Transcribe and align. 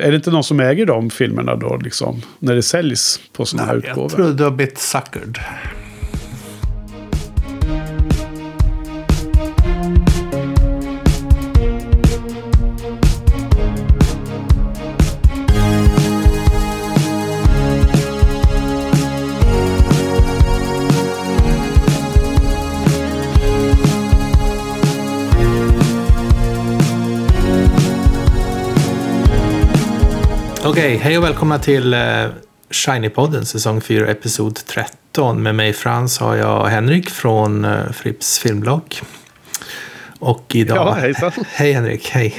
Är 0.00 0.10
det 0.10 0.16
inte 0.16 0.30
någon 0.30 0.44
som 0.44 0.60
äger 0.60 0.86
de 0.86 1.10
filmerna 1.10 1.56
då, 1.56 1.76
liksom? 1.76 2.22
När 2.38 2.54
det 2.54 2.62
säljs 2.62 3.20
på 3.32 3.44
sådana 3.44 3.68
här 3.68 3.76
utgåvor? 3.76 4.02
Jag 4.02 4.10
tror 4.10 4.32
du 4.32 4.44
har 4.44 4.50
blivit 4.50 4.78
suckered. 4.78 5.38
Okej, 30.76 30.96
hej 30.96 31.18
och 31.18 31.24
välkomna 31.24 31.58
till 31.58 31.94
uh, 31.94 32.26
Shiny-podden, 32.70 33.44
säsong 33.44 33.80
4, 33.80 34.06
episod 34.06 34.54
13. 34.66 35.42
Med 35.42 35.54
mig 35.54 35.72
Frans 35.72 36.18
har 36.18 36.36
jag 36.36 36.66
Henrik 36.66 37.10
från 37.10 37.64
uh, 37.64 37.92
Fripps 37.92 38.38
filmblogg. 38.38 39.00
Och 40.18 40.54
idag... 40.54 40.76
Ja, 40.76 40.92
hejsan. 40.92 41.32
Hej 41.46 41.72
Henrik, 41.72 42.10
hej. 42.10 42.34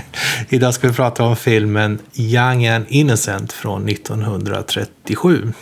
idag 0.48 0.74
ska 0.74 0.88
vi 0.88 0.94
prata 0.94 1.24
om 1.24 1.36
filmen 1.36 1.98
Young 2.14 2.66
and 2.66 2.84
Innocent 2.88 3.52
från 3.52 3.88
1937. 3.88 5.52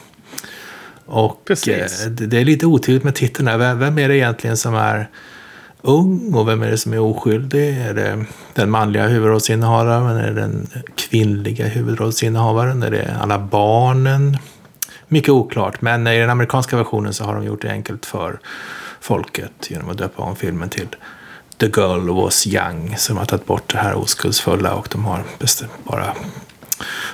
Och 1.06 1.44
Precis. 1.44 2.06
Uh, 2.06 2.12
det 2.12 2.38
är 2.38 2.44
lite 2.44 2.66
otydligt 2.66 3.04
med 3.04 3.14
titeln 3.14 3.48
här. 3.48 3.74
Vem 3.74 3.98
är 3.98 4.08
det 4.08 4.16
egentligen 4.16 4.56
som 4.56 4.74
är 4.74 5.08
ung 5.82 6.34
och 6.34 6.48
vem 6.48 6.62
är 6.62 6.70
det 6.70 6.78
som 6.78 6.92
är 6.92 6.98
oskyldig? 6.98 7.78
Är 7.78 7.94
det 7.94 8.24
den 8.54 8.70
manliga 8.70 9.06
huvudrollsinnehavaren? 9.06 10.16
Är 10.16 10.26
det 10.26 10.40
den 10.40 10.68
kvinnliga 10.94 11.66
huvudrollsinnehavaren? 11.66 12.82
Är 12.82 12.90
det 12.90 13.16
alla 13.20 13.38
barnen? 13.38 14.38
Mycket 15.08 15.30
oklart, 15.30 15.80
men 15.80 16.06
i 16.06 16.18
den 16.18 16.30
amerikanska 16.30 16.76
versionen 16.76 17.14
så 17.14 17.24
har 17.24 17.34
de 17.34 17.44
gjort 17.44 17.62
det 17.62 17.70
enkelt 17.70 18.06
för 18.06 18.40
folket 19.00 19.52
genom 19.68 19.90
att 19.90 19.98
döpa 19.98 20.22
om 20.22 20.36
filmen 20.36 20.68
till 20.68 20.88
The 21.58 21.66
Girl 21.66 22.08
Was 22.08 22.46
Young. 22.46 22.94
Så 22.96 23.12
de 23.12 23.18
har 23.18 23.24
tagit 23.24 23.46
bort 23.46 23.72
det 23.72 23.78
här 23.78 23.94
oskuldsfulla 23.94 24.74
och 24.74 24.88
de 24.90 25.04
har 25.04 25.24
bara 25.84 26.14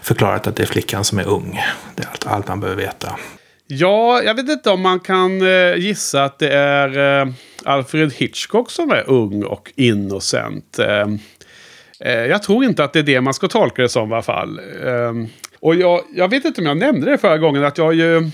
förklarat 0.02 0.46
att 0.46 0.56
det 0.56 0.62
är 0.62 0.66
flickan 0.66 1.04
som 1.04 1.18
är 1.18 1.28
ung. 1.28 1.60
Det 1.94 2.02
är 2.02 2.08
allt, 2.08 2.26
allt 2.26 2.48
man 2.48 2.60
behöver 2.60 2.82
veta. 2.82 3.16
Ja, 3.66 4.22
jag 4.22 4.34
vet 4.34 4.48
inte 4.48 4.70
om 4.70 4.80
man 4.80 5.00
kan 5.00 5.42
eh, 5.42 5.76
gissa 5.76 6.24
att 6.24 6.38
det 6.38 6.52
är 6.52 7.20
eh, 7.20 7.32
Alfred 7.66 8.12
Hitchcock 8.12 8.70
som 8.70 8.90
är 8.90 9.10
ung 9.10 9.44
och 9.44 9.72
innocent. 9.76 10.78
Eh, 10.78 11.08
eh, 12.00 12.26
jag 12.26 12.42
tror 12.42 12.64
inte 12.64 12.84
att 12.84 12.92
det 12.92 12.98
är 12.98 13.02
det 13.02 13.20
man 13.20 13.34
ska 13.34 13.48
tolka 13.48 13.82
det 13.82 13.88
som 13.88 14.10
i 14.10 14.14
alla 14.14 14.22
fall. 14.22 14.60
Eh, 14.84 15.12
och 15.60 15.74
jag, 15.74 16.00
jag 16.14 16.28
vet 16.28 16.44
inte 16.44 16.60
om 16.60 16.66
jag 16.66 16.76
nämnde 16.76 17.10
det 17.10 17.18
förra 17.18 17.38
gången 17.38 17.64
att 17.64 17.78
jag 17.78 17.94
ju 17.94 18.30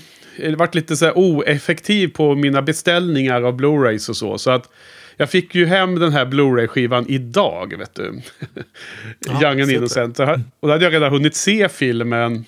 varit 0.57 0.75
lite 0.75 0.95
så 0.95 1.05
här 1.05 1.17
oeffektiv 1.17 2.07
på 2.07 2.35
mina 2.35 2.61
beställningar 2.61 3.41
av 3.41 3.59
Blu-rays 3.59 4.09
och 4.09 4.17
så. 4.17 4.37
Så 4.37 4.51
att 4.51 4.69
jag 5.17 5.29
fick 5.29 5.55
ju 5.55 5.65
hem 5.65 5.99
den 5.99 6.11
här 6.11 6.25
Blu-ray-skivan 6.25 7.05
idag, 7.07 7.77
vet 7.77 7.95
du. 7.95 8.21
Ja, 9.19 9.41
Young 9.41 9.61
and. 9.61 9.71
Innocent. 9.71 10.19
Och 10.19 10.67
då 10.67 10.69
hade 10.69 10.83
jag 10.83 10.93
redan 10.93 11.11
hunnit 11.11 11.35
se 11.35 11.69
filmen 11.69 12.45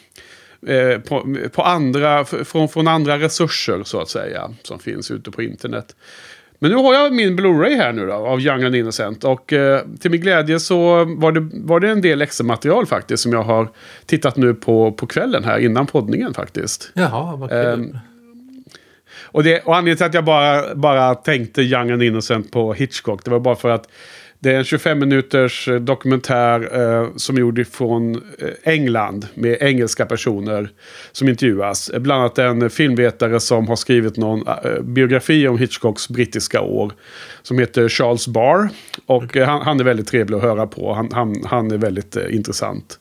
eh, 0.68 1.00
på, 1.00 1.36
på 1.54 1.62
andra, 1.62 2.26
från, 2.26 2.70
från 2.70 2.88
andra 2.88 3.20
resurser 3.20 3.84
så 3.84 4.02
att 4.02 4.10
säga. 4.10 4.52
Som 4.64 4.80
finns 4.80 5.12
ute 5.12 5.32
på 5.32 5.42
internet. 5.44 5.96
Men 6.66 6.72
nu 6.72 6.78
har 6.78 6.94
jag 6.94 7.14
min 7.14 7.40
Blu-ray 7.40 7.76
här 7.76 7.94
nu 7.94 8.06
då, 8.06 8.14
av 8.14 8.42
Young 8.42 8.64
and 8.64 8.76
Innocent. 8.76 9.24
Och 9.24 9.54
eh, 9.54 9.82
till 10.00 10.12
min 10.12 10.22
glädje 10.22 10.60
så 10.60 11.06
var 11.06 11.32
det, 11.32 11.50
var 11.54 11.80
det 11.80 11.90
en 11.90 12.02
del 12.02 12.22
extra 12.22 12.46
material 12.46 12.86
faktiskt. 12.86 13.24
Som 13.24 13.34
jag 13.34 13.44
har 13.44 13.70
tittat 14.06 14.36
nu 14.38 14.54
på, 14.54 14.92
på 14.92 15.08
kvällen 15.08 15.44
här 15.44 15.60
innan 15.60 15.88
poddningen 15.88 16.34
faktiskt. 16.34 16.92
Jaha, 16.94 17.36
vad 17.36 17.50
kul. 17.50 17.66
Ehm, 17.66 17.98
Och, 19.22 19.44
det, 19.44 19.60
och 19.62 19.76
anledningen 19.76 19.98
till 19.98 20.06
att 20.06 20.14
jag 20.14 20.26
bara, 20.26 20.76
bara 20.76 21.16
tänkte 21.16 21.62
Young 21.62 21.92
and 21.92 22.04
Innocent 22.04 22.52
på 22.52 22.74
Hitchcock. 22.74 23.26
Det 23.26 23.32
var 23.32 23.40
bara 23.40 23.56
för 23.56 23.70
att 23.70 23.88
det 24.40 24.52
är 24.52 24.58
en 24.58 24.64
25 24.64 25.00
minuters 25.00 25.68
eh, 25.68 25.76
dokumentär 25.76 26.80
eh, 26.80 27.10
som 27.16 27.36
är 27.36 27.40
gjord 27.40 27.68
från 27.68 28.16
eh, 28.16 28.50
England 28.64 29.28
med 29.34 29.58
engelska 29.62 30.06
personer 30.06 30.70
som 31.12 31.30
intervjuas. 31.30 31.92
Bland 31.98 32.22
annat 32.22 32.38
en 32.38 32.70
filmvetare 32.70 33.40
som 33.40 33.68
har 33.68 33.76
skrivit 33.76 34.18
någon 34.18 34.48
eh, 34.48 34.82
biografi 34.82 35.48
om 35.48 35.58
Hitchcocks 35.58 36.10
brittiska 36.10 36.62
år. 36.62 36.92
Som 37.42 37.60
heter 37.60 37.90
Charles 37.90 38.28
Barr. 38.28 38.70
Och 39.06 39.38
eh, 39.38 39.48
han, 39.48 39.62
han 39.62 39.80
är 39.80 39.84
väldigt 39.84 40.08
trevlig 40.08 40.38
att 40.38 40.44
höra 40.44 40.68
på. 40.68 40.94
Han, 40.94 41.10
han, 41.12 41.36
han 41.46 41.72
är 41.72 41.78
väldigt 41.78 42.16
eh, 42.16 42.36
intressant. 42.36 43.00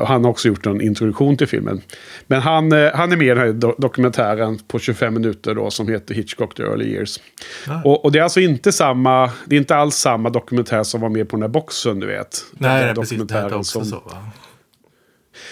Och 0.00 0.08
han 0.08 0.24
har 0.24 0.30
också 0.30 0.48
gjort 0.48 0.66
en 0.66 0.80
introduktion 0.80 1.36
till 1.36 1.46
filmen. 1.46 1.80
Men 2.26 2.40
han, 2.40 2.72
eh, 2.72 2.90
han 2.94 3.12
är 3.12 3.16
med 3.16 3.26
i 3.26 3.28
den 3.28 3.38
här 3.38 3.46
do- 3.46 3.74
dokumentären 3.78 4.58
på 4.58 4.78
25 4.78 5.14
minuter 5.14 5.54
då, 5.54 5.70
som 5.70 5.88
heter 5.88 6.14
Hitchcock 6.14 6.54
the 6.54 6.62
Early 6.62 6.84
Years. 6.84 7.20
Ah. 7.68 7.82
Och, 7.84 8.04
och 8.04 8.12
det 8.12 8.18
är 8.18 8.22
alltså 8.22 8.40
inte 8.40 8.72
samma, 8.72 9.30
det 9.46 9.56
är 9.56 9.60
inte 9.60 9.76
alls 9.76 9.94
samma 9.96 10.30
dokumentär 10.30 10.82
som 10.82 11.00
var 11.00 11.08
med 11.08 11.28
på 11.28 11.36
den 11.36 11.42
här 11.42 11.48
boxen, 11.48 12.00
du 12.00 12.06
vet. 12.06 12.44
Den 12.52 12.70
Nej, 12.70 12.78
där 12.80 12.86
nej, 12.86 12.94
precis. 12.94 13.22
Det 13.28 13.54
också 13.54 13.84
så. 13.84 13.96
Va? 13.96 14.16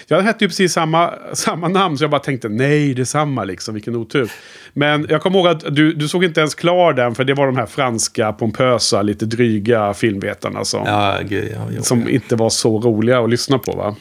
Ja, 0.07 0.15
den 0.17 0.25
hette 0.25 0.43
ju 0.45 0.49
precis 0.49 0.73
samma, 0.73 1.13
samma 1.33 1.67
namn, 1.67 1.97
så 1.97 2.03
jag 2.03 2.11
bara 2.11 2.21
tänkte 2.21 2.49
nej, 2.49 2.93
det 2.93 3.01
är 3.01 3.05
samma 3.05 3.43
liksom, 3.43 3.73
vilken 3.73 3.95
otur. 3.95 4.31
Men 4.73 5.05
jag 5.09 5.21
kommer 5.21 5.37
ihåg 5.39 5.47
att 5.47 5.75
du, 5.75 5.93
du 5.93 6.07
såg 6.07 6.23
inte 6.23 6.39
ens 6.39 6.55
klar 6.55 6.93
den, 6.93 7.15
för 7.15 7.23
det 7.23 7.33
var 7.33 7.45
de 7.45 7.57
här 7.57 7.65
franska, 7.65 8.33
pompösa, 8.33 9.01
lite 9.01 9.25
dryga 9.25 9.93
filmvetarna 9.93 10.65
som, 10.65 10.83
Ja, 10.85 11.17
gud. 11.29 11.55
Ja, 11.75 11.81
som 11.83 12.09
inte 12.09 12.35
var 12.35 12.49
så 12.49 12.79
roliga 12.79 13.19
att 13.19 13.29
lyssna 13.29 13.57
på, 13.59 13.71
va? 13.71 13.95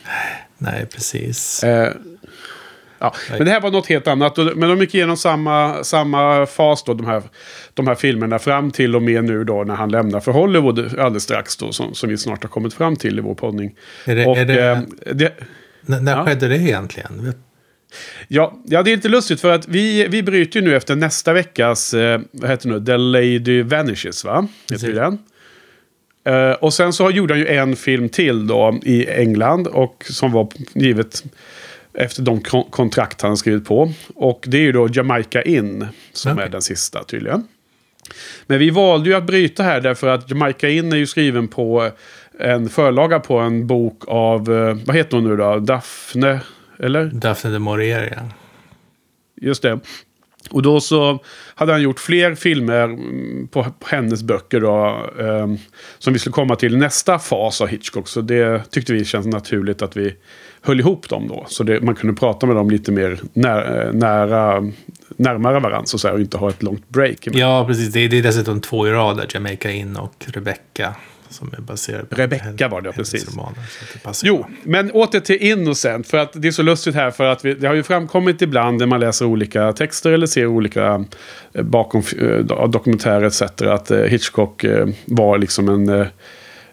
Nej, 0.58 0.86
precis. 0.94 1.64
Eh, 1.64 1.88
ja. 2.98 3.14
Men 3.30 3.44
det 3.44 3.50
här 3.50 3.60
var 3.60 3.70
något 3.70 3.86
helt 3.86 4.08
annat. 4.08 4.36
Men 4.36 4.60
de 4.68 4.78
gick 4.80 4.94
igenom 4.94 5.16
samma, 5.16 5.84
samma 5.84 6.46
fas 6.46 6.84
då, 6.84 6.94
de 6.94 7.06
här, 7.06 7.22
de 7.74 7.86
här 7.86 7.94
filmerna, 7.94 8.38
fram 8.38 8.70
till 8.70 8.96
och 8.96 9.02
med 9.02 9.24
nu 9.24 9.44
då 9.44 9.64
när 9.64 9.74
han 9.74 9.90
lämnar 9.90 10.20
för 10.20 10.32
Hollywood 10.32 10.78
alldeles 10.78 11.22
strax 11.22 11.56
då, 11.56 11.72
som, 11.72 11.94
som 11.94 12.08
vi 12.08 12.18
snart 12.18 12.42
har 12.42 12.48
kommit 12.50 12.74
fram 12.74 12.96
till 12.96 13.18
i 13.18 13.22
vår 13.22 13.34
poddning. 13.34 13.74
Är 14.06 14.16
det- 14.16 14.26
och, 14.26 14.36
är 14.38 14.44
det- 14.44 14.68
eh, 14.70 14.78
det, 15.14 15.32
N- 15.88 16.04
när 16.04 16.16
Ja. 16.16 16.24
skedde 16.26 16.48
det 16.48 16.56
egentligen? 16.56 17.32
ja, 18.28 18.58
ja, 18.66 18.82
det 18.82 18.92
är 18.92 18.96
lite 18.96 19.08
lustigt 19.08 19.40
för 19.40 19.52
att 19.52 19.68
vi, 19.68 20.06
vi 20.08 20.22
bryter 20.22 20.60
ju 20.60 20.66
nu 20.66 20.76
efter 20.76 20.96
nästa 20.96 21.32
veckas, 21.32 21.94
eh, 21.94 22.20
vad 22.32 22.50
heter 22.50 22.68
det 22.68 22.78
nu, 22.78 22.84
The 22.86 22.96
Lady 22.96 23.62
Vanishes, 23.62 24.24
va? 24.24 24.48
Heter 24.70 24.92
den. 24.92 25.18
Eh, 26.24 26.52
och 26.52 26.74
sen 26.74 26.92
så 26.92 27.10
gjorde 27.10 27.34
han 27.34 27.38
ju 27.40 27.46
en 27.48 27.76
film 27.76 28.08
till 28.08 28.46
då 28.46 28.78
i 28.82 29.06
England. 29.06 29.66
Och 29.66 30.04
som 30.10 30.32
var 30.32 30.48
givet 30.74 31.24
efter 31.94 32.22
de 32.22 32.40
kon- 32.40 32.70
kontrakt 32.70 33.20
han 33.22 33.36
skrivit 33.36 33.64
på. 33.64 33.92
Och 34.14 34.44
det 34.48 34.56
är 34.56 34.62
ju 34.62 34.72
då 34.72 34.88
Jamaica 34.92 35.42
In 35.42 35.86
som 36.12 36.32
Okej. 36.32 36.44
är 36.44 36.48
den 36.48 36.62
sista 36.62 37.04
tydligen. 37.04 37.46
Men 38.46 38.58
vi 38.58 38.70
valde 38.70 39.08
ju 39.10 39.14
att 39.16 39.24
bryta 39.24 39.62
här 39.62 39.80
därför 39.80 40.08
att 40.08 40.30
Jamaica 40.30 40.68
In 40.68 40.92
är 40.92 40.96
ju 40.96 41.06
skriven 41.06 41.48
på 41.48 41.90
en 42.40 42.68
förlaga 42.68 43.20
på 43.20 43.38
en 43.38 43.66
bok 43.66 44.02
av, 44.06 44.52
eh, 44.52 44.76
vad 44.86 44.96
heter 44.96 45.16
hon 45.16 45.28
nu 45.28 45.36
då? 45.36 45.58
Daphne, 45.58 46.40
eller? 46.78 47.04
Daphne 47.04 47.50
de 47.50 47.58
Maurier. 47.58 48.24
Just 49.40 49.62
det. 49.62 49.80
Och 50.50 50.62
då 50.62 50.80
så 50.80 51.18
hade 51.54 51.72
han 51.72 51.82
gjort 51.82 52.00
fler 52.00 52.34
filmer 52.34 52.84
mm, 52.84 53.48
på, 53.48 53.62
på 53.62 53.86
hennes 53.86 54.22
böcker 54.22 54.60
då, 54.60 55.06
ehm, 55.20 55.58
som 55.98 56.12
vi 56.12 56.18
skulle 56.18 56.32
komma 56.32 56.56
till 56.56 56.76
nästa 56.76 57.18
fas 57.18 57.60
av 57.60 57.68
Hitchcock. 57.68 58.08
Så 58.08 58.20
det 58.20 58.70
tyckte 58.70 58.92
vi 58.92 59.04
känns 59.04 59.26
naturligt 59.26 59.82
att 59.82 59.96
vi 59.96 60.14
höll 60.60 60.80
ihop 60.80 61.08
dem 61.08 61.28
då. 61.28 61.44
Så 61.48 61.62
det, 61.62 61.80
man 61.80 61.94
kunde 61.94 62.20
prata 62.20 62.46
med 62.46 62.56
dem 62.56 62.70
lite 62.70 62.92
mer 62.92 63.20
när, 63.32 63.86
eh, 63.86 63.92
nära, 63.92 64.72
närmare 65.16 65.60
varandra 65.60 65.86
så 65.86 65.98
säga, 65.98 66.14
och 66.14 66.20
inte 66.20 66.38
ha 66.38 66.48
ett 66.48 66.62
långt 66.62 66.88
break. 66.88 67.26
emellan. 67.26 67.50
Ja, 67.50 67.66
precis. 67.66 67.92
Det 67.92 68.00
är, 68.00 68.08
det 68.08 68.18
är 68.18 68.22
dessutom 68.22 68.60
två 68.60 68.88
i 68.88 68.90
rad 68.90 69.16
där. 69.16 69.26
Jamaica 69.34 69.70
In 69.70 69.96
och 69.96 70.24
Rebecca. 70.26 70.94
Som 71.30 71.54
är 71.56 71.60
baserade 71.60 72.04
på 72.04 72.16
Rebecca 72.16 72.68
var 72.68 72.80
det, 72.80 72.92
precis. 72.92 73.28
romaner, 73.28 73.58
det 74.04 74.20
Jo, 74.22 74.46
men 74.62 74.90
åter 74.90 75.20
till 75.20 75.36
Innocent. 75.36 76.06
För 76.06 76.18
att 76.18 76.32
det 76.42 76.48
är 76.48 76.52
så 76.52 76.62
lustigt 76.62 76.94
här 76.94 77.10
för 77.10 77.24
att 77.24 77.44
vi, 77.44 77.54
det 77.54 77.66
har 77.66 77.74
ju 77.74 77.82
framkommit 77.82 78.42
ibland 78.42 78.78
när 78.78 78.86
man 78.86 79.00
läser 79.00 79.24
olika 79.24 79.72
texter 79.72 80.12
eller 80.12 80.26
ser 80.26 80.46
olika 80.46 81.04
eh, 81.52 81.62
bakom 81.62 82.02
eh, 82.18 82.38
dokumentärer 82.68 83.26
etc. 83.26 83.42
Att 83.62 83.90
eh, 83.90 83.98
Hitchcock 83.98 84.64
eh, 84.64 84.88
var 85.04 85.38
liksom 85.38 85.68
en, 85.68 85.88
eh, 85.88 86.06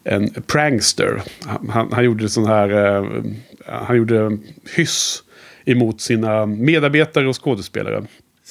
en 0.04 0.30
prankster. 0.30 1.22
Han, 1.46 1.70
han, 1.70 1.90
han 1.92 2.06
gjorde 2.06 2.30
sån 2.30 2.46
här, 2.46 2.98
eh, 2.98 3.06
han 3.66 3.98
gjorde 3.98 4.38
hyss 4.76 5.24
emot 5.66 6.02
sina 6.02 6.46
medarbetare 6.46 7.28
och 7.28 7.44
skådespelare. 7.44 8.04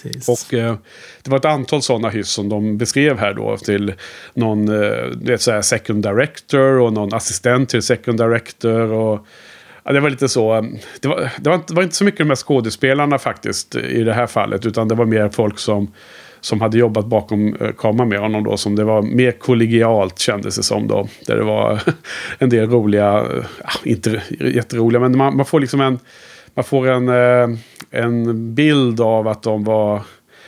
Precis. 0.02 0.28
Och 0.28 0.54
eh, 0.54 0.76
det 1.22 1.30
var 1.30 1.38
ett 1.38 1.44
antal 1.44 1.82
sådana 1.82 2.08
hyss 2.08 2.28
som 2.28 2.48
de 2.48 2.78
beskrev 2.78 3.18
här 3.18 3.34
då 3.34 3.56
till 3.56 3.94
någon 4.34 4.68
eh, 4.68 5.04
du 5.14 5.32
vet, 5.32 5.42
så 5.42 5.50
här 5.50 5.62
second 5.62 6.02
director 6.02 6.80
och 6.80 6.92
någon 6.92 7.14
assistent 7.14 7.68
till 7.68 7.82
second 7.82 8.18
director. 8.18 8.92
Och, 8.92 9.26
ja, 9.84 9.92
det 9.92 10.00
var 10.00 10.10
lite 10.10 10.28
så. 10.28 10.54
Eh, 10.54 10.62
det 11.00 11.08
var, 11.08 11.30
det, 11.38 11.48
var 11.48 11.56
inte, 11.56 11.72
det 11.72 11.76
var 11.76 11.82
inte 11.82 11.96
så 11.96 12.04
mycket 12.04 12.18
de 12.18 12.28
här 12.28 12.36
skådespelarna 12.36 13.18
faktiskt 13.18 13.74
i 13.74 14.02
det 14.02 14.12
här 14.12 14.26
fallet. 14.26 14.66
Utan 14.66 14.88
det 14.88 14.94
var 14.94 15.04
mer 15.04 15.28
folk 15.28 15.58
som, 15.58 15.92
som 16.40 16.60
hade 16.60 16.78
jobbat 16.78 17.06
bakom 17.06 17.54
eh, 17.54 17.72
kameran 17.72 18.08
med 18.08 18.18
honom 18.18 18.44
då. 18.44 18.56
Som 18.56 18.76
det 18.76 18.84
var 18.84 19.02
mer 19.02 19.32
kollegialt 19.32 20.18
kändes 20.18 20.56
det 20.56 20.62
som 20.62 20.88
då. 20.88 21.08
Där 21.26 21.36
det 21.36 21.44
var 21.44 21.80
en 22.38 22.50
del 22.50 22.70
roliga, 22.70 23.18
eh, 23.18 23.44
inte 23.82 24.22
jätteroliga, 24.40 25.00
men 25.00 25.16
man, 25.16 25.36
man 25.36 25.46
får 25.46 25.60
liksom 25.60 25.80
en, 25.80 25.98
man 26.56 26.64
får 26.64 26.88
en, 26.88 27.08
eh, 27.08 27.58
en 27.90 28.54
bild 28.54 29.00
av 29.00 29.28
att 29.28 29.42
de 29.42 29.64
var, 29.64 29.96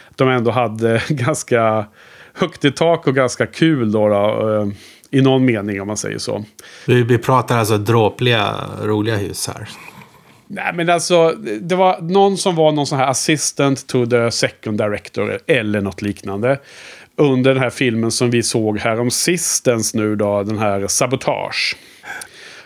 att 0.09 0.17
de 0.17 0.29
ändå 0.29 0.51
hade 0.51 1.03
ganska 1.09 1.87
högt 2.33 2.65
i 2.65 2.71
tak 2.71 3.07
och 3.07 3.15
ganska 3.15 3.47
kul 3.47 3.93
då. 3.93 4.09
då 4.09 4.73
i 5.11 5.21
någon 5.21 5.45
mening 5.45 5.81
om 5.81 5.87
man 5.87 5.97
säger 5.97 6.19
så. 6.19 6.45
Vi, 6.87 7.03
vi 7.03 7.19
pratar 7.19 7.59
alltså 7.59 7.79
dråpliga, 7.79 8.55
roliga 8.83 9.17
hus 9.17 9.49
här. 9.49 9.69
Nej 10.47 10.73
men 10.75 10.91
alltså, 10.91 11.31
det 11.61 11.75
var 11.75 12.01
någon 12.01 12.37
som 12.37 12.57
var 12.57 12.73
någon 12.73 12.87
sån 12.87 12.99
här 12.99 13.07
assistant 13.07 13.87
to 13.87 14.07
the 14.07 14.31
second 14.31 14.79
director 14.79 15.39
eller 15.47 15.81
något 15.81 16.03
liknande. 16.03 16.59
Under 17.17 17.55
den 17.55 17.63
här 17.63 17.71
filmen 17.71 18.11
som 18.11 18.31
vi 18.31 18.43
såg 18.43 18.79
här 18.79 19.01
om 19.01 19.11
sistens 19.11 19.95
nu 19.95 20.17
då, 20.17 20.43
den 20.43 20.59
här 20.59 20.87
Sabotage. 20.87 21.77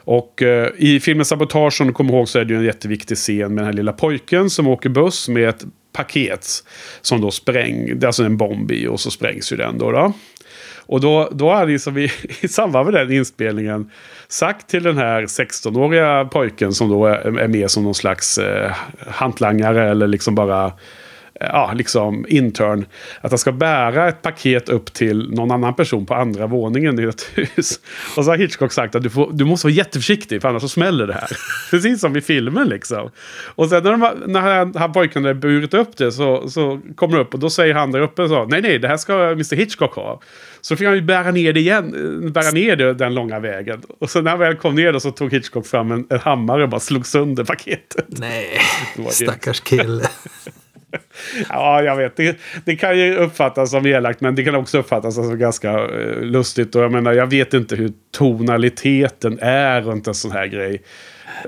Och 0.05 0.43
eh, 0.43 0.69
i 0.79 1.01
filmen 1.01 1.25
Sabotage, 1.25 1.75
som 1.75 1.87
du 1.87 1.93
kommer 1.93 2.13
ihåg, 2.13 2.29
så 2.29 2.39
är 2.39 2.45
det 2.45 2.55
ju 2.55 2.59
en 2.59 2.67
jätteviktig 2.67 3.17
scen 3.17 3.55
med 3.55 3.57
den 3.57 3.65
här 3.65 3.73
lilla 3.73 3.93
pojken 3.93 4.51
som 4.51 4.69
åker 4.69 4.89
buss 4.89 5.29
med 5.29 5.49
ett 5.49 5.65
paket 5.93 6.47
som 7.01 7.21
då 7.21 7.31
sprängs, 7.31 7.91
det 8.01 8.05
är 8.05 8.07
alltså 8.07 8.25
en 8.25 8.37
bomb 8.37 8.71
i 8.71 8.87
och 8.87 9.01
så 9.01 9.11
sprängs 9.11 9.53
ju 9.53 9.57
den 9.57 9.79
då. 9.79 9.91
då. 9.91 10.13
Och 10.87 11.01
då, 11.01 11.29
då 11.33 11.53
hade 11.53 11.73
liksom 11.73 11.95
vi 11.95 12.11
i 12.41 12.49
samband 12.49 12.91
med 12.91 12.95
den 12.95 13.13
inspelningen 13.13 13.91
sagt 14.29 14.69
till 14.69 14.83
den 14.83 14.99
här 14.99 15.23
16-åriga 15.23 16.25
pojken 16.25 16.73
som 16.73 16.89
då 16.89 17.07
är 17.07 17.49
med 17.49 17.71
som 17.71 17.85
någon 17.85 17.95
slags 17.95 18.39
eh, 18.39 18.73
hantlangare 19.07 19.91
eller 19.91 20.07
liksom 20.07 20.35
bara 20.35 20.73
ja, 21.49 21.73
liksom 21.75 22.27
intern. 22.29 22.87
Att 23.21 23.31
han 23.31 23.39
ska 23.39 23.53
bära 23.53 24.09
ett 24.09 24.23
paket 24.23 24.69
upp 24.69 24.93
till 24.93 25.31
någon 25.31 25.51
annan 25.51 25.75
person 25.75 26.07
på 26.07 26.15
andra 26.15 26.47
våningen 26.47 27.01
i 27.01 27.03
ett 27.03 27.31
hus. 27.35 27.81
Och 28.17 28.25
så 28.25 28.31
har 28.31 28.39
Hitchcock 28.39 28.73
sagt 28.73 28.95
att 28.95 29.03
du, 29.03 29.11
får, 29.11 29.31
du 29.33 29.45
måste 29.45 29.67
vara 29.67 29.75
jätteförsiktig 29.75 30.43
för 30.43 30.49
annars 30.49 30.63
så 30.63 30.69
smäller 30.69 31.07
det 31.07 31.15
här. 31.15 31.29
Precis 31.71 32.01
som 32.01 32.17
i 32.17 32.21
filmen 32.21 32.69
liksom. 32.69 33.11
Och 33.55 33.69
sen 33.69 33.83
när, 33.83 33.91
de, 33.91 34.33
när 34.33 34.41
han, 34.41 34.75
han 34.75 34.93
pojken 34.93 35.25
har 35.25 35.35
burit 35.35 35.75
upp 35.75 35.97
det 35.97 36.13
så, 36.13 36.51
så 36.51 36.81
kommer 36.95 37.17
det 37.17 37.23
upp 37.23 37.35
och 37.35 37.41
då 37.41 37.51
säger 37.51 37.75
han 37.75 37.93
där 37.93 38.01
uppe 38.01 38.29
så. 38.29 38.45
Nej, 38.45 38.63
nej, 38.63 38.79
det 38.79 38.89
här 38.89 38.97
ska 38.97 39.15
Mr 39.15 39.57
Hitchcock 39.57 39.95
ha. 39.95 40.21
Så 40.61 40.77
fick 40.77 40.87
han 40.87 40.95
ju 40.95 41.03
bära 41.03 41.31
ner 41.31 41.53
det 41.53 41.61
igen, 41.61 42.33
bära 42.33 42.51
ner 42.51 42.77
det 42.77 42.95
den 42.95 43.15
långa 43.15 43.41
vägen. 43.41 43.83
Och 44.01 44.11
sen 44.11 44.25
när 44.25 44.31
han 44.31 44.41
väl 44.41 44.57
kom 44.57 44.75
ner 44.75 44.93
då 44.93 45.01
så 45.01 45.11
tog 45.11 45.33
Hitchcock 45.33 45.67
fram 45.67 45.93
en, 45.93 46.07
en 46.11 46.19
hammare 46.19 46.63
och 46.63 46.69
bara 46.69 46.81
slog 46.81 47.07
sönder 47.07 47.45
paketet. 47.45 48.07
Nej, 48.09 48.59
stackars 49.11 49.61
kille. 49.61 50.09
ja, 51.49 51.83
jag 51.83 51.97
vet. 51.97 52.17
Det, 52.17 52.37
det, 52.65 52.77
kan 52.77 52.99
ju 52.99 53.17
uppfattas 53.17 53.71
som 53.71 53.87
elakt, 53.87 54.21
men 54.21 54.35
det 54.35 54.45
kan 54.45 54.55
också 54.55 54.79
uppfattas 54.79 55.15
som 55.15 55.39
ganska 55.39 55.71
eh, 55.71 56.21
lustigt. 56.21 56.75
Och 56.77 56.83
jag 56.83 56.93
menar, 56.93 57.13
jag 57.13 57.27
vet 57.27 57.55
inte 57.55 57.77
hur 57.77 57.93
tonaliteten 58.11 59.39
är 59.43 59.83
runt 59.83 60.07
en 60.07 60.15
sån 60.15 60.33
här 60.33 60.47
grej. 60.47 60.83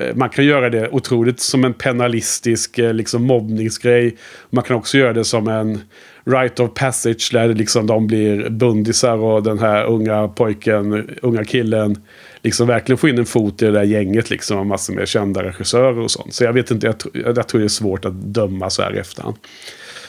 Eh, 0.00 0.14
man 0.14 0.30
kan 0.30 0.44
göra 0.44 0.70
det 0.70 0.88
otroligt 0.88 1.40
som 1.40 1.64
en 1.64 1.74
penalistisk 1.74 2.78
eh, 2.78 2.94
liksom 2.94 3.22
mobbningsgrej. 3.22 4.16
Man 4.50 4.64
kan 4.64 4.76
också 4.76 4.98
göra 4.98 5.12
det 5.12 5.24
som 5.24 5.48
en 5.48 5.80
right 6.24 6.60
of 6.60 6.74
passage 6.74 7.30
där 7.32 7.48
liksom 7.48 7.86
de 7.86 8.06
blir 8.06 8.50
bundisar 8.50 9.16
och 9.16 9.42
den 9.42 9.58
här 9.58 9.84
unga 9.84 10.28
pojken, 10.28 11.10
unga 11.22 11.44
killen 11.44 11.96
liksom 12.44 12.66
verkligen 12.66 12.98
få 12.98 13.08
in 13.08 13.18
en 13.18 13.26
fot 13.26 13.62
i 13.62 13.64
det 13.64 13.72
där 13.72 13.82
gänget 13.82 14.30
liksom. 14.30 14.58
Och 14.58 14.66
massor 14.66 14.94
med 14.94 15.08
kända 15.08 15.42
regissörer 15.42 15.98
och 15.98 16.10
sånt. 16.10 16.34
Så 16.34 16.44
jag 16.44 16.52
vet 16.52 16.70
inte, 16.70 16.86
jag, 16.86 16.96
jag 17.36 17.48
tror 17.48 17.60
det 17.60 17.66
är 17.66 17.68
svårt 17.68 18.04
att 18.04 18.14
döma 18.14 18.70
så 18.70 18.82
här 18.82 18.96
i 18.96 18.98
efterhand. 18.98 19.36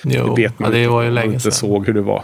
Jo, 0.03 0.35
det 0.35 0.41
vet 0.41 0.59
man 0.59 0.71
det 0.71 0.87
var 0.87 1.03
ju 1.03 1.11
länge 1.11 1.27
inte 1.27 1.39
sedan. 1.39 1.51
såg 1.51 1.87
hur 1.87 1.93
det 1.93 2.01
var. 2.01 2.23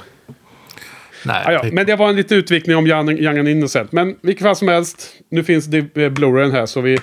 Nej, 1.26 1.44
ah, 1.46 1.52
ja, 1.52 1.66
Men 1.72 1.86
det 1.86 1.96
var 1.96 2.10
en 2.10 2.16
liten 2.16 2.38
utvikning 2.38 2.76
om 2.76 2.88
Young, 2.88 3.38
and 3.38 3.48
Innocent. 3.48 3.92
Men 3.92 4.16
vilket 4.22 4.44
fall 4.44 4.56
som 4.56 4.68
helst, 4.68 5.14
nu 5.30 5.44
finns 5.44 5.66
det 5.66 5.78
eh, 5.78 6.10
Blu-rayen 6.10 6.52
här 6.52 6.66
så 6.66 6.82
vi... 6.82 7.00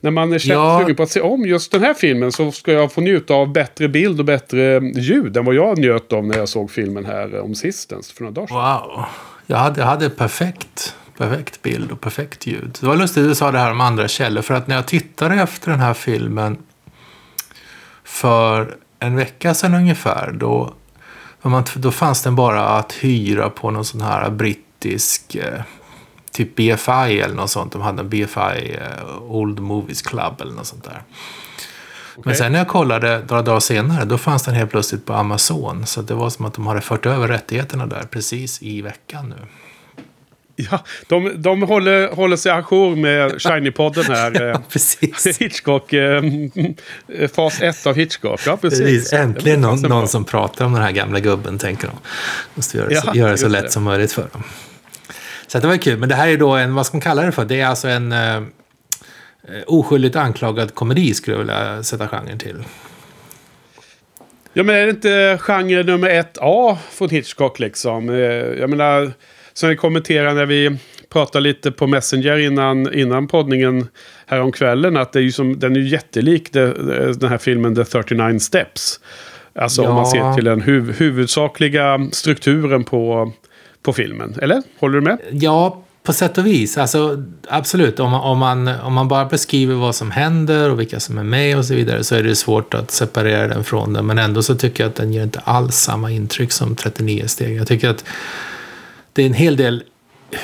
När 0.00 0.10
man 0.10 0.32
är 0.32 0.50
ja. 0.50 0.80
sugen 0.80 0.96
på 0.96 1.02
att 1.02 1.10
se 1.10 1.20
om 1.20 1.46
just 1.46 1.72
den 1.72 1.82
här 1.82 1.94
filmen 1.94 2.32
så 2.32 2.52
ska 2.52 2.72
jag 2.72 2.92
få 2.92 3.00
njuta 3.00 3.34
av 3.34 3.52
bättre 3.52 3.88
bild 3.88 4.18
och 4.18 4.24
bättre 4.24 4.80
ljud 4.80 5.36
än 5.36 5.44
vad 5.44 5.54
jag 5.54 5.78
njöt 5.78 6.12
av 6.12 6.26
när 6.26 6.38
jag 6.38 6.48
såg 6.48 6.70
filmen 6.70 7.04
här 7.04 7.40
om 7.40 7.54
sistens 7.54 8.12
för 8.12 8.22
några 8.24 8.34
dagar 8.34 8.46
sedan. 8.46 8.56
Wow. 8.56 9.04
Jag 9.46 9.56
hade, 9.56 9.80
jag 9.80 9.86
hade 9.86 10.10
perfekt 10.10 10.96
perfekt 11.18 11.62
bild 11.62 11.92
och 11.92 12.00
perfekt 12.00 12.46
ljud. 12.46 12.78
Det 12.80 12.86
var 12.86 12.96
lustigt 12.96 13.22
att 13.22 13.28
du 13.28 13.34
sa 13.34 13.50
det 13.50 13.58
här 13.58 13.70
om 13.70 13.80
andra 13.80 14.08
källor. 14.08 14.42
För 14.42 14.54
att 14.54 14.66
när 14.66 14.76
jag 14.76 14.86
tittade 14.86 15.34
efter 15.34 15.70
den 15.70 15.80
här 15.80 15.94
filmen 15.94 16.58
för 18.04 18.76
en 18.98 19.16
vecka 19.16 19.54
sedan 19.54 19.74
ungefär. 19.74 20.32
Då, 20.32 20.74
då 21.74 21.90
fanns 21.90 22.22
den 22.22 22.36
bara 22.36 22.68
att 22.68 22.92
hyra 22.92 23.50
på 23.50 23.70
någon 23.70 23.84
sån 23.84 24.00
här 24.00 24.30
brittisk 24.30 25.34
eh, 25.34 25.60
typ 26.32 26.56
BFI 26.56 27.20
eller 27.20 27.34
något 27.34 27.50
sånt. 27.50 27.72
De 27.72 27.82
hade 27.82 28.00
en 28.00 28.08
BFI 28.08 28.76
eh, 28.80 29.22
Old 29.22 29.60
Movies 29.60 30.02
Club 30.02 30.40
eller 30.40 30.52
något 30.52 30.66
sånt 30.66 30.84
där. 30.84 31.02
Okay. 32.16 32.22
Men 32.24 32.36
sen 32.36 32.52
när 32.52 32.58
jag 32.58 32.68
kollade 32.68 33.24
några 33.28 33.42
dagar 33.42 33.60
senare 33.60 34.04
då 34.04 34.18
fanns 34.18 34.42
den 34.42 34.54
helt 34.54 34.70
plötsligt 34.70 35.06
på 35.06 35.12
Amazon. 35.12 35.86
Så 35.86 36.02
det 36.02 36.14
var 36.14 36.30
som 36.30 36.44
att 36.44 36.54
de 36.54 36.66
hade 36.66 36.80
fört 36.80 37.06
över 37.06 37.28
rättigheterna 37.28 37.86
där 37.86 38.02
precis 38.02 38.62
i 38.62 38.82
veckan 38.82 39.28
nu. 39.28 39.46
Ja, 40.56 40.84
de, 41.08 41.42
de 41.42 41.62
håller, 41.62 42.08
håller 42.08 42.36
sig 42.36 42.52
ajour 42.52 42.96
med 42.96 43.32
Shiny-podden 43.32 44.02
här. 44.02 44.42
ja, 44.52 44.62
precis. 44.68 45.38
Hitchcock, 45.40 45.92
eh, 45.92 46.22
fas 47.34 47.62
1 47.62 47.86
av 47.86 47.94
Hitchcock. 47.94 48.40
Ja, 48.46 48.56
precis. 48.56 48.80
precis. 48.80 49.12
Äntligen 49.12 49.60
någon, 49.60 49.80
någon 49.80 50.08
som 50.08 50.24
pratar 50.24 50.64
om 50.64 50.72
den 50.72 50.82
här 50.82 50.92
gamla 50.92 51.20
gubben, 51.20 51.58
tänker 51.58 51.86
de. 51.86 51.96
Måste 52.54 52.78
göra, 52.78 52.88
ja, 52.90 53.00
så, 53.00 53.10
göra 53.14 53.30
det 53.30 53.38
så 53.38 53.48
lätt 53.48 53.62
det. 53.62 53.70
som 53.70 53.82
möjligt 53.82 54.12
för 54.12 54.28
dem. 54.32 54.42
Så 55.46 55.58
det 55.58 55.66
var 55.66 55.76
kul. 55.76 55.98
Men 55.98 56.08
det 56.08 56.14
här 56.14 56.28
är 56.28 56.36
då 56.36 56.50
en, 56.50 56.74
vad 56.74 56.86
ska 56.86 56.96
man 56.96 57.02
kalla 57.02 57.22
det 57.22 57.32
för? 57.32 57.44
Det 57.44 57.60
är 57.60 57.66
alltså 57.66 57.88
en 57.88 58.12
eh, 58.12 58.42
oskyldigt 59.66 60.16
anklagad 60.16 60.74
komedi, 60.74 61.14
skulle 61.14 61.34
jag 61.34 61.38
vilja 61.38 61.82
sätta 61.82 62.08
genren 62.08 62.38
till. 62.38 62.64
Ja, 64.52 64.62
men 64.62 64.74
är 64.74 64.84
det 64.84 64.90
inte 64.90 65.38
genre 65.40 65.82
nummer 65.82 66.08
ett 66.08 66.38
A 66.40 66.78
från 66.90 67.08
Hitchcock 67.08 67.58
liksom? 67.58 68.10
Eh, 68.10 68.16
jag 68.60 68.70
menar 68.70 69.12
som 69.52 69.68
vi 69.68 69.76
kommenterade 69.76 70.34
när 70.34 70.46
vi 70.46 70.78
pratade 71.08 71.42
lite 71.42 71.70
på 71.70 71.86
Messenger 71.86 72.38
innan, 72.38 72.94
innan 72.94 73.28
poddningen 73.28 73.88
häromkvällen. 74.26 74.96
Att 74.96 75.12
det 75.12 75.18
är 75.18 75.22
ju 75.22 75.32
som, 75.32 75.58
den 75.58 75.76
är 75.76 75.80
ju 75.80 75.88
jättelik 75.88 76.52
det, 76.52 76.72
den 77.12 77.30
här 77.30 77.38
filmen 77.38 77.74
The 77.74 77.84
39 77.84 78.38
Steps. 78.38 79.00
Alltså 79.54 79.82
ja. 79.82 79.88
om 79.88 79.94
man 79.94 80.06
ser 80.06 80.34
till 80.34 80.44
den 80.44 80.60
huv, 80.60 80.94
huvudsakliga 80.98 82.08
strukturen 82.12 82.84
på, 82.84 83.32
på 83.82 83.92
filmen. 83.92 84.34
Eller? 84.42 84.62
Håller 84.78 84.94
du 84.94 85.00
med? 85.00 85.18
Ja, 85.30 85.84
på 86.02 86.12
sätt 86.12 86.38
och 86.38 86.46
vis. 86.46 86.78
Alltså, 86.78 87.24
absolut, 87.48 88.00
om 88.00 88.10
man, 88.10 88.20
om, 88.20 88.38
man, 88.38 88.68
om 88.68 88.92
man 88.92 89.08
bara 89.08 89.24
beskriver 89.24 89.74
vad 89.74 89.94
som 89.94 90.10
händer 90.10 90.70
och 90.70 90.80
vilka 90.80 91.00
som 91.00 91.18
är 91.18 91.24
med 91.24 91.58
och 91.58 91.64
så 91.64 91.74
vidare 91.74 92.04
så 92.04 92.14
är 92.14 92.22
det 92.22 92.36
svårt 92.36 92.74
att 92.74 92.90
separera 92.90 93.48
den 93.48 93.64
från 93.64 93.92
den. 93.92 94.06
Men 94.06 94.18
ändå 94.18 94.42
så 94.42 94.54
tycker 94.54 94.84
jag 94.84 94.88
att 94.90 94.96
den 94.96 95.12
ger 95.12 95.22
inte 95.22 95.40
alls 95.44 95.74
samma 95.74 96.10
intryck 96.10 96.52
som 96.52 96.76
39 96.76 97.24
steg. 97.26 97.56
Jag 97.56 97.66
tycker 97.66 97.90
att 97.90 98.04
det 99.12 99.22
är 99.22 99.26
en 99.26 99.34
hel 99.34 99.56
del 99.56 99.84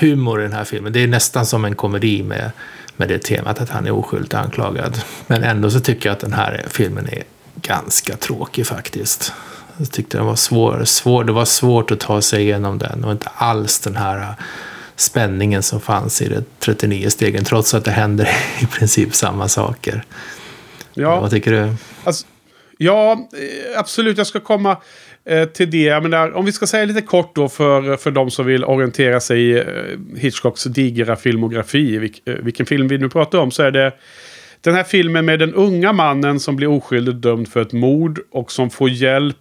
humor 0.00 0.40
i 0.40 0.42
den 0.42 0.52
här 0.52 0.64
filmen. 0.64 0.92
Det 0.92 1.02
är 1.02 1.06
nästan 1.06 1.46
som 1.46 1.64
en 1.64 1.74
komedi 1.74 2.22
med, 2.22 2.50
med 2.96 3.08
det 3.08 3.18
temat 3.18 3.60
att 3.60 3.70
han 3.70 3.86
är 3.86 3.90
oskyldigt 3.90 4.34
anklagad. 4.34 5.00
Men 5.26 5.44
ändå 5.44 5.70
så 5.70 5.80
tycker 5.80 6.08
jag 6.08 6.14
att 6.14 6.20
den 6.20 6.32
här 6.32 6.64
filmen 6.68 7.08
är 7.08 7.22
ganska 7.62 8.16
tråkig 8.16 8.66
faktiskt. 8.66 9.32
Jag 9.76 9.90
tyckte 9.90 10.16
den 10.16 10.26
var 10.26 10.36
svår, 10.36 10.84
svår. 10.84 11.24
Det 11.24 11.32
var 11.32 11.44
svårt 11.44 11.90
att 11.90 12.00
ta 12.00 12.22
sig 12.22 12.42
igenom 12.42 12.78
den 12.78 13.04
och 13.04 13.12
inte 13.12 13.28
alls 13.34 13.80
den 13.80 13.96
här 13.96 14.34
spänningen 14.96 15.62
som 15.62 15.80
fanns 15.80 16.22
i 16.22 16.28
de 16.28 16.44
39 16.58 17.10
stegen. 17.10 17.44
Trots 17.44 17.74
att 17.74 17.84
det 17.84 17.90
händer 17.90 18.28
i 18.60 18.66
princip 18.66 19.14
samma 19.14 19.48
saker. 19.48 20.04
Ja. 20.94 21.20
Vad 21.20 21.30
tycker 21.30 21.52
du? 21.52 21.74
Alltså, 22.04 22.26
ja, 22.78 23.12
eh, 23.12 23.78
absolut. 23.78 24.18
Jag 24.18 24.26
ska 24.26 24.40
komma 24.40 24.76
Eh, 25.28 25.44
till 25.44 25.70
det. 25.70 25.82
Jag 25.82 26.02
menar, 26.02 26.32
om 26.32 26.44
vi 26.44 26.52
ska 26.52 26.66
säga 26.66 26.84
lite 26.84 27.02
kort 27.02 27.34
då 27.34 27.48
för, 27.48 27.96
för 27.96 28.10
de 28.10 28.30
som 28.30 28.46
vill 28.46 28.64
orientera 28.64 29.20
sig 29.20 29.40
i 29.40 29.58
eh, 29.58 29.64
Hitchcocks 30.16 30.64
digra 30.64 31.16
filmografi. 31.16 31.98
Vilk, 31.98 32.22
eh, 32.28 32.34
vilken 32.34 32.66
film 32.66 32.88
vi 32.88 32.98
nu 32.98 33.08
pratar 33.08 33.38
om 33.38 33.50
så 33.50 33.62
är 33.62 33.70
det 33.70 33.92
den 34.60 34.74
här 34.74 34.84
filmen 34.84 35.24
med 35.24 35.38
den 35.38 35.54
unga 35.54 35.92
mannen 35.92 36.40
som 36.40 36.56
blir 36.56 36.68
oskyldigt 36.68 37.22
dömd 37.22 37.48
för 37.48 37.62
ett 37.62 37.72
mord 37.72 38.20
och 38.30 38.52
som 38.52 38.70
får 38.70 38.90
hjälp 38.90 39.36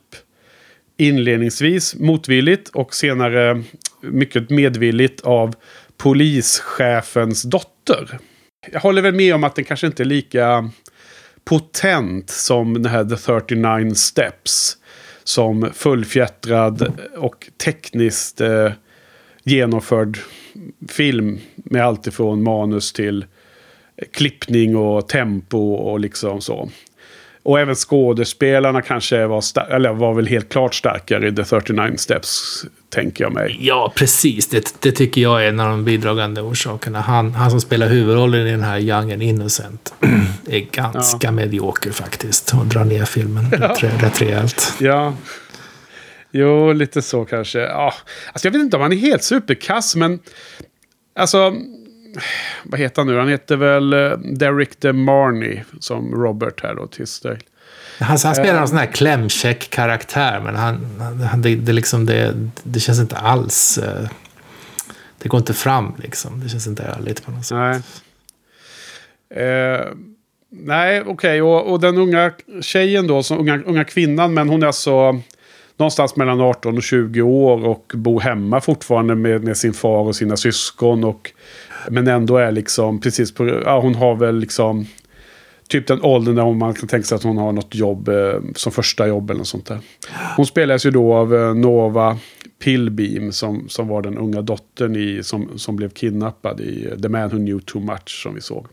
inledningsvis 0.98 1.96
motvilligt 1.96 2.70
och 2.70 2.96
senare 2.96 3.64
mycket 4.02 4.50
medvilligt 4.50 5.22
av 5.22 5.56
polischefens 5.98 7.44
dotter. 7.44 8.20
Jag 8.72 8.80
håller 8.80 9.02
väl 9.02 9.14
med 9.14 9.36
om 9.36 9.44
att 9.44 9.56
den 9.56 9.66
kanske 9.66 9.88
inte 9.88 10.04
är 10.04 10.06
lika 10.06 10.70
potent 11.46 12.30
som 12.30 12.74
den 12.74 12.92
här 12.92 13.04
The 13.06 13.16
39 13.16 13.96
Steps 13.96 14.78
som 15.28 15.70
fullfjättrad 15.74 16.94
och 17.18 17.48
tekniskt 17.64 18.42
eh, 18.42 18.72
genomförd 19.44 20.18
film 20.90 21.40
med 21.56 21.86
allt 21.86 22.08
ifrån 22.08 22.44
manus 22.44 22.94
till 22.94 23.26
klippning 24.12 24.76
och 24.76 25.08
tempo 25.08 25.74
och 25.74 26.00
liksom 26.00 26.42
så. 26.42 26.70
Och 27.44 27.60
även 27.60 27.76
skådespelarna 27.76 28.82
kanske 28.82 29.26
var, 29.26 29.44
eller 29.70 29.94
var 29.94 30.14
väl 30.14 30.28
helt 30.28 30.50
klart 30.50 30.76
starkare 30.76 31.28
i 31.28 31.36
The 31.36 31.44
39 31.44 31.94
Steps, 31.98 32.66
tänker 32.90 33.24
jag 33.24 33.34
mig. 33.34 33.58
Ja, 33.62 33.94
precis. 33.96 34.48
Det, 34.48 34.76
det 34.80 34.92
tycker 34.92 35.22
jag 35.22 35.44
är 35.44 35.50
en 35.50 35.60
av 35.60 35.70
de 35.70 35.86
bidragande 35.86 36.42
orsakerna. 36.42 37.02
Han, 37.02 37.34
han 37.34 37.52
som 37.52 37.62
spelar 37.62 37.88
huvudrollen 37.88 38.48
i 38.48 38.52
den 38.52 38.64
här 38.64 38.80
Young 38.80 39.12
and 39.12 39.24
Innocent 39.24 39.94
är 40.50 40.60
ganska 40.60 41.28
Ja. 41.28 41.32
medioker 41.32 41.92
faktiskt. 41.92 42.54
Och 42.54 42.66
drar 42.66 42.86
ner 42.86 43.06
filmen 43.06 43.52
rätt, 43.52 43.84
rätt 43.84 44.22
rejält. 44.22 44.74
Ja. 44.80 45.14
Jo, 46.32 46.74
lite 46.74 47.02
så 47.02 47.26
kanske. 47.26 47.60
Ja. 47.60 47.94
Alltså, 48.34 48.48
jag 48.48 48.52
vet 48.52 48.62
inte 48.62 48.76
om 48.78 48.82
han 48.84 48.94
är 48.94 48.98
helt 48.98 49.24
superkass, 49.24 49.96
men... 49.96 50.20
Alltså... 51.20 51.54
Vad 52.64 52.80
heter 52.80 53.02
han 53.02 53.08
nu? 53.08 53.18
Han 53.20 53.28
heter 53.30 53.56
väl 53.56 53.94
eh, 53.94 54.12
Derek 54.18 54.80
DeMarney 54.80 55.60
som 55.80 56.12
Robert 56.16 56.64
här 56.64 56.76
då, 56.76 56.88
Tisdale. 56.88 57.40
Han, 58.00 58.18
han 58.24 58.36
spelar 58.36 58.62
en 58.62 58.68
sån 58.68 58.78
här 58.78 58.86
klämkäck 58.86 59.70
karaktär, 59.70 60.42
men 60.46 60.56
han, 60.56 60.86
han, 61.32 61.42
det, 61.42 61.56
det, 61.56 61.74
liksom 61.74 62.06
det, 62.06 62.34
det 62.64 62.80
känns 62.80 63.00
inte 63.00 63.16
alls... 63.16 63.78
eh, 63.78 64.10
Det 65.20 65.30
går 65.30 65.38
inte 65.38 65.54
fram 65.54 65.94
liksom. 65.98 66.40
Det 66.44 66.50
känns 66.50 66.68
inte 66.68 66.84
ärligt 66.84 67.26
på 67.26 67.32
något 67.32 67.46
sätt. 67.46 67.58
Nej. 67.58 67.82
Eh, 69.46 69.86
nej, 70.50 71.02
okej. 71.08 71.42
Och, 71.42 71.72
och 71.72 71.80
den 71.80 71.98
unga 71.98 72.32
tjejen 72.62 73.08
då, 73.08 73.24
som 73.24 73.40
unga, 73.40 73.60
unga 73.66 73.84
kvinnan, 73.84 74.34
men 74.34 74.50
hon 74.50 74.64
är 74.64 74.68
alltså 74.68 75.22
någonstans 75.78 76.16
mellan 76.16 76.42
18 76.42 76.78
och 76.78 76.84
20 76.84 77.22
år 77.22 77.66
och 77.66 77.92
bor 77.96 78.20
hemma 78.20 78.62
fortfarande 78.62 79.16
med, 79.16 79.44
med 79.44 79.58
sin 79.58 79.74
far 79.74 80.00
och 80.04 80.16
sina 80.16 80.38
syskon. 80.38 81.04
Och, 81.04 81.32
men 81.90 82.08
ändå 82.08 82.38
är 82.38 82.52
liksom 82.52 83.00
precis 83.02 83.34
på, 83.34 83.48
ja 83.66 83.80
hon 83.80 83.96
har 83.96 84.16
väl 84.16 84.40
liksom 84.40 84.86
typ 85.70 85.88
den 85.88 86.02
åldern 86.02 86.36
där 86.36 86.54
man 86.54 86.74
kan 86.74 86.88
tänka 86.88 87.06
sig 87.08 87.16
att 87.16 87.24
hon 87.24 87.38
har 87.38 87.52
något 87.52 87.76
jobb 87.76 88.10
eh, 88.10 88.34
som 88.56 88.72
första 88.72 89.08
jobb 89.08 89.30
eller 89.30 89.38
något 89.38 89.48
sånt 89.48 89.66
där. 89.66 89.80
Hon 90.36 90.46
spelas 90.46 90.86
ju 90.86 90.92
då 90.92 91.14
av 91.14 91.36
eh, 91.36 91.54
Nova 91.54 92.18
Pilbeam 92.64 93.32
som, 93.32 93.70
som 93.70 93.88
var 93.88 94.02
den 94.02 94.18
unga 94.18 94.42
dottern 94.42 94.96
i, 94.96 95.20
som, 95.24 95.50
som 95.60 95.76
blev 95.76 95.90
kidnappad 95.90 96.60
i 96.62 96.88
eh, 96.92 96.98
The 97.00 97.10
Man 97.10 97.30
Who 97.30 97.38
Knew 97.38 97.60
Too 97.60 97.82
Much 97.82 98.24
som 98.24 98.36
vi 98.36 98.42
såg. 98.42 98.68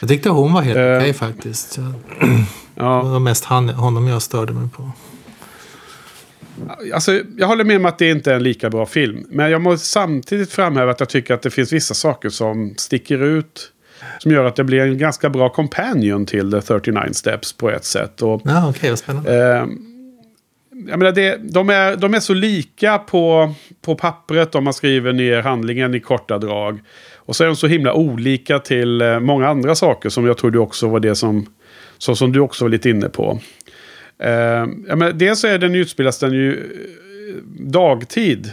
Jag 0.00 0.08
tyckte 0.08 0.28
hon 0.28 0.52
var 0.52 0.62
helt 0.62 0.76
Eh. 0.78 0.96
okej 0.96 1.12
faktiskt. 1.12 1.76
Jag, 1.78 1.92
Ja. 2.74 3.02
det 3.04 3.10
var 3.10 3.20
mest 3.20 3.44
han, 3.44 3.68
honom 3.68 4.08
jag 4.08 4.22
störde 4.22 4.52
mig 4.52 4.68
på. 4.76 4.90
Alltså, 6.94 7.20
jag 7.38 7.46
håller 7.46 7.64
med 7.64 7.76
om 7.76 7.86
att 7.86 7.98
det 7.98 8.10
inte 8.10 8.30
är 8.32 8.36
en 8.36 8.42
lika 8.42 8.70
bra 8.70 8.86
film. 8.86 9.26
Men 9.30 9.50
jag 9.50 9.60
måste 9.60 9.86
samtidigt 9.86 10.52
framhäva 10.52 10.90
att 10.90 11.00
jag 11.00 11.08
tycker 11.08 11.34
att 11.34 11.42
det 11.42 11.50
finns 11.50 11.72
vissa 11.72 11.94
saker 11.94 12.28
som 12.28 12.74
sticker 12.76 13.22
ut. 13.22 13.72
Som 14.18 14.32
gör 14.32 14.44
att 14.44 14.56
det 14.56 14.64
blir 14.64 14.80
en 14.80 14.98
ganska 14.98 15.30
bra 15.30 15.48
companion 15.48 16.26
till 16.26 16.52
The 16.52 16.60
39 16.60 17.00
Steps 17.12 17.52
på 17.52 17.70
ett 17.70 17.84
sätt. 17.84 18.22
Och, 18.22 18.42
Ja, 18.44 18.68
okej, 18.70 18.90
vad 18.90 18.98
spännande. 18.98 19.34
eh, 19.56 19.66
jag 20.88 20.98
menar 20.98 21.12
det, 21.12 21.36
de, 21.42 21.70
är, 21.70 21.96
de 21.96 22.14
är 22.14 22.20
så 22.20 22.34
lika 22.34 22.98
på, 22.98 23.54
på 23.82 23.94
pappret 23.94 24.54
om 24.54 24.64
man 24.64 24.72
skriver 24.74 25.12
ner 25.12 25.42
handlingen 25.42 25.94
i 25.94 26.00
korta 26.00 26.38
drag. 26.38 26.80
Och 27.16 27.36
så 27.36 27.44
är 27.44 27.46
de 27.48 27.56
så 27.56 27.66
himla 27.66 27.92
olika 27.94 28.58
till 28.58 29.00
eh, 29.00 29.20
många 29.20 29.48
andra 29.48 29.74
saker 29.74 30.08
som 30.08 30.26
jag 30.26 30.38
tror 30.38 30.50
du 30.50 30.58
också 30.58 30.88
var 30.88 31.00
det 31.00 31.14
som, 31.14 31.46
så 31.98 32.16
som 32.16 32.32
du 32.32 32.40
också 32.40 32.64
var 32.64 32.70
lite 32.70 32.90
inne 32.90 33.08
på. 33.08 33.40
Eh, 34.22 34.30
jag 34.88 34.98
menar, 34.98 35.12
dels 35.12 35.40
så 35.40 35.46
är 35.46 35.58
den 35.58 35.74
utspelas 35.74 36.18
den 36.18 36.32
ju 36.32 36.52
eh, 36.52 37.34
dagtid 37.70 38.50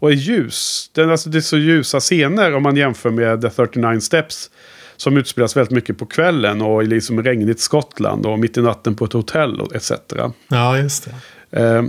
och 0.00 0.10
är 0.10 0.14
ljus. 0.14 0.90
Den, 0.94 1.10
alltså, 1.10 1.30
det 1.30 1.38
är 1.38 1.40
så 1.40 1.58
ljusa 1.58 2.00
scener 2.00 2.54
om 2.54 2.62
man 2.62 2.76
jämför 2.76 3.10
med 3.10 3.42
The 3.42 3.50
39 3.50 4.00
Steps. 4.00 4.50
Som 4.96 5.16
utspelas 5.16 5.56
väldigt 5.56 5.70
mycket 5.70 5.98
på 5.98 6.06
kvällen 6.06 6.62
och 6.62 6.82
i 6.82 6.86
liksom 6.86 7.22
regnigt 7.22 7.60
Skottland 7.60 8.26
och 8.26 8.38
mitt 8.38 8.56
i 8.56 8.62
natten 8.62 8.96
på 8.96 9.04
ett 9.04 9.12
hotell 9.12 9.60
etc. 9.74 9.92
Ja, 10.48 10.78
just 10.78 11.08
det. 11.50 11.60
Eh, 11.60 11.82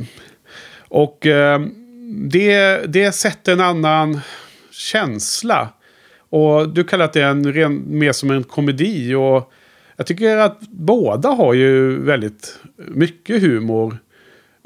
och 0.87 1.25
eh, 1.25 1.61
det, 2.29 2.81
det 2.87 3.11
sätter 3.11 3.53
en 3.53 3.61
annan 3.61 4.21
känsla. 4.71 5.69
Och 6.29 6.69
du 6.69 6.83
kallar 6.83 7.09
det 7.13 7.21
en 7.21 7.53
ren, 7.53 7.83
mer 7.87 8.11
som 8.11 8.31
en 8.31 8.43
komedi. 8.43 9.13
Och 9.13 9.51
jag 9.95 10.07
tycker 10.07 10.37
att 10.37 10.59
båda 10.61 11.29
har 11.29 11.53
ju 11.53 12.03
väldigt 12.03 12.59
mycket 12.77 13.41
humor. 13.41 13.97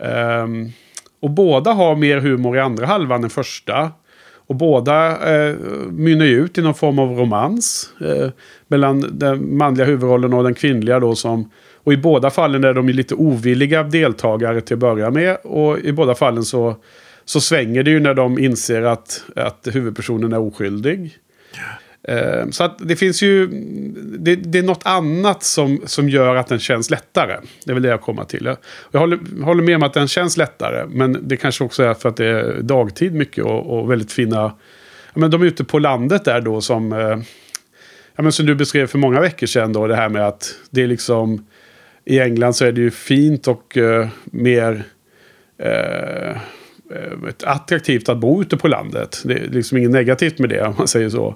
Ehm, 0.02 0.72
och 1.20 1.30
båda 1.30 1.72
har 1.72 1.96
mer 1.96 2.18
humor 2.18 2.58
i 2.58 2.60
andra 2.60 2.86
halvan 2.86 3.24
än 3.24 3.30
första. 3.30 3.92
Och 4.48 4.56
båda 4.56 5.08
eh, 5.36 5.56
mynnar 5.90 6.26
ju 6.26 6.46
ut 6.46 6.58
i 6.58 6.62
någon 6.62 6.74
form 6.74 7.00
av 7.00 7.18
romans. 7.18 7.90
Eh, 8.02 8.30
mellan 8.68 9.06
den 9.12 9.58
manliga 9.58 9.86
huvudrollen 9.86 10.34
och 10.34 10.44
den 10.44 10.54
kvinnliga 10.54 11.00
då 11.00 11.16
som... 11.16 11.52
Och 11.84 11.94
i 11.94 11.98
båda 11.98 12.30
fallen 12.30 12.64
är 12.64 12.74
de 12.74 12.88
ju 12.88 12.94
lite 12.94 13.16
ovilliga 13.16 13.84
deltagare 13.84 14.62
till 14.62 14.74
att 14.74 14.80
börja 14.80 15.12
med. 15.12 15.38
Och 15.44 15.80
i 15.80 15.92
båda 15.92 16.16
fallen 16.16 16.44
så, 16.44 16.76
så 17.26 17.42
svänger 17.42 17.84
det 17.84 17.92
ju 17.92 18.00
när 18.00 18.14
de 18.14 18.40
inser 18.40 18.82
att, 18.82 19.24
att 19.36 19.68
huvudpersonen 19.72 20.34
är 20.34 20.40
oskyldig. 20.40 21.18
Eh, 22.08 22.50
Så 22.50 22.64
att 22.64 22.78
det 22.80 22.96
finns 22.96 23.22
ju... 23.22 23.48
Det, 24.20 24.36
det 24.36 24.60
är 24.60 24.64
något 24.64 24.86
annat 24.86 25.44
som, 25.44 25.82
som 25.86 26.10
gör 26.10 26.36
att 26.36 26.48
den 26.48 26.60
känns 26.60 26.90
lättare. 26.90 27.38
Det 27.66 27.72
är 27.72 27.74
väl 27.74 27.84
det 27.84 27.90
jag 27.90 28.02
kommer 28.02 28.24
till. 28.24 28.46
Jag, 28.46 28.58
jag 28.92 29.00
håller, 29.00 29.44
håller 29.44 29.64
med 29.64 29.76
om 29.76 29.84
att 29.84 29.94
den 29.94 30.08
känns 30.08 30.38
lättare. 30.38 30.86
Men 30.90 31.18
det 31.22 31.38
kanske 31.38 31.64
också 31.64 31.84
är 31.84 31.94
för 31.94 32.10
att 32.10 32.18
det 32.18 32.26
är 32.26 32.62
dagtid 32.62 33.14
mycket 33.14 33.44
och, 33.44 33.80
och 33.80 33.92
väldigt 33.92 34.12
fina... 34.12 34.56
Ja, 35.14 35.20
men 35.20 35.32
de 35.32 35.42
är 35.42 35.46
ute 35.46 35.64
på 35.64 35.80
landet 35.80 36.26
där 36.26 36.42
då 36.42 36.62
som... 36.62 36.94
eh, 36.94 37.18
Ja, 38.18 38.24
men 38.24 38.32
som 38.32 38.46
du 38.46 38.56
beskrev 38.56 38.88
för 38.88 38.98
många 38.98 39.22
veckor 39.22 39.48
sedan 39.48 39.74
då. 39.74 39.88
Det 39.88 39.96
här 39.96 40.10
med 40.10 40.28
att 40.28 40.56
det 40.70 40.84
är 40.84 40.88
liksom... 40.88 41.46
I 42.06 42.20
England 42.20 42.54
så 42.54 42.66
är 42.66 42.72
det 42.72 42.82
ju 42.82 42.92
fint 42.92 43.48
och 43.48 43.78
eh, 43.78 44.08
mer... 44.26 44.84
Eh, 45.58 46.30
eh, 46.30 46.36
attraktivt 47.44 48.10
att 48.10 48.18
bo 48.18 48.42
ute 48.42 48.58
på 48.58 48.68
landet. 48.68 49.22
Det 49.26 49.34
är 49.34 49.48
liksom 49.50 49.78
inget 49.78 49.92
negativt 49.92 50.40
med 50.40 50.50
det 50.50 50.62
om 50.62 50.76
man 50.78 50.88
säger 50.88 51.10
så. 51.10 51.36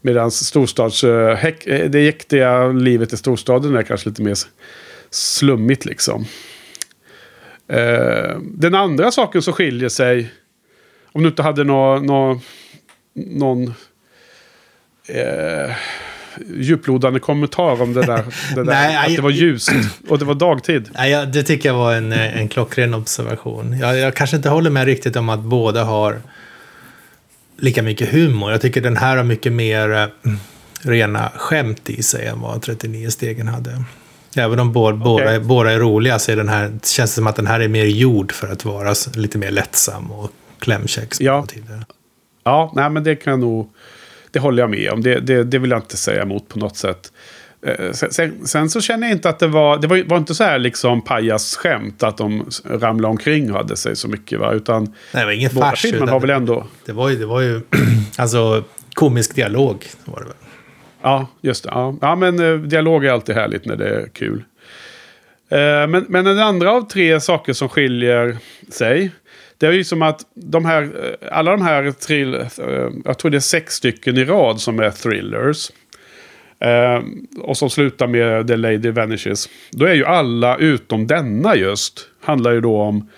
Medan 0.00 0.30
storstads... 0.30 1.04
eh, 1.04 1.44
eh, 1.44 1.90
det 1.90 2.00
jäktiga 2.00 2.66
livet 2.68 3.12
i 3.12 3.16
storstaden 3.16 3.76
är 3.76 3.82
kanske 3.82 4.08
lite 4.08 4.22
mer 4.22 4.36
slummigt 5.10 5.84
liksom. 5.84 6.24
Eh, 7.68 8.38
den 8.40 8.74
andra 8.74 9.10
saken 9.10 9.42
som 9.42 9.52
skiljer 9.52 9.88
sig... 9.88 10.32
Om 11.12 11.22
du 11.22 11.28
inte 11.28 11.42
hade 11.42 11.64
nå, 11.64 11.98
nå, 11.98 12.40
någon... 13.14 13.74
Eh, 15.08 15.70
djuplodande 16.46 17.20
kommentar 17.20 17.82
om 17.82 17.94
det 17.94 18.02
där. 18.02 18.24
Det 18.54 18.64
där 18.64 18.64
Nej, 18.64 18.96
att 18.96 19.16
det 19.16 19.22
var 19.22 19.30
ljust 19.30 19.72
och 20.08 20.18
det 20.18 20.24
var 20.24 20.34
dagtid. 20.34 20.90
Nej, 20.94 21.26
det 21.26 21.42
tycker 21.42 21.68
jag 21.68 21.76
var 21.76 21.94
en, 21.94 22.12
en 22.12 22.48
klockren 22.48 22.94
observation. 22.94 23.78
Jag, 23.78 23.98
jag 23.98 24.14
kanske 24.14 24.36
inte 24.36 24.48
håller 24.48 24.70
med 24.70 24.84
riktigt 24.84 25.16
om 25.16 25.28
att 25.28 25.40
båda 25.40 25.84
har 25.84 26.20
lika 27.58 27.82
mycket 27.82 28.08
humor. 28.08 28.50
Jag 28.50 28.60
tycker 28.60 28.80
den 28.80 28.96
här 28.96 29.16
har 29.16 29.24
mycket 29.24 29.52
mer 29.52 29.92
eh, 29.92 30.32
rena 30.82 31.32
skämt 31.36 31.90
i 31.90 32.02
sig 32.02 32.26
än 32.26 32.40
vad 32.40 32.62
39 32.62 33.10
stegen 33.10 33.48
hade. 33.48 33.82
Även 34.36 34.60
om 34.60 34.72
båda, 34.72 35.40
båda 35.40 35.72
är 35.72 35.78
roliga 35.78 36.18
så 36.18 36.32
är 36.32 36.36
den 36.36 36.48
här, 36.48 36.78
känns 36.82 37.10
det 37.10 37.14
som 37.14 37.26
att 37.26 37.36
den 37.36 37.46
här 37.46 37.60
är 37.60 37.68
mer 37.68 37.84
gjord 37.84 38.32
för 38.32 38.48
att 38.48 38.64
vara 38.64 38.94
lite 39.14 39.38
mer 39.38 39.50
lättsam 39.50 40.10
och 40.10 40.30
klämkäck. 40.58 41.14
Ja. 41.20 41.46
Ja, 42.44 42.72
nej, 42.76 42.90
men 42.90 43.04
det 43.04 43.16
kan 43.16 43.30
jag 43.30 43.40
nog... 43.40 43.72
Det 44.30 44.38
håller 44.38 44.62
jag 44.62 44.70
med 44.70 44.90
om. 44.90 45.02
Det, 45.02 45.20
det, 45.20 45.44
det 45.44 45.58
vill 45.58 45.70
jag 45.70 45.78
inte 45.78 45.96
säga 45.96 46.22
emot 46.22 46.48
på 46.48 46.58
något 46.58 46.76
sätt. 46.76 47.12
Eh, 47.66 47.92
Sen, 47.92 48.46
sen, 48.46 48.70
så 48.70 48.80
känner 48.80 49.06
jag 49.06 49.16
inte 49.16 49.28
att 49.28 49.38
det 49.38 49.46
var... 49.46 49.78
Det 49.78 49.86
var, 49.86 50.02
var 50.02 50.16
inte 50.16 50.34
så 50.34 50.44
här 50.44 50.58
liksom 50.58 51.04
pajasskämt 51.04 52.02
att 52.02 52.16
de 52.16 52.50
ramlade 52.64 53.10
omkring 53.10 53.50
och 53.52 53.56
hade 53.56 53.76
sig 53.76 53.96
så 53.96 54.08
mycket. 54.08 54.40
Va? 54.40 54.52
Utan 54.52 54.84
Nej, 54.84 54.92
det 55.22 55.24
var 55.24 55.32
ingen 55.32 55.50
båda 55.54 55.70
fars. 55.70 55.82
filmerna 55.82 56.12
har 56.12 56.20
väl 56.20 56.30
ändå... 56.30 56.66
Det 56.84 56.92
var 56.92 57.08
ju, 57.08 57.16
det 57.16 57.26
var 57.26 57.40
ju 57.40 57.60
alltså 58.16 58.64
komisk 58.94 59.34
dialog. 59.34 59.86
Var 60.04 60.20
det 60.20 60.26
väl. 60.26 60.34
Ja, 61.02 61.26
just 61.40 61.64
det. 61.64 61.70
Ja, 61.72 61.96
ja 62.00 62.16
men 62.16 62.40
eh, 62.40 62.58
dialog 62.58 63.04
är 63.04 63.10
alltid 63.10 63.34
härligt 63.34 63.64
när 63.64 63.76
det 63.76 63.88
är 63.88 64.08
kul. 64.12 64.44
Eh, 65.50 65.58
men, 65.58 66.06
men 66.08 66.24
den 66.24 66.38
andra 66.38 66.72
av 66.72 66.88
tre 66.88 67.20
saker 67.20 67.52
som 67.52 67.68
skiljer 67.68 68.36
sig. 68.70 69.10
Det 69.58 69.66
är 69.66 69.72
ju 69.72 69.84
som 69.84 70.02
att 70.02 70.20
de 70.34 70.64
här, 70.64 70.90
alla 71.32 71.50
de 71.50 71.62
här 71.62 71.90
trill, 71.90 72.34
eh, 72.34 72.44
jag 73.04 73.18
tror 73.18 73.30
det 73.30 73.36
är 73.38 73.40
sex 73.40 73.74
stycken 73.74 74.16
i 74.16 74.24
rad 74.24 74.60
som 74.60 74.78
är 74.80 74.90
thrillers. 74.90 75.70
Eh, 76.60 77.02
och 77.38 77.56
som 77.56 77.70
slutar 77.70 78.06
med 78.06 78.46
The 78.46 78.56
Lady 78.56 78.90
Vanishes. 78.90 79.48
Då 79.70 79.84
är 79.84 79.94
ju 79.94 80.04
alla 80.04 80.56
utom 80.56 81.06
denna 81.06 81.56
just. 81.56 82.08
Handlar 82.20 82.52
ju 82.52 82.60
då 82.60 82.80
om 82.80 83.08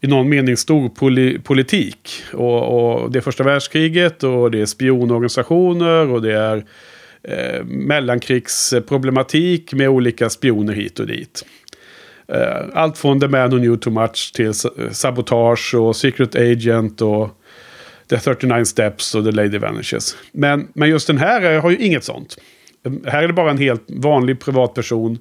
i 0.00 0.06
någon 0.06 0.28
mening 0.28 0.56
stor 0.56 0.88
poli 0.88 1.38
politik. 1.38 2.10
Och, 2.32 3.02
och 3.02 3.10
det 3.10 3.18
är 3.18 3.20
första 3.20 3.44
världskriget 3.44 4.22
och 4.22 4.50
det 4.50 4.60
är 4.60 4.66
spionorganisationer 4.66 6.10
och 6.10 6.22
det 6.22 6.32
är 6.32 6.64
eh, 7.22 7.64
mellankrigsproblematik 7.64 9.72
med 9.72 9.88
olika 9.88 10.30
spioner 10.30 10.72
hit 10.72 11.00
och 11.00 11.06
dit. 11.06 11.44
Eh, 12.28 12.60
allt 12.72 12.98
från 12.98 13.20
The 13.20 13.28
Man 13.28 13.50
Who 13.50 13.58
Knew 13.58 13.76
Too 13.76 13.92
Much 13.92 14.32
till 14.34 14.52
Sabotage 14.92 15.74
och 15.74 15.96
Secret 15.96 16.34
Agent 16.34 17.00
och 17.00 17.40
The 18.10 18.18
39 18.18 18.64
Steps 18.64 19.14
och 19.14 19.24
The 19.24 19.30
Lady 19.30 19.58
Vanishes. 19.58 20.16
Men, 20.32 20.68
men 20.74 20.88
just 20.88 21.06
den 21.06 21.18
här 21.18 21.52
eh, 21.52 21.62
har 21.62 21.70
ju 21.70 21.78
inget 21.78 22.04
sånt. 22.04 22.36
Här 23.06 23.22
är 23.22 23.26
det 23.26 23.32
bara 23.32 23.50
en 23.50 23.58
helt 23.58 23.84
vanlig 23.88 24.40
privatperson 24.40 25.18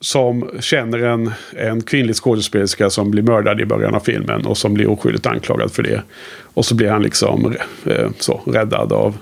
som 0.00 0.50
känner 0.60 0.98
en, 0.98 1.32
en 1.56 1.82
kvinnlig 1.82 2.16
skådespelerska 2.16 2.90
som 2.90 3.10
blir 3.10 3.22
mördad 3.22 3.60
i 3.60 3.66
början 3.66 3.94
av 3.94 4.00
filmen 4.00 4.46
och 4.46 4.58
som 4.58 4.74
blir 4.74 4.86
oskyldigt 4.90 5.26
anklagad 5.26 5.72
för 5.72 5.82
det. 5.82 6.02
Och 6.42 6.64
så 6.64 6.74
blir 6.74 6.90
han 6.90 7.02
liksom 7.02 7.56
eh, 7.84 8.10
så, 8.18 8.40
räddad 8.46 8.92
av... 8.92 9.16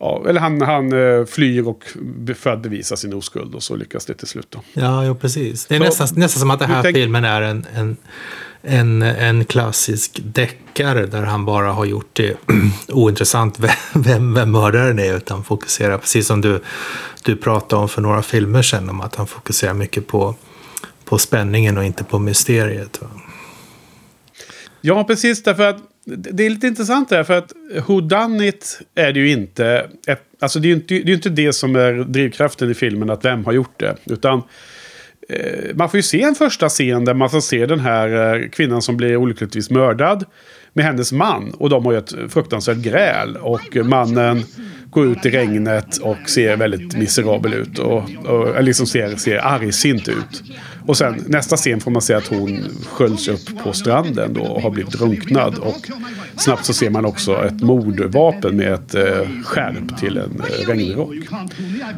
Ja, 0.00 0.24
eller 0.28 0.40
han, 0.40 0.62
han 0.62 0.92
eh, 0.92 1.24
flyr 1.24 1.68
och 1.68 1.84
för 2.36 2.50
att 2.50 2.62
bevisa 2.62 2.96
sin 2.96 3.14
oskuld 3.14 3.54
och 3.54 3.62
så 3.62 3.76
lyckas 3.76 4.06
det 4.06 4.14
till 4.14 4.26
slut. 4.26 4.46
Då. 4.50 4.60
Ja, 4.72 5.04
jo, 5.04 5.14
precis. 5.14 5.66
Det 5.66 5.74
är 5.74 5.78
Så, 5.78 5.84
nästan, 5.84 6.08
nästan 6.20 6.40
som 6.40 6.50
att 6.50 6.58
den 6.58 6.70
här 6.70 6.82
tänk- 6.82 6.96
filmen 6.96 7.24
är 7.24 7.42
en, 7.42 7.66
en, 7.74 7.96
en, 8.62 9.02
en 9.02 9.44
klassisk 9.44 10.20
deckare 10.22 11.06
där 11.06 11.22
han 11.22 11.44
bara 11.44 11.72
har 11.72 11.84
gjort 11.84 12.10
det 12.12 12.36
ointressant 12.88 13.58
vem, 13.94 14.34
vem, 14.34 14.52
mördaren 14.52 14.98
är 14.98 15.16
utan 15.16 15.44
fokuserar, 15.44 15.98
precis 15.98 16.26
som 16.26 16.40
du, 16.40 16.60
du 17.24 17.36
pratade 17.36 17.82
om 17.82 17.88
för 17.88 18.02
några 18.02 18.22
filmer 18.22 18.62
sedan, 18.62 18.90
om 18.90 19.00
att 19.00 19.14
han 19.14 19.26
fokuserar 19.26 19.74
mycket 19.74 20.06
på, 20.06 20.34
på 21.04 21.18
spänningen 21.18 21.78
och 21.78 21.84
inte 21.84 22.04
på 22.04 22.18
mysteriet. 22.18 23.00
Ja, 24.80 25.04
precis. 25.04 25.42
Därför 25.42 25.68
att 25.68 25.82
det 26.16 26.46
är 26.46 26.50
lite 26.50 26.66
intressant 26.66 27.08
där. 27.08 27.24
För 27.24 27.38
att 27.38 27.52
Who 27.86 28.00
Done 28.00 28.48
It 28.48 28.80
är 28.94 29.12
det 29.12 29.20
ju 29.20 29.30
inte. 29.30 29.90
Ett, 30.06 30.22
alltså 30.40 30.58
det 30.58 30.66
är 30.66 30.70
ju 30.70 30.74
inte, 30.74 30.94
det 30.94 31.12
är 31.12 31.14
inte 31.14 31.28
det 31.28 31.52
som 31.52 31.76
är 31.76 31.92
drivkraften 31.92 32.70
i 32.70 32.74
filmen. 32.74 33.10
Att 33.10 33.24
vem 33.24 33.44
har 33.44 33.52
gjort 33.52 33.80
det. 33.80 33.96
Utan 34.04 34.42
Eh, 35.28 35.74
man 35.74 35.90
får 35.90 35.98
ju 35.98 36.02
se 36.02 36.22
en 36.22 36.34
första 36.34 36.68
scen 36.68 37.04
där 37.04 37.14
man 37.14 37.30
får 37.30 37.40
se 37.40 37.66
den 37.66 37.80
här 37.80 38.34
eh, 38.42 38.48
kvinnan 38.48 38.82
som 38.82 38.96
blir 38.96 39.16
olyckligtvis 39.16 39.70
mördad. 39.70 40.24
Med 40.78 40.86
hennes 40.86 41.12
man. 41.12 41.50
Och 41.50 41.70
de 41.70 41.84
har 41.84 41.92
ju 41.92 41.98
ett 41.98 42.14
fruktansvärt 42.28 42.76
gräl. 42.76 43.36
Och 43.36 43.76
mannen 43.84 44.44
går 44.90 45.06
ut 45.06 45.26
i 45.26 45.30
regnet 45.30 45.96
och 45.96 46.16
ser 46.26 46.56
väldigt 46.56 46.96
miserabel 46.96 47.54
ut. 47.54 47.78
Och, 47.78 48.02
och 48.26 48.62
liksom 48.62 48.86
ser, 48.86 49.16
ser 49.16 49.46
argsint 49.46 50.08
ut. 50.08 50.42
Och 50.86 50.96
sen 50.96 51.24
nästa 51.26 51.56
scen 51.56 51.80
får 51.80 51.90
man 51.90 52.02
se 52.02 52.14
att 52.14 52.26
hon 52.26 52.64
sköljs 52.86 53.28
upp 53.28 53.62
på 53.64 53.72
stranden 53.72 54.34
då 54.34 54.40
och 54.40 54.62
har 54.62 54.70
blivit 54.70 54.92
drunknad. 54.92 55.58
Och 55.58 55.88
snabbt 56.36 56.64
så 56.64 56.72
ser 56.72 56.90
man 56.90 57.04
också 57.04 57.44
ett 57.44 57.60
mordvapen 57.60 58.56
med 58.56 58.72
ett 58.72 58.94
eh, 58.94 59.02
skärp 59.44 59.98
till 59.98 60.16
en 60.16 60.40
eh, 60.40 60.68
regnrock. 60.68 61.14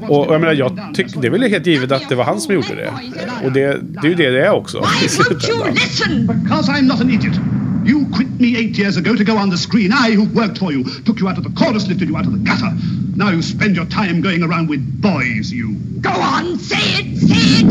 Och, 0.08 0.26
och 0.26 0.34
jag 0.34 0.40
menar, 0.40 0.54
jag 0.54 0.94
tycker 0.94 1.20
det 1.20 1.26
är 1.26 1.30
väl 1.30 1.42
helt 1.42 1.66
givet 1.66 1.92
att 1.92 2.08
det 2.08 2.14
var 2.14 2.24
han 2.24 2.40
som 2.40 2.54
gjorde 2.54 2.74
det. 2.74 2.92
Och 3.44 3.52
det, 3.52 3.78
det 3.82 4.06
är 4.06 4.10
ju 4.10 4.14
det 4.14 4.30
det 4.30 4.46
är 4.46 4.50
också. 4.50 4.78
i 4.78 4.80
Why 4.80 4.86
won't 4.86 5.02
you 5.02 5.08
slutändan. 5.88 7.59
You 7.90 8.06
quit 8.16 8.30
me 8.40 8.56
eight 8.56 8.78
years 8.78 8.96
ago 8.96 9.16
to 9.16 9.24
go 9.24 9.36
on 9.36 9.50
the 9.50 9.58
screen. 9.58 9.90
I, 9.92 10.12
who 10.12 10.24
worked 10.40 10.58
for 10.58 10.72
you, 10.72 10.84
took 11.04 11.18
you 11.20 11.28
out 11.28 11.38
of 11.38 11.44
the 11.44 11.50
chorus, 11.64 11.88
lifted 11.88 12.08
you 12.08 12.16
out 12.16 12.26
of 12.26 12.32
the 12.32 12.38
gutter. 12.38 12.72
Now 13.16 13.30
you 13.30 13.42
spend 13.42 13.74
your 13.76 13.86
time 13.86 14.20
going 14.22 14.42
around 14.44 14.68
with 14.70 14.80
boys, 15.02 15.50
you. 15.52 15.74
Go 16.00 16.10
on, 16.10 16.58
say 16.58 16.76
it, 17.00 17.18
say 17.18 17.66
it! 17.66 17.70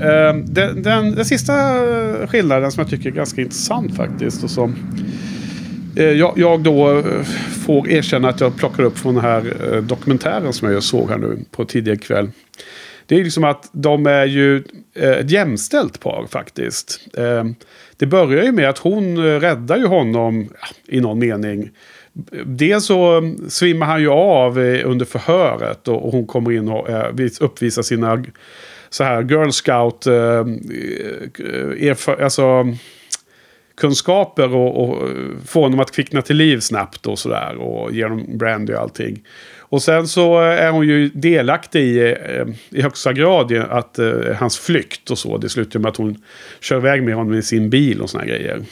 Eh, 0.00 0.34
Den, 0.46 0.82
den, 0.82 1.14
den 1.14 1.24
sista 1.24 1.52
eh, 1.52 2.26
skillnaden 2.26 2.72
som 2.72 2.80
jag 2.80 2.90
tycker 2.90 3.10
är 3.10 3.14
ganska 3.14 3.40
intressant 3.42 3.96
faktiskt. 3.96 4.44
Och 4.44 4.50
som 4.50 4.74
eh, 5.96 6.04
jag, 6.04 6.32
jag 6.36 6.62
då 6.62 6.98
eh, 6.98 7.22
får 7.66 7.88
erkänna 7.88 8.28
att 8.28 8.40
jag 8.40 8.56
plockar 8.56 8.82
upp 8.82 8.98
från 8.98 9.14
den 9.14 9.24
här 9.24 9.80
dokumentären 9.80 10.52
som 10.52 10.72
jag 10.72 10.82
såg 10.82 11.10
här 11.10 11.18
nu 11.18 11.38
på 11.50 11.64
tidigare 11.64 11.98
kväll. 11.98 12.30
Det 13.06 13.14
är 13.14 13.24
liksom 13.24 13.44
att 13.44 13.68
de 13.72 14.06
är 14.06 14.24
ju 14.24 14.64
eh, 14.94 15.10
ett 15.10 15.30
jämställt 15.30 16.00
par 16.00 16.26
faktiskt. 16.30 17.00
Eh, 17.16 17.44
det 17.96 18.06
börjar 18.06 18.44
ju 18.44 18.52
med 18.52 18.68
att 18.68 18.78
hon 18.78 19.16
eh, 19.16 19.40
räddar 19.40 19.76
ju 19.76 19.86
honom 19.86 20.48
i 20.88 21.00
någon 21.00 21.18
mening. 21.18 21.70
Dels 22.44 22.86
så 22.86 23.34
svimmar 23.48 23.86
han 23.86 24.00
ju 24.00 24.10
av 24.10 24.58
under 24.58 25.04
förhöret 25.04 25.88
och 25.88 26.12
hon 26.12 26.26
kommer 26.26 26.52
in 26.52 26.68
och 26.68 26.88
uppvisar 27.40 27.82
sina 27.82 28.24
så 28.90 29.04
här 29.04 29.22
girl 29.22 29.50
scout 29.50 30.06
alltså, 32.20 32.66
kunskaper 33.76 34.54
och, 34.54 34.84
och 34.84 35.08
få 35.46 35.62
honom 35.62 35.80
att 35.80 35.92
kvickna 35.92 36.22
till 36.22 36.36
liv 36.36 36.60
snabbt 36.60 37.06
och 37.06 37.18
sådär. 37.18 37.56
Och 37.56 37.92
ge 37.92 38.02
honom 38.02 38.38
brandy 38.38 38.72
och 38.72 38.80
allting. 38.80 39.22
Och 39.68 39.82
sen 39.82 40.08
så 40.08 40.42
eh, 40.42 40.64
är 40.64 40.70
hon 40.70 40.86
ju 40.86 41.08
delaktig 41.08 41.80
i, 41.80 42.16
eh, 42.26 42.78
i 42.78 42.82
högsta 42.82 43.12
grad 43.12 43.52
i 43.52 43.58
att 43.58 43.98
uh, 43.98 44.34
hans 44.34 44.58
flykt 44.58 45.10
och 45.10 45.18
så. 45.18 45.38
Det 45.38 45.48
slutar 45.48 45.80
med 45.80 45.88
att 45.88 45.96
hon 45.96 46.22
kör 46.60 46.76
iväg 46.76 47.02
med 47.02 47.14
honom 47.14 47.34
i 47.34 47.42
sin 47.42 47.70
bil 47.70 48.00
och 48.00 48.10
såna 48.10 48.24
grejer. 48.24 48.62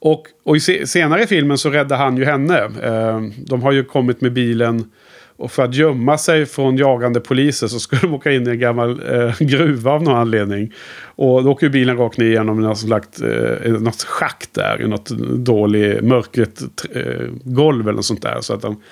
Och, 0.00 0.22
och 0.44 0.56
i 0.56 0.60
se, 0.60 0.86
senare 0.86 1.22
i 1.22 1.26
filmen 1.26 1.58
så 1.58 1.70
räddar 1.70 1.96
han 1.96 2.16
ju 2.16 2.24
henne. 2.24 2.64
Uh, 2.64 3.30
de 3.36 3.62
har 3.62 3.72
ju 3.72 3.84
kommit 3.84 4.20
med 4.20 4.32
bilen 4.32 4.90
och 5.38 5.52
för 5.52 5.64
att 5.64 5.74
gömma 5.74 6.18
sig 6.18 6.46
från 6.46 6.76
jagande 6.76 7.20
poliser 7.20 7.66
så 7.66 7.80
skulle 7.80 8.00
de 8.00 8.14
åka 8.14 8.32
in 8.32 8.46
i 8.46 8.50
en 8.50 8.58
gammal 8.58 9.02
eh, 9.14 9.34
gruva 9.38 9.90
av 9.90 10.02
någon 10.02 10.16
anledning. 10.16 10.72
Och 11.04 11.44
då 11.44 11.50
åker 11.50 11.66
ju 11.66 11.70
bilen 11.70 11.96
rakt 11.96 12.18
ner 12.18 12.26
genom 12.26 12.60
något 12.60 12.78
slags 12.78 13.20
eh, 13.20 13.72
något 13.72 14.02
schakt 14.02 14.54
där. 14.54 14.82
I 14.82 14.88
något 14.88 15.08
dåligt 15.36 16.02
mörkret 16.02 16.62
eh, 16.92 17.26
golv 17.44 17.80
eller 17.80 17.96
något 17.96 18.04
sånt 18.04 18.22
där. 18.22 18.40
Så 18.40 18.54
att 18.54 18.62
de 18.62 18.82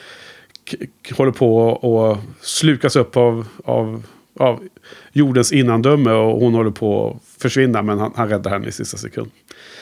håller 1.16 1.32
på 1.32 1.56
och 1.66 2.18
slukas 2.40 2.96
upp 2.96 3.16
av, 3.16 3.46
av, 3.64 4.02
av 4.38 4.62
jordens 5.12 5.52
innandöme. 5.52 6.10
Och 6.10 6.40
hon 6.40 6.54
håller 6.54 6.70
på 6.70 7.08
att 7.08 7.42
försvinna 7.42 7.82
men 7.82 7.98
han, 7.98 8.12
han 8.16 8.28
räddar 8.28 8.50
henne 8.50 8.68
i 8.68 8.72
sista 8.72 8.96
sekund. 8.96 9.30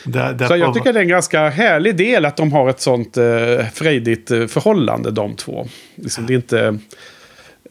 Där, 0.04 0.32
där 0.32 0.46
Så 0.46 0.56
jag 0.56 0.74
tycker 0.74 0.92
det 0.92 0.98
är 0.98 1.02
en 1.02 1.08
ganska 1.08 1.48
härlig 1.48 1.96
del 1.96 2.24
att 2.24 2.36
de 2.36 2.52
har 2.52 2.70
ett 2.70 2.80
sånt 2.80 3.16
eh, 3.16 3.66
frejdigt 3.74 4.30
eh, 4.30 4.46
förhållande 4.46 5.10
de 5.10 5.36
två. 5.36 5.68
Liksom, 5.94 6.26
det 6.26 6.32
är 6.32 6.36
inte 6.36 6.78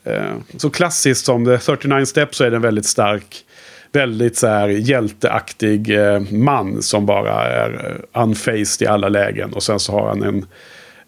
eh, 0.03 0.33
så 0.57 0.69
klassiskt 0.69 1.25
som 1.25 1.45
The 1.45 1.57
39 1.57 2.05
Steps 2.05 2.37
så 2.37 2.43
är 2.43 2.51
den 2.51 2.61
väldigt 2.61 2.85
stark. 2.85 3.45
Väldigt 3.91 4.37
så 4.37 4.47
här 4.47 4.67
hjälteaktig 4.67 5.97
eh, 5.97 6.19
man 6.19 6.81
som 6.81 7.05
bara 7.05 7.43
är 7.43 7.97
eh, 8.13 8.21
unfaced 8.23 8.81
i 8.81 8.87
alla 8.87 9.09
lägen. 9.09 9.53
Och 9.53 9.63
sen 9.63 9.79
så 9.79 9.91
har 9.91 10.07
han 10.07 10.23
en, 10.23 10.45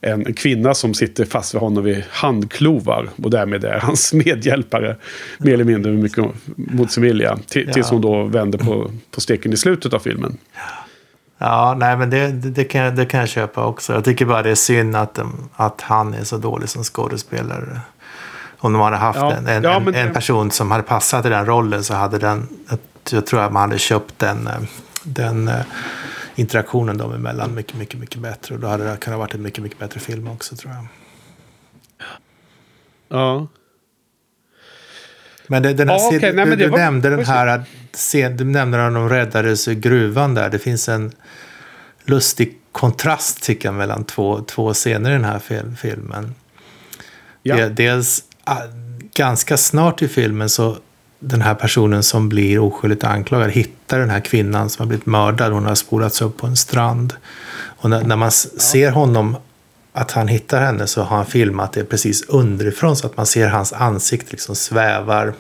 en 0.06 0.34
kvinna 0.34 0.74
som 0.74 0.94
sitter 0.94 1.26
fast 1.26 1.54
vid 1.54 1.62
honom 1.62 1.84
vid 1.84 2.04
handklovar. 2.10 3.10
Och 3.24 3.30
därmed 3.30 3.64
är 3.64 3.80
hans 3.80 4.14
medhjälpare 4.26 4.96
mer 5.38 5.54
eller 5.54 5.64
mindre 5.64 5.92
mycket 5.92 6.26
mot 6.56 6.92
sin 6.92 7.04
vilja. 7.04 7.38
Till, 7.48 7.72
Tills 7.74 7.90
hon 7.90 8.02
då 8.02 8.24
vänder 8.24 8.58
på, 8.60 8.92
på 9.12 9.22
steken 9.22 9.54
i 9.54 9.58
slutet 9.58 9.94
av 9.94 10.00
filmen. 10.00 10.38
Ja, 11.38 11.76
nej 11.80 11.98
men 11.98 12.10
det, 12.10 12.28
det, 12.28 12.50
det, 12.50 12.64
kan, 12.64 12.96
det 12.96 13.06
kan 13.06 13.20
jag 13.20 13.30
köpa 13.30 13.66
också. 13.66 13.94
Jag 13.94 14.04
tycker 14.04 14.26
bara 14.26 14.42
det 14.44 14.50
är 14.52 14.56
synd 14.56 14.96
att, 14.96 15.20
att 15.56 15.82
han 15.82 16.14
är 16.14 16.24
så 16.24 16.38
dålig 16.38 16.70
som 16.70 16.84
skådespelare. 16.84 17.80
Om 18.58 18.74
de 18.74 18.82
hade 18.82 18.98
haft 18.98 19.20
Ja, 19.20 19.34
en, 19.34 19.48
en, 19.48 19.64
ja, 19.64 19.74
en, 19.76 19.84
men- 19.84 19.96
en 19.96 20.14
person 20.14 20.52
som 20.52 20.72
hade 20.72 20.84
passat 20.84 21.26
i 21.26 21.30
den 21.30 21.46
rollen 21.46 21.84
så 21.84 21.94
hade 21.94 22.18
den, 22.18 22.48
jag, 22.70 22.80
jag 23.12 23.26
tror 23.26 23.42
att 23.42 23.52
man 23.54 23.62
hade 23.62 23.80
köpt 23.80 24.20
den, 24.20 24.48
eh, 24.48 24.54
den 25.04 25.48
eh, 25.48 25.56
interaktionen 26.36 26.98
dem 26.98 27.14
emellan 27.14 27.56
mycket, 27.56 27.78
mycket, 27.78 28.00
mycket 28.00 28.20
bättre. 28.22 28.56
Och 28.56 28.62
då 28.62 28.68
hade 28.68 28.92
det 28.92 28.98
kunnat 28.98 29.20
varit 29.20 29.34
en 29.34 29.42
mycket, 29.42 29.64
mycket 29.64 29.80
bättre 29.80 30.00
film 30.00 30.28
också 30.28 30.56
tror 30.56 30.74
jag. 30.74 30.88
Ja. 33.10 33.48
Men 35.48 35.64
det, 35.64 35.74
den 35.74 35.90
här, 35.90 35.96
Ja, 35.98 36.12
du, 36.12 36.34
nej, 36.34 36.46
det 36.46 36.56
du 36.56 36.68
var- 36.68 36.78
nämnde 36.78 37.10
den 37.10 37.18
var 37.18 37.26
här 37.26 37.64
scen, 37.94 38.38
du 38.38 38.44
nämnde 38.44 38.78
när 38.78 38.92
de 38.92 39.10
räddades 39.10 39.68
ur 39.68 39.74
gruvan 39.74 40.34
där. 40.34 40.50
Det 40.50 40.60
finns 40.60 40.90
en 40.90 41.12
lustig 42.06 42.58
kontrast 42.72 43.44
tycker 43.44 43.68
jag 43.68 43.76
mellan 43.76 44.04
två, 44.04 44.42
två 44.42 44.74
scener 44.74 45.10
i 45.10 45.14
den 45.14 45.24
här 45.26 45.40
fil, 45.40 45.76
filmen. 45.82 46.36
Ja. 47.44 47.56
Det- 47.56 47.70
Dels 47.70 48.24
ah, 48.44 48.62
ganska 49.14 49.58
snart 49.58 50.02
i 50.02 50.08
filmen 50.08 50.50
så 50.50 50.78
den 51.28 51.42
här 51.42 51.56
personen 51.56 52.04
som 52.04 52.30
blir 52.30 52.60
oskyldigt 52.60 53.04
anklagad 53.04 53.52
hittar 53.52 54.00
den 54.00 54.10
här 54.10 54.20
kvinnan 54.20 54.70
som 54.70 54.84
har 54.84 54.88
blivit 54.88 55.06
mördad. 55.06 55.52
Hon 55.52 55.66
har 55.66 55.76
spolats 55.76 56.22
upp 56.22 56.38
på 56.38 56.48
en 56.48 56.58
strand. 56.58 57.14
Och 57.58 57.90
när, 57.90 58.04
när 58.04 58.16
man 58.16 58.32
ser 58.32 58.92
honom 58.92 59.38
att 59.94 60.12
han 60.12 60.28
hittar 60.28 60.62
henne 60.62 60.88
så 60.88 61.02
har 61.02 61.18
han 61.18 61.26
filmat 61.26 61.74
det 61.74 61.84
precis 61.84 62.26
underifrån 62.28 62.96
så 62.96 63.08
att 63.08 63.18
man 63.18 63.26
ser 63.26 63.48
hans 63.48 63.74
ansikte 63.74 64.32
liksom 64.32 64.56
svävar 64.56 65.34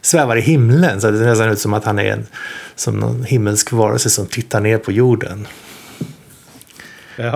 svävar 0.00 0.36
i 0.36 0.40
himlen. 0.40 1.00
Så 1.00 1.10
det 1.10 1.18
ser 1.18 1.26
nästan 1.26 1.48
ut 1.48 1.58
som 1.58 1.74
att 1.74 1.84
han 1.84 1.98
är 1.98 2.12
en, 2.12 2.26
som 2.74 2.98
någon 2.98 3.24
himmelsk 3.24 3.72
varelse 3.72 4.10
som 4.10 4.26
tittar 4.26 4.60
ner 4.60 4.78
på 4.78 4.92
jorden. 4.92 5.46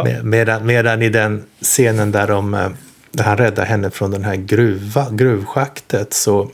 Med, 0.05 0.25
medan, 0.25 0.67
medan 0.67 1.03
i 1.03 1.09
den 1.09 1.45
scenen 1.61 2.13
där, 2.13 2.27
de, 2.27 2.55
eh, 2.55 2.69
där 3.11 3.25
han 3.25 3.37
räddar 3.37 3.65
henne 3.65 3.91
från 3.91 4.11
den 4.11 4.25
här 4.25 4.37
gruva, 4.37 5.07
gruvschaktet 5.11 6.13
så 6.13 6.51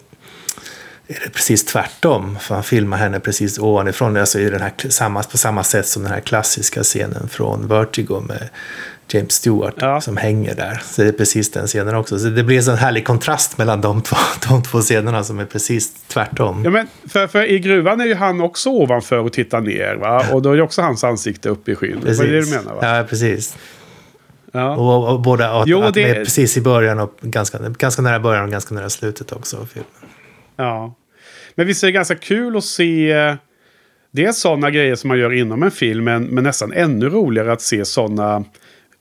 är 1.17 1.21
det 1.25 1.31
precis 1.31 1.65
tvärtom. 1.65 2.39
För 2.41 2.55
han 2.55 2.65
filmar 2.65 2.97
henne 2.97 3.21
precis 3.21 3.59
ovanifrån. 3.59 4.17
Alltså 4.17 4.39
i 4.41 4.51
den 4.51 4.61
här, 4.61 4.73
samma, 4.89 5.23
på 5.23 5.39
samma 5.39 5.65
sätt 5.65 5.87
som 5.87 6.03
den 6.03 6.13
här 6.13 6.21
klassiska 6.21 6.83
scenen 6.83 7.29
från 7.29 7.69
Vertigo 7.69 8.21
med 8.29 8.49
James 9.13 9.33
Stewart 9.33 9.75
Ja. 9.77 10.01
som 10.01 10.17
hänger 10.17 10.55
där. 10.55 10.83
Så 10.85 11.03
det 11.03 11.09
är 11.09 11.13
precis 11.13 11.51
den 11.51 11.67
scenen 11.67 11.95
också. 11.95 12.19
Så 12.19 12.27
det 12.29 12.43
blir 12.45 12.57
en 12.57 12.63
sån 12.65 12.77
härlig 12.77 13.07
kontrast 13.07 13.59
mellan 13.59 13.81
de 13.81 14.03
två, 14.03 14.17
de 14.49 14.63
två 14.63 14.81
scenerna 14.81 15.25
som 15.25 15.39
är 15.39 15.45
precis 15.45 15.93
tvärtom. 16.09 16.65
Ja, 16.65 16.71
men 16.71 16.89
för, 17.09 17.27
för 17.27 17.45
i 17.51 17.59
gruvan 17.59 18.01
är 18.01 18.05
ju 18.07 18.15
han 18.15 18.41
också 18.41 18.71
ovanför 18.71 19.19
och 19.19 19.33
tittar 19.33 19.61
ner. 19.61 19.95
Va? 19.95 20.27
Och 20.33 20.43
då 20.43 20.51
är 20.51 20.55
ju 20.55 20.63
också 20.63 20.83
hans 20.83 21.05
ansikte 21.05 21.49
uppe 21.49 21.71
i 21.73 21.75
skyn. 21.75 22.01
Det 22.05 22.13
var 22.19 22.25
det 22.25 22.41
du 22.41 22.47
menar 22.51 22.75
va? 22.75 22.97
Ja, 22.99 23.05
precis. 23.09 23.57
Ja. 24.53 24.77
Och, 24.77 25.13
och 25.13 25.21
både 25.21 25.51
att, 25.51 25.67
Jo, 25.67 25.83
att 25.83 25.95
det- 25.95 26.07
med 26.07 26.15
precis 26.25 26.57
i 26.57 26.61
början 26.61 26.99
och 27.01 27.15
ganska, 27.21 27.59
ganska 27.59 28.03
nära 28.03 28.21
början 28.21 28.45
och 28.45 28.51
ganska 28.51 28.75
nära 28.75 28.91
slutet 28.91 29.33
också 29.33 29.57
av 29.57 29.67
filmen. 29.73 29.87
Ja. 30.61 30.95
Men 31.55 31.67
visst 31.67 31.83
är 31.83 31.89
det 31.89 31.93
ganska 31.93 32.15
kul 32.15 32.57
att 32.57 32.65
se 32.65 33.13
eh, 33.13 33.35
dels 34.11 34.39
sådana 34.39 34.71
grejer 34.71 34.95
som 34.95 35.09
man 35.09 35.19
gör 35.19 35.33
inom 35.33 35.63
en 35.63 35.71
film, 35.71 36.05
men, 36.05 36.25
men 36.25 36.45
nästan 36.45 36.73
ännu 36.73 37.09
roligare 37.09 37.53
att 37.53 37.63
se 37.63 37.85
sådana 37.85 38.45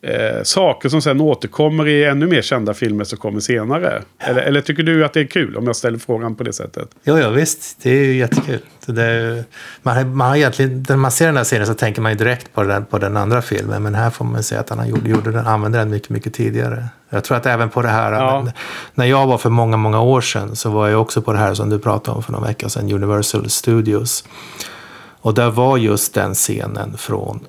eh, 0.01 0.43
saker 0.43 0.89
som 0.89 1.01
sen 1.01 1.21
återkommer 1.21 1.87
i 1.87 2.03
ännu 2.05 2.27
mer 2.27 2.41
kända 2.41 2.73
filmer 2.73 3.03
som 3.03 3.17
kommer 3.17 3.39
senare. 3.39 4.01
Eller, 4.19 4.41
eller 4.41 4.61
tycker 4.61 4.83
du 4.83 5.05
att 5.05 5.13
det 5.13 5.19
är 5.19 5.25
kul 5.27 5.57
om 5.57 5.65
jag 5.65 5.75
ställer 5.75 5.97
frågan 5.97 6.35
på 6.35 6.43
det 6.43 6.53
sättet? 6.53 6.89
Jo, 7.03 7.17
ja, 7.17 7.29
visst. 7.29 7.77
Det 7.83 7.89
är 7.89 8.03
ju 8.03 8.15
jättekul. 8.15 8.59
Är, 8.87 9.43
man, 9.81 10.15
man 10.15 10.29
har 10.29 10.35
egentligen, 10.35 10.85
när 10.89 10.97
man 10.97 11.11
ser 11.11 11.25
den 11.25 11.37
här 11.37 11.43
serien 11.43 11.67
så 11.67 11.73
tänker 11.73 12.01
man 12.01 12.11
ju 12.11 12.17
direkt 12.17 12.53
på 12.53 12.63
den, 12.63 12.85
på 12.85 12.97
den 12.97 13.17
andra 13.17 13.41
filmen. 13.41 13.83
Men 13.83 13.95
här 13.95 14.09
får 14.09 14.25
man 14.25 14.43
säga 14.43 14.61
att 14.61 14.69
han 14.69 14.89
gjort, 14.89 15.07
gjorde 15.07 15.31
den, 15.31 15.47
använde 15.47 15.77
den 15.77 15.89
mycket, 15.89 16.09
mycket 16.09 16.33
tidigare. 16.33 16.85
Jag 17.09 17.23
tror 17.23 17.37
att 17.37 17.45
även 17.45 17.69
på 17.69 17.81
det 17.81 17.87
här, 17.87 18.11
Ja. 18.11 18.41
men, 18.43 18.53
när 18.93 19.05
jag 19.05 19.27
var 19.27 19.37
för 19.37 19.49
många, 19.49 19.77
många 19.77 20.01
år 20.01 20.21
sedan 20.21 20.55
så 20.55 20.69
var 20.69 20.87
jag 20.87 21.01
också 21.01 21.21
på 21.21 21.33
det 21.33 21.39
här 21.39 21.53
som 21.53 21.69
du 21.69 21.79
pratade 21.79 22.17
om 22.17 22.23
för 22.23 22.31
någon 22.31 22.43
vecka 22.43 22.69
sedan, 22.69 22.91
Universal 22.91 23.49
Studios. 23.49 24.23
Och 25.21 25.33
där 25.33 25.51
var 25.51 25.77
just 25.77 26.13
den 26.13 26.33
scenen 26.33 26.97
från 26.97 27.39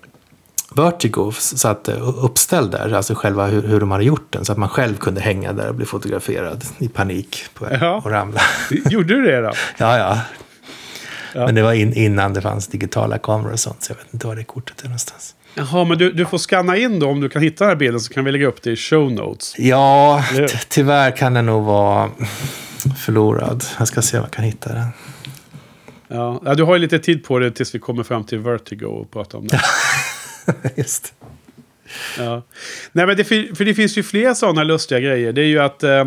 Vertigo 0.76 1.32
satt 1.32 1.88
eh, 1.88 2.24
uppställd 2.24 2.70
där, 2.70 2.92
alltså 2.92 3.14
själva 3.14 3.46
hur, 3.46 3.62
hur 3.62 3.80
de 3.80 3.90
hade 3.90 4.04
gjort 4.04 4.26
den. 4.32 4.44
Så 4.44 4.52
att 4.52 4.58
man 4.58 4.68
själv 4.68 4.96
kunde 4.96 5.20
hänga 5.20 5.52
där 5.52 5.68
och 5.68 5.74
bli 5.74 5.86
fotograferad 5.86 6.64
i 6.78 6.88
panik 6.88 7.44
på, 7.54 7.66
Ja. 7.80 8.02
och 8.04 8.10
ramla. 8.10 8.40
Gjorde 8.70 9.14
du 9.14 9.22
det 9.26 9.40
då? 9.40 9.52
Ja, 9.78 9.98
ja. 9.98 10.18
Ja. 11.34 11.46
Men 11.46 11.54
det 11.54 11.62
var 11.62 11.72
in, 11.72 11.92
innan 11.94 12.32
det 12.34 12.40
fanns 12.40 12.66
digitala 12.66 13.18
kameror 13.18 13.52
och 13.52 13.60
sånt, 13.60 13.82
så 13.82 13.92
jag 13.92 13.96
vet 13.96 14.14
inte 14.14 14.26
var 14.26 14.36
det 14.36 14.44
kortet 14.44 14.80
är 14.80 14.84
någonstans. 14.84 15.34
Jaha, 15.54 15.84
men 15.84 15.98
du, 15.98 16.12
du 16.12 16.26
får 16.26 16.38
scanna 16.38 16.76
in 16.76 16.98
då 17.00 17.08
om 17.08 17.20
du 17.20 17.28
kan 17.28 17.42
hitta 17.42 17.64
den 17.64 17.68
här 17.70 17.76
bilden 17.76 18.00
så 18.00 18.12
kan 18.12 18.24
vi 18.24 18.32
lägga 18.32 18.46
upp 18.46 18.62
det 18.62 18.70
i 18.70 18.76
show 18.76 19.12
notes. 19.12 19.58
Ja, 19.58 20.24
tyvärr 20.68 21.16
kan 21.16 21.34
den 21.34 21.46
nog 21.46 21.64
vara 21.64 22.10
förlorad. 22.98 23.64
Jag 23.78 23.88
ska 23.88 24.02
se 24.02 24.16
om 24.18 24.22
jag 24.24 24.32
kan 24.32 24.44
hitta 24.44 24.72
den. 24.72 24.86
Ja, 26.08 26.40
ja, 26.44 26.54
du 26.54 26.62
har 26.62 26.74
ju 26.74 26.78
lite 26.80 26.98
tid 26.98 27.24
på 27.24 27.38
dig 27.38 27.54
tills 27.54 27.74
vi 27.74 27.78
kommer 27.78 28.02
fram 28.02 28.24
till 28.24 28.38
Vertigo 28.38 28.84
och 28.86 29.10
pratar 29.10 29.38
om 29.38 29.46
det. 29.46 29.60
Just. 30.76 31.14
Ja. 32.18 32.42
Nej, 32.92 33.06
men 33.06 33.16
det, 33.16 33.24
för 33.24 33.64
det 33.64 33.74
finns 33.74 33.98
ju 33.98 34.02
fler 34.02 34.34
sådana 34.34 34.64
lustiga 34.64 35.00
grejer. 35.00 35.32
Det 35.32 35.40
är 35.40 35.46
ju 35.46 35.58
att 35.58 35.82
eh, 35.82 36.04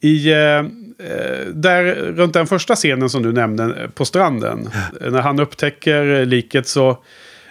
i... 0.00 0.32
Eh, 0.32 0.58
eh, 0.98 1.46
där, 1.54 1.84
runt 1.94 2.34
den 2.34 2.46
första 2.46 2.74
scenen 2.74 3.10
som 3.10 3.22
du 3.22 3.32
nämnde 3.32 3.64
eh, 3.64 3.90
på 3.90 4.04
stranden. 4.04 4.70
När 5.00 5.20
han 5.20 5.40
upptäcker 5.40 6.20
eh, 6.20 6.26
liket 6.26 6.68
så... 6.68 6.90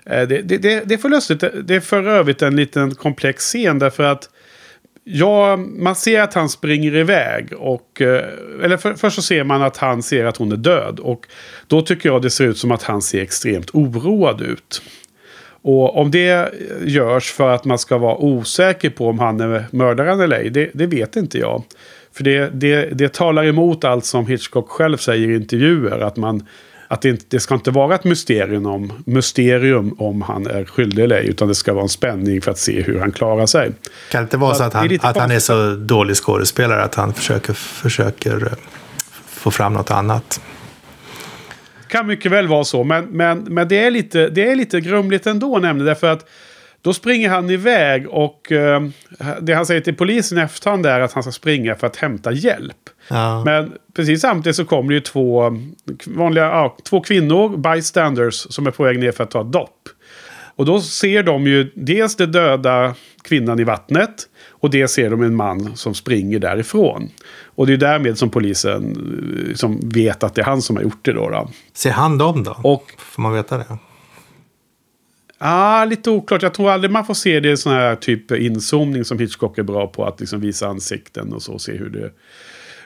Eh, 0.05 0.27
det, 0.27 0.41
det, 0.41 0.57
det, 0.57 0.83
det 0.85 0.93
är 0.93 0.97
för 0.97 1.09
lustigt. 1.09 1.43
Det 1.63 1.75
är 1.75 1.79
för 1.79 2.07
övrigt 2.07 2.41
en 2.41 2.55
liten 2.55 2.95
komplex 2.95 3.43
scen 3.43 3.79
därför 3.79 4.03
att... 4.03 4.29
Ja, 5.05 5.55
man 5.57 5.95
ser 5.95 6.21
att 6.21 6.33
han 6.33 6.49
springer 6.49 6.95
iväg. 6.95 7.53
Och, 7.57 8.01
eller 8.63 8.77
för, 8.77 8.93
först 8.93 9.15
så 9.15 9.21
ser 9.21 9.43
man 9.43 9.61
att 9.61 9.77
han 9.77 10.03
ser 10.03 10.25
att 10.25 10.37
hon 10.37 10.51
är 10.51 10.57
död. 10.57 10.99
Och 10.99 11.27
då 11.67 11.81
tycker 11.81 12.09
jag 12.09 12.21
det 12.21 12.29
ser 12.29 12.45
ut 12.45 12.57
som 12.57 12.71
att 12.71 12.83
han 12.83 13.01
ser 13.01 13.21
extremt 13.21 13.69
oroad 13.73 14.41
ut. 14.41 14.81
Och 15.63 15.97
om 15.97 16.11
det 16.11 16.53
görs 16.85 17.31
för 17.31 17.49
att 17.49 17.65
man 17.65 17.79
ska 17.79 17.97
vara 17.97 18.17
osäker 18.17 18.89
på 18.89 19.09
om 19.09 19.19
han 19.19 19.39
är 19.39 19.65
mördaren 19.71 20.19
eller 20.19 20.37
ej, 20.37 20.49
det, 20.49 20.69
det 20.73 20.85
vet 20.85 21.15
inte 21.15 21.37
jag. 21.37 21.63
För 22.13 22.23
det, 22.23 22.49
det, 22.53 22.85
det 22.85 23.13
talar 23.13 23.45
emot 23.45 23.83
allt 23.83 24.05
som 24.05 24.27
Hitchcock 24.27 24.69
själv 24.69 24.97
säger 24.97 25.29
i 25.29 25.35
intervjuer. 25.35 25.99
Att, 25.99 26.17
man, 26.17 26.47
att 26.87 27.01
det, 27.01 27.09
inte, 27.09 27.25
det 27.29 27.39
ska 27.39 27.55
inte 27.55 27.71
vara 27.71 27.95
ett 27.95 28.03
mysterium 28.03 28.65
om, 28.65 28.93
mysterium 29.05 29.95
om 29.99 30.21
han 30.21 30.47
är 30.47 30.65
skyldig 30.65 31.03
eller 31.03 31.15
ej. 31.15 31.27
Utan 31.27 31.47
det 31.47 31.55
ska 31.55 31.73
vara 31.73 31.83
en 31.83 31.89
spänning 31.89 32.41
för 32.41 32.51
att 32.51 32.57
se 32.59 32.81
hur 32.81 32.99
han 32.99 33.11
klarar 33.11 33.45
sig. 33.45 33.71
Kan 34.11 34.21
det 34.21 34.23
inte 34.23 34.37
vara 34.37 34.55
så 34.55 34.63
att 34.63 34.73
han, 34.73 34.97
att 35.01 35.17
han 35.17 35.31
är 35.31 35.39
så 35.39 35.75
dålig 35.75 36.15
skådespelare 36.15 36.83
att 36.83 36.95
han 36.95 37.13
försöker, 37.13 37.53
försöker 37.53 38.45
eh, 38.45 38.57
få 39.27 39.51
fram 39.51 39.73
något 39.73 39.91
annat? 39.91 40.41
Kan 41.93 42.07
mycket 42.07 42.31
väl 42.31 42.47
vara 42.47 42.63
så, 42.63 42.83
men, 42.83 43.05
men, 43.05 43.39
men 43.39 43.67
det, 43.67 43.85
är 43.85 43.91
lite, 43.91 44.29
det 44.29 44.51
är 44.51 44.55
lite 44.55 44.81
grumligt 44.81 45.27
ändå 45.27 45.59
nämligen. 45.59 45.85
Därför 45.85 46.07
att 46.11 46.29
då 46.81 46.93
springer 46.93 47.29
han 47.29 47.49
iväg 47.49 48.07
och 48.09 48.51
eh, 48.51 48.81
det 49.41 49.53
han 49.53 49.65
säger 49.65 49.81
till 49.81 49.95
polisen 49.95 50.37
i 50.37 50.41
efterhand 50.41 50.85
är 50.85 50.99
att 50.99 51.13
han 51.13 51.23
ska 51.23 51.31
springa 51.31 51.75
för 51.75 51.87
att 51.87 51.95
hämta 51.95 52.31
hjälp. 52.31 52.89
Ja. 53.07 53.43
Men 53.45 53.71
precis 53.95 54.21
samtidigt 54.21 54.55
så 54.55 54.65
kommer 54.65 54.89
det 54.89 54.93
ju 54.93 54.99
två, 54.99 55.57
vanliga, 56.05 56.43
ja, 56.43 56.77
två 56.83 57.01
kvinnor, 57.01 57.57
bystanders, 57.57 58.33
som 58.33 58.67
är 58.67 58.71
på 58.71 58.83
väg 58.83 58.99
ner 58.99 59.11
för 59.11 59.23
att 59.23 59.31
ta 59.31 59.41
ett 59.41 59.51
dopp. 59.51 59.89
Och 60.55 60.65
då 60.65 60.81
ser 60.81 61.23
de 61.23 61.47
ju 61.47 61.71
dels 61.75 62.15
den 62.15 62.31
döda 62.31 62.95
kvinnan 63.23 63.59
i 63.59 63.63
vattnet 63.63 64.29
och 64.49 64.69
det 64.69 64.87
ser 64.87 65.09
de 65.09 65.21
en 65.21 65.35
man 65.35 65.75
som 65.75 65.93
springer 65.93 66.39
därifrån. 66.39 67.09
Och 67.45 67.67
det 67.67 67.73
är 67.73 67.77
därmed 67.77 68.17
som 68.17 68.29
polisen 68.29 68.95
eh, 69.49 69.55
som 69.55 69.89
vet 69.89 70.23
att 70.23 70.35
det 70.35 70.41
är 70.41 70.45
han 70.45 70.61
som 70.61 70.75
har 70.75 70.83
gjort 70.83 71.05
det 71.05 71.13
då. 71.13 71.29
då. 71.29 71.49
Ser 71.73 71.91
han 71.91 72.17
dem 72.17 72.43
då? 72.43 72.57
Och 72.63 72.83
Får 72.97 73.21
man 73.21 73.33
veta 73.33 73.57
det? 73.57 73.77
Ah, 75.37 75.85
lite 75.85 76.09
oklart. 76.09 76.41
Jag 76.41 76.53
tror 76.53 76.71
aldrig 76.71 76.91
man 76.91 77.05
får 77.05 77.13
se 77.13 77.39
det 77.39 77.51
i 77.51 77.57
sån 77.57 77.73
här 77.73 77.95
typ 77.95 78.31
inzoomning 78.31 79.05
som 79.05 79.19
Hitchcock 79.19 79.57
är 79.57 79.63
bra 79.63 79.87
på. 79.87 80.05
Att 80.05 80.19
liksom 80.19 80.39
visa 80.39 80.67
ansikten 80.67 81.33
och 81.33 81.41
så, 81.41 81.59
se 81.59 81.71
hur 81.71 81.89
det... 81.89 82.11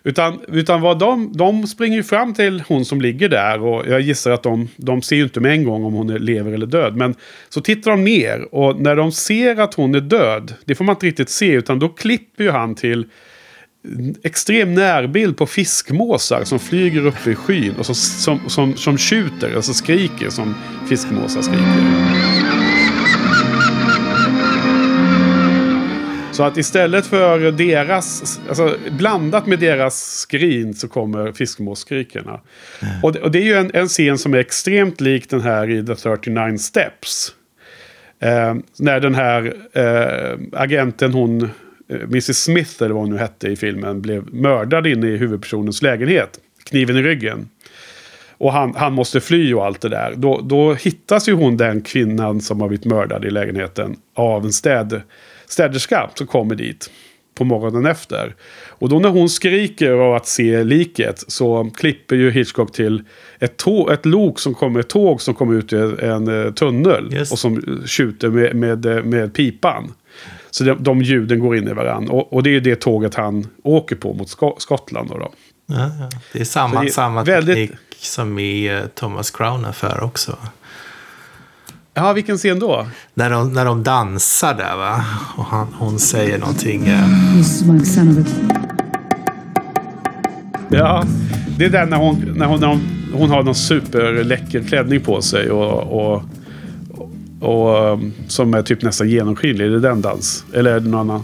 Utan, 0.04 0.40
utan 0.48 0.82
vad 0.82 1.00
de, 1.00 1.34
de 1.34 1.68
springer 1.68 1.98
ju 1.98 2.04
fram 2.04 2.34
till 2.34 2.64
hon 2.68 2.86
som 2.86 3.02
ligger 3.02 3.30
där. 3.30 3.64
Och 3.64 3.88
jag 3.88 4.02
gissar 4.02 4.32
att 4.32 4.44
de, 4.44 4.68
de 4.76 5.02
ser 5.02 5.16
ju 5.16 5.24
inte 5.24 5.40
med 5.40 5.52
en 5.52 5.64
gång 5.64 5.86
om 5.86 5.94
hon 5.94 6.10
är 6.10 6.20
lever 6.20 6.52
eller 6.52 6.66
död. 6.66 6.96
Men 6.96 7.16
så 7.50 7.62
tittar 7.62 7.92
de 7.92 8.04
ner 8.04 8.56
och 8.56 8.82
när 8.82 8.96
de 8.96 9.12
ser 9.12 9.60
att 9.60 9.74
hon 9.74 9.96
är 9.96 10.02
död. 10.02 10.54
Det 10.66 10.76
får 10.76 10.86
man 10.86 10.96
inte 10.96 11.06
riktigt 11.06 11.30
se. 11.30 11.52
Utan 11.52 11.80
då 11.80 11.90
klipper 11.90 12.44
ju 12.44 12.52
han 12.52 12.76
till 12.76 13.06
extrem 14.24 14.74
närbild 14.74 15.38
på 15.38 15.46
fiskmåsar 15.46 16.44
som 16.44 16.60
flyger 16.60 17.06
upp 17.06 17.28
i 17.28 17.36
skyn. 17.36 17.74
Och 17.80 17.86
som, 17.86 17.96
som, 17.96 18.40
som, 18.50 18.76
som 18.76 18.98
tjuter, 18.98 19.56
alltså 19.56 19.74
skriker 19.74 20.30
som 20.30 20.56
fiskmåsar 20.90 21.42
skriker. 21.42 22.47
Så 26.38 26.44
att 26.44 26.58
istället 26.58 27.06
för 27.06 27.52
deras, 27.52 28.40
alltså 28.50 28.78
blandat 28.90 29.46
med 29.48 29.60
deras 29.60 30.20
skrin 30.20 30.74
så 30.74 30.88
kommer 30.88 31.32
fiskmåsskrikerna. 31.32 32.40
Och, 33.04 33.14
det, 33.14 33.22
och 33.22 33.32
det 33.32 33.40
är 33.40 33.44
ju 33.44 33.54
en, 33.54 33.72
en 33.74 33.88
scen 33.88 34.18
som 34.18 34.34
är 34.34 34.38
extremt 34.38 35.02
lik 35.02 35.30
den 35.30 35.42
här 35.42 35.70
i 35.70 35.86
The 35.86 35.96
39 35.96 36.58
Steps. 36.58 37.34
Eh, 38.20 38.56
när 38.80 39.00
den 39.00 39.16
här 39.16 39.56
eh, 39.74 40.40
agenten, 40.54 41.14
hon, 41.14 41.44
eh, 41.44 42.02
Mrs 42.02 42.44
Smith 42.44 42.84
eller 42.84 42.94
vad 42.94 43.04
hon 43.04 43.12
nu 43.12 43.18
hette 43.18 43.48
i 43.48 43.56
filmen, 43.56 44.02
blev 44.02 44.34
mördad 44.34 44.88
inne 44.88 45.08
i 45.08 45.18
huvudpersonens 45.18 45.82
lägenhet. 45.82 46.40
Kniven 46.64 46.98
i 46.98 47.02
ryggen. 47.02 47.50
Och 48.38 48.54
han, 48.54 48.76
han 48.76 48.94
måste 48.94 49.20
fly 49.22 49.54
och 49.54 49.66
allt 49.66 49.82
det 49.82 49.90
där. 49.90 50.14
Då, 50.16 50.42
då 50.42 50.74
hittas 50.74 51.30
ju 51.30 51.34
hon, 51.34 51.58
den 51.58 51.82
kvinnan 51.82 52.42
som 52.42 52.62
har 52.62 52.68
blivit 52.68 52.86
mördad 52.86 53.26
i 53.26 53.30
lägenheten, 53.30 53.96
av 54.16 54.46
en 54.46 54.54
städ, 54.54 55.02
städerska 55.48 56.10
som 56.16 56.28
kommer 56.28 56.56
dit 56.56 56.90
på 57.36 57.44
morgonen 57.44 57.86
efter. 57.86 58.36
Och 58.68 58.90
då 58.90 59.00
när 59.00 59.10
hon 59.10 59.30
skriker 59.30 59.92
av 59.92 60.16
att 60.16 60.28
se 60.28 60.64
liket 60.64 61.24
så 61.28 61.72
klipper 61.78 62.16
ju 62.16 62.32
Hitchcock 62.32 62.72
till 62.72 63.04
ett, 63.40 63.58
tå- 63.58 63.90
ett 63.90 64.06
lok 64.06 64.40
som 64.40 64.54
kommer, 64.54 64.80
ett 64.80 64.90
tåg 64.90 65.22
som 65.22 65.34
kommer 65.34 65.54
ut 65.54 65.74
ur 65.74 66.04
en 66.04 66.46
eh, 66.46 66.52
tunnel 66.54 67.10
Just. 67.12 67.32
och 67.32 67.40
som 67.40 67.82
tjuter 67.86 68.30
med, 68.30 68.56
med, 68.56 69.06
med 69.06 69.34
pipan. 69.34 69.94
Så 70.52 70.64
de, 70.64 70.84
de 70.84 71.02
ljuden 71.02 71.40
går 71.40 71.58
in 71.58 71.68
i 71.68 71.74
varandra. 71.74 72.14
Och, 72.14 72.34
och 72.34 72.44
det 72.44 72.56
är 72.56 72.60
det 72.60 72.76
tåget 72.76 73.16
han 73.16 73.48
åker 73.64 73.96
på 73.96 74.14
mot 74.14 74.30
Sko- 74.30 74.56
Skottland. 74.60 75.10
Då 75.10 75.18
då. 75.18 75.32
Ja, 75.66 75.76
ja. 76.00 76.10
Det 76.34 76.40
är 76.40 76.44
samma, 76.46 76.82
det 76.82 76.88
är 76.88 76.92
samma 76.92 77.24
väldigt- 77.24 77.56
teknik 77.56 77.80
som 77.98 78.40
i 78.40 78.66
eh, 78.68 78.80
Thomas 78.96 79.32
Crown 79.32 79.66
Affair 79.66 80.04
också. 80.04 80.38
Ja, 82.00 82.14
vilken 82.14 82.38
scen 82.38 82.60
då? 82.60 82.88
När 83.14 83.30
de, 83.30 83.54
när 83.54 83.66
de 83.66 83.84
dansar 83.84 84.54
där 84.54 84.78
va? 84.78 85.06
Och 85.38 85.46
han, 85.46 85.68
hon 85.80 86.00
säger 86.00 86.38
någonting. 86.38 86.88
eh. 86.88 87.10
Ja, 90.70 91.04
det 91.58 91.66
är 91.66 91.70
den 91.70 91.90
när 91.90 91.98
hon, 91.98 92.34
när 92.36 92.46
hon, 92.46 92.60
när 92.60 92.68
hon, 92.68 92.82
hon 93.14 93.30
har 93.30 93.44
någon 93.44 93.56
superläcker 93.56 94.64
klänning 94.64 95.00
på 95.00 95.22
sig 95.22 95.52
och, 95.52 95.84
och, 95.84 96.24
och, 97.42 97.94
um, 97.94 98.14
som 98.28 98.54
är 98.54 98.62
typ 98.62 98.82
nästan 98.82 99.10
genomskinlig. 99.10 99.66
Är 99.66 99.70
det 99.70 99.80
den 99.80 100.02
dans? 100.02 100.46
Eller 100.54 100.72
är 100.72 100.80
det 100.80 100.90
någon 100.90 101.10
annan? 101.10 101.24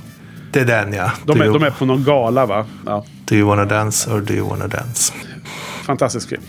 Det 0.52 0.60
är 0.60 0.66
den 0.66 0.94
ja. 0.94 1.12
De 1.26 1.42
är, 1.42 1.46
you, 1.46 1.60
de 1.60 1.66
är 1.66 1.72
på 1.72 1.86
någon 1.86 2.04
gala 2.04 2.46
va? 2.46 2.66
Ja, 2.86 3.06
do 3.26 3.36
you 3.36 3.48
wanna 3.48 3.66
dance 3.66 4.10
or 4.12 4.22
do 4.22 4.34
you 4.34 4.50
wanna 4.50 4.68
dance? 4.68 5.14
fantastisk 5.86 6.30
film. 6.30 6.42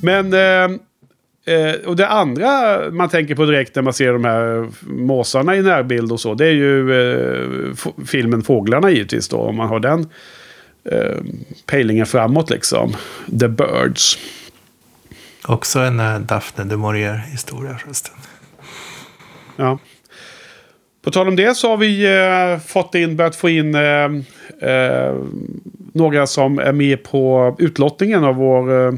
Men... 0.00 0.32
Eh, 0.32 0.78
och 1.86 1.96
det 1.96 2.08
andra 2.08 2.80
man 2.90 3.08
tänker 3.08 3.34
på 3.34 3.44
direkt 3.44 3.74
när 3.74 3.82
man 3.82 3.92
ser 3.92 4.12
de 4.12 4.24
här 4.24 4.68
måsarna 4.86 5.56
i 5.56 5.62
närbild 5.62 6.12
och 6.12 6.20
så. 6.20 6.34
Det 6.34 6.46
är 6.46 6.52
ju 6.52 6.92
eh, 6.92 7.74
filmen 8.06 8.42
Fåglarna 8.42 8.90
givetvis 8.90 9.28
då. 9.28 9.36
Om 9.36 9.56
man 9.56 9.68
har 9.68 9.80
den 9.80 10.08
eh, 10.84 11.16
pejlingen 11.66 12.06
framåt 12.06 12.50
liksom. 12.50 12.92
The 13.40 13.48
Birds. 13.48 14.18
Också 15.46 15.78
en 15.78 16.00
uh, 16.00 16.20
Daphne 16.20 16.64
du 16.64 16.76
Maurier 16.76 17.16
historia 17.16 17.78
förresten. 17.78 18.14
Ja. 19.56 19.78
På 21.04 21.10
tal 21.10 21.28
om 21.28 21.36
det 21.36 21.56
så 21.56 21.70
har 21.70 21.76
vi 21.76 22.04
eh, 22.04 22.60
fått 22.66 22.94
in, 22.94 23.16
börjat 23.16 23.36
få 23.36 23.48
in 23.48 23.74
eh, 23.74 24.10
eh, 24.70 25.16
några 25.92 26.26
som 26.26 26.58
är 26.58 26.72
med 26.72 27.04
på 27.04 27.56
utlottningen 27.58 28.24
av 28.24 28.34
vår 28.34 28.86
eh, 28.86 28.92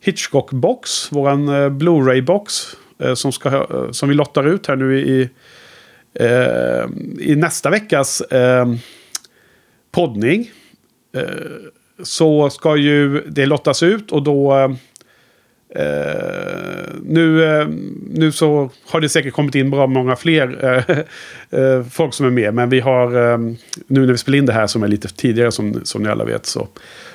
Hitchcock-box. 0.00 1.12
Våran 1.12 1.48
eh, 1.48 1.68
Blu-ray-box. 1.68 2.76
Eh, 2.98 3.14
som, 3.14 3.32
ska, 3.32 3.48
eh, 3.48 3.90
som 3.90 4.08
vi 4.08 4.14
lottar 4.14 4.46
ut 4.46 4.66
här 4.66 4.76
nu 4.76 5.00
i, 5.00 5.30
eh, 6.14 6.84
i 7.20 7.36
nästa 7.36 7.70
veckas 7.70 8.20
eh, 8.20 8.66
poddning. 9.92 10.50
Eh, 11.16 11.22
så 12.02 12.50
ska 12.50 12.76
ju 12.76 13.20
det 13.20 13.46
lottas 13.46 13.82
ut 13.82 14.12
och 14.12 14.22
då... 14.22 14.54
Eh, 14.54 14.70
eh 15.82 16.38
nu, 17.02 17.44
eh, 17.44 17.68
nu 18.10 18.32
så 18.32 18.70
har 18.86 19.00
det 19.00 19.08
säkert 19.08 19.34
kommit 19.34 19.54
in 19.54 19.70
bra 19.70 19.86
många 19.86 20.16
fler 20.16 20.64
eh, 20.64 20.98
eh, 21.60 21.84
folk 21.84 22.14
som 22.14 22.26
är 22.26 22.30
med. 22.30 22.54
Men 22.54 22.70
vi 22.70 22.80
har, 22.80 23.32
eh, 23.32 23.38
nu 23.86 24.00
när 24.00 24.12
vi 24.12 24.18
spelar 24.18 24.38
in 24.38 24.46
det 24.46 24.52
här 24.52 24.66
som 24.66 24.82
är 24.82 24.88
lite 24.88 25.08
tidigare 25.08 25.52
som, 25.52 25.80
som 25.84 26.02
ni 26.02 26.08
alla 26.08 26.24
vet. 26.24 26.46
Så, 26.46 26.68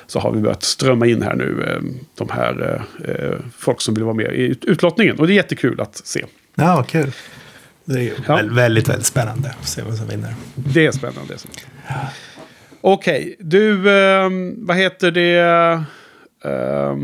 så 0.08 0.20
har 0.20 0.32
vi 0.32 0.42
börjat 0.42 0.64
strömma 0.64 1.06
in 1.08 1.22
här 1.22 1.36
nu 1.36 1.64
eh, 1.68 1.82
de 2.18 2.30
här 2.30 2.84
eh, 3.06 3.38
folk 3.58 3.82
som 3.82 3.94
vill 3.94 4.04
vara 4.04 4.14
med 4.16 4.26
i 4.36 4.42
ut- 4.42 4.66
utlottningen. 4.66 5.20
Och 5.20 5.28
det 5.28 5.34
är 5.34 5.36
jättekul 5.36 5.82
att 5.82 5.98
se. 6.08 6.26
Ja, 6.56 6.86
kul. 6.90 7.12
Det 7.86 7.94
är 8.00 8.04
ju 8.04 8.14
Ja. 8.28 8.36
väl- 8.36 8.50
väldigt, 8.50 8.90
väldigt 8.90 9.06
spännande 9.08 9.54
att 9.62 9.68
se 9.68 9.82
vem 9.82 9.96
som 9.96 10.08
vinner. 10.08 10.34
Det 10.56 10.86
är 10.86 10.92
spännande. 10.92 11.36
Okej, 12.82 13.36
du, 13.40 13.92
ehm, 13.92 14.66
vad 14.66 14.78
heter 14.78 15.12
det? 15.12 15.38
Eh, 16.46 16.96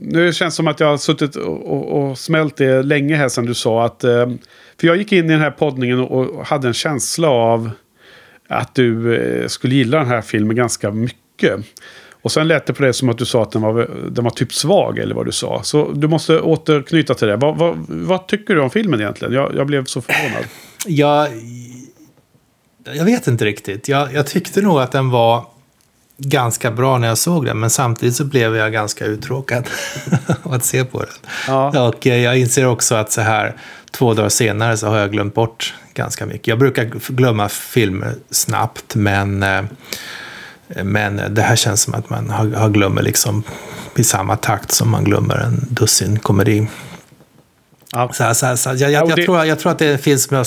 nu 0.00 0.32
känns 0.32 0.54
det 0.54 0.56
som 0.56 0.68
att 0.68 0.80
jag 0.80 0.86
har 0.86 0.96
suttit 0.96 1.36
och, 1.36 1.72
och, 1.72 2.10
och 2.10 2.18
smält 2.18 2.56
det 2.56 2.82
länge 2.82 3.16
här 3.16 3.28
sedan 3.28 3.46
du 3.46 3.54
sa 3.54 3.84
att... 3.84 4.04
ehm, 4.04 4.38
för 4.80 4.86
jag 4.86 4.96
gick 4.96 5.12
in 5.12 5.24
i 5.24 5.28
den 5.32 5.40
här 5.40 5.50
poddningen 5.50 5.98
och, 6.00 6.10
och 6.30 6.46
hade 6.46 6.68
en 6.68 6.74
känsla 6.74 7.28
av 7.28 7.70
att 8.54 8.74
du 8.74 9.16
eh, 9.16 9.48
skulle 9.48 9.74
gilla 9.74 9.98
den 9.98 10.08
här 10.08 10.20
filmen 10.20 10.56
ganska 10.56 10.90
mycket. 10.90 11.60
Och 12.22 12.32
sen 12.32 12.48
lät 12.48 12.66
det 12.66 12.72
på 12.72 12.82
det 12.82 12.92
som 12.92 13.08
att 13.08 13.18
du 13.18 13.24
sa 13.24 13.42
att 13.42 13.50
den 13.50 13.62
var, 13.62 13.90
den 14.10 14.24
var 14.24 14.30
typ 14.30 14.52
svag, 14.52 14.98
eller 14.98 15.14
vad 15.14 15.26
du 15.26 15.32
sa. 15.32 15.62
Så 15.62 15.92
du 15.92 16.08
måste 16.08 16.40
återknyta 16.40 17.14
till 17.14 17.28
det. 17.28 17.36
Vad, 17.36 17.56
vad, 17.56 17.76
vad 17.88 18.26
tycker 18.26 18.54
du 18.54 18.60
om 18.60 18.70
filmen 18.70 19.00
egentligen? 19.00 19.34
Jag, 19.34 19.54
jag 19.56 19.66
blev 19.66 19.84
så 19.84 20.00
förvånad. 20.00 20.44
Jag, 20.86 21.28
jag 22.84 23.04
vet 23.04 23.26
inte 23.26 23.44
riktigt. 23.44 23.88
Jag, 23.88 24.14
jag 24.14 24.26
tyckte 24.26 24.62
nog 24.62 24.80
att 24.80 24.92
den 24.92 25.10
var 25.10 25.46
ganska 26.18 26.70
bra 26.70 26.98
när 26.98 27.08
jag 27.08 27.18
såg 27.18 27.44
den, 27.46 27.60
men 27.60 27.70
samtidigt 27.70 28.16
så 28.16 28.24
blev 28.24 28.56
jag 28.56 28.72
ganska 28.72 29.04
uttråkad 29.04 29.64
att 30.42 30.64
se 30.64 30.84
på 30.84 30.98
den. 31.00 31.08
Ja. 31.46 31.88
Och 31.88 32.06
eh, 32.06 32.16
jag 32.18 32.38
inser 32.38 32.66
också 32.66 32.94
att 32.94 33.12
så 33.12 33.20
här 33.20 33.56
två 33.90 34.14
dagar 34.14 34.28
senare 34.28 34.76
så 34.76 34.86
har 34.88 34.98
jag 34.98 35.12
glömt 35.12 35.34
bort 35.34 35.74
ganska 35.94 36.26
mycket. 36.26 36.46
Jag 36.46 36.58
brukar 36.58 36.84
glömma 37.12 37.48
filmer 37.48 38.14
snabbt, 38.30 38.94
men, 38.94 39.42
eh, 39.42 39.62
men 40.84 41.20
det 41.34 41.42
här 41.42 41.56
känns 41.56 41.82
som 41.82 41.94
att 41.94 42.10
man 42.10 42.30
har, 42.30 42.50
har 42.50 42.68
glömmer 42.70 43.02
liksom 43.02 43.42
i 43.96 44.04
samma 44.04 44.36
takt 44.36 44.70
som 44.72 44.90
man 44.90 45.04
glömmer 45.04 45.36
en 45.36 45.66
dussin 45.70 46.18
komedi. 46.18 46.66
Ja. 47.92 48.10
Så, 48.12 48.24
här- 48.24 48.34
så, 48.34 48.46
här- 48.46 48.56
så, 48.56 48.68
här- 48.70 48.76
jag, 48.88 49.08
tror, 49.26 49.44
jag 49.44 49.58
tror 49.58 49.72
att 49.72 49.78
det 49.78 49.98
film 49.98 50.18
som 50.18 50.36
jag 50.36 50.46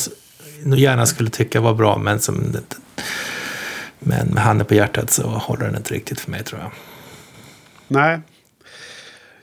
gärna 0.79 1.05
skulle 1.05 1.29
tycka 1.29 1.61
var 1.61 1.73
bra, 1.73 1.97
men 1.97 2.19
som... 2.19 2.55
Men 3.99 4.27
med 4.27 4.43
handen 4.43 4.67
på 4.67 4.75
hjärtat 4.75 5.09
så 5.09 5.23
håller 5.23 5.65
den 5.65 5.75
inte 5.75 5.93
riktigt 5.93 6.19
för 6.19 6.31
mig, 6.31 6.43
tror 6.43 6.61
jag. 6.61 6.71
Nej. 7.87 8.19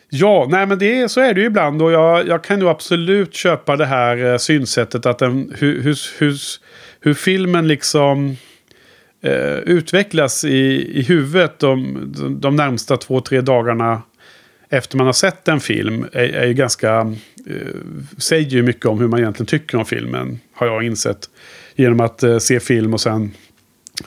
Ja, 0.08 0.46
nej 0.50 0.66
men 0.66 0.78
det, 0.78 1.08
så 1.08 1.20
är 1.20 1.34
det 1.34 1.40
ju 1.40 1.46
ibland. 1.46 1.82
Och 1.82 1.92
jag, 1.92 2.28
jag 2.28 2.44
kan 2.44 2.60
ju 2.60 2.68
absolut 2.68 3.34
köpa 3.34 3.76
det 3.76 3.86
här 3.86 4.32
eh, 4.32 4.36
synsättet 4.36 5.06
att 5.06 5.18
den, 5.18 5.54
hur, 5.58 5.82
hur, 5.82 5.98
hur, 6.18 6.36
hur 7.00 7.14
filmen 7.14 7.68
liksom 7.68 8.36
eh, 9.22 9.58
utvecklas 9.58 10.44
i, 10.44 10.90
i 10.98 11.02
huvudet 11.02 11.58
de, 11.58 11.98
de, 12.16 12.40
de 12.40 12.56
närmsta 12.56 12.96
två, 12.96 13.20
tre 13.20 13.40
dagarna 13.40 14.02
efter 14.72 14.96
man 14.96 15.06
har 15.06 15.12
sett 15.12 15.48
en 15.48 15.60
film 15.60 16.06
är, 16.12 16.28
är 16.28 16.46
ju 16.46 16.54
ganska... 16.54 17.14
Eh, 17.46 17.76
säger 18.18 18.50
ju 18.50 18.62
mycket 18.62 18.86
om 18.86 19.00
hur 19.00 19.08
man 19.08 19.20
egentligen 19.20 19.46
tycker 19.46 19.78
om 19.78 19.84
filmen, 19.84 20.40
har 20.52 20.66
jag 20.66 20.82
insett. 20.82 21.30
Genom 21.74 22.00
att 22.00 22.22
eh, 22.22 22.38
se 22.38 22.60
film 22.60 22.94
och 22.94 23.00
sen 23.00 23.34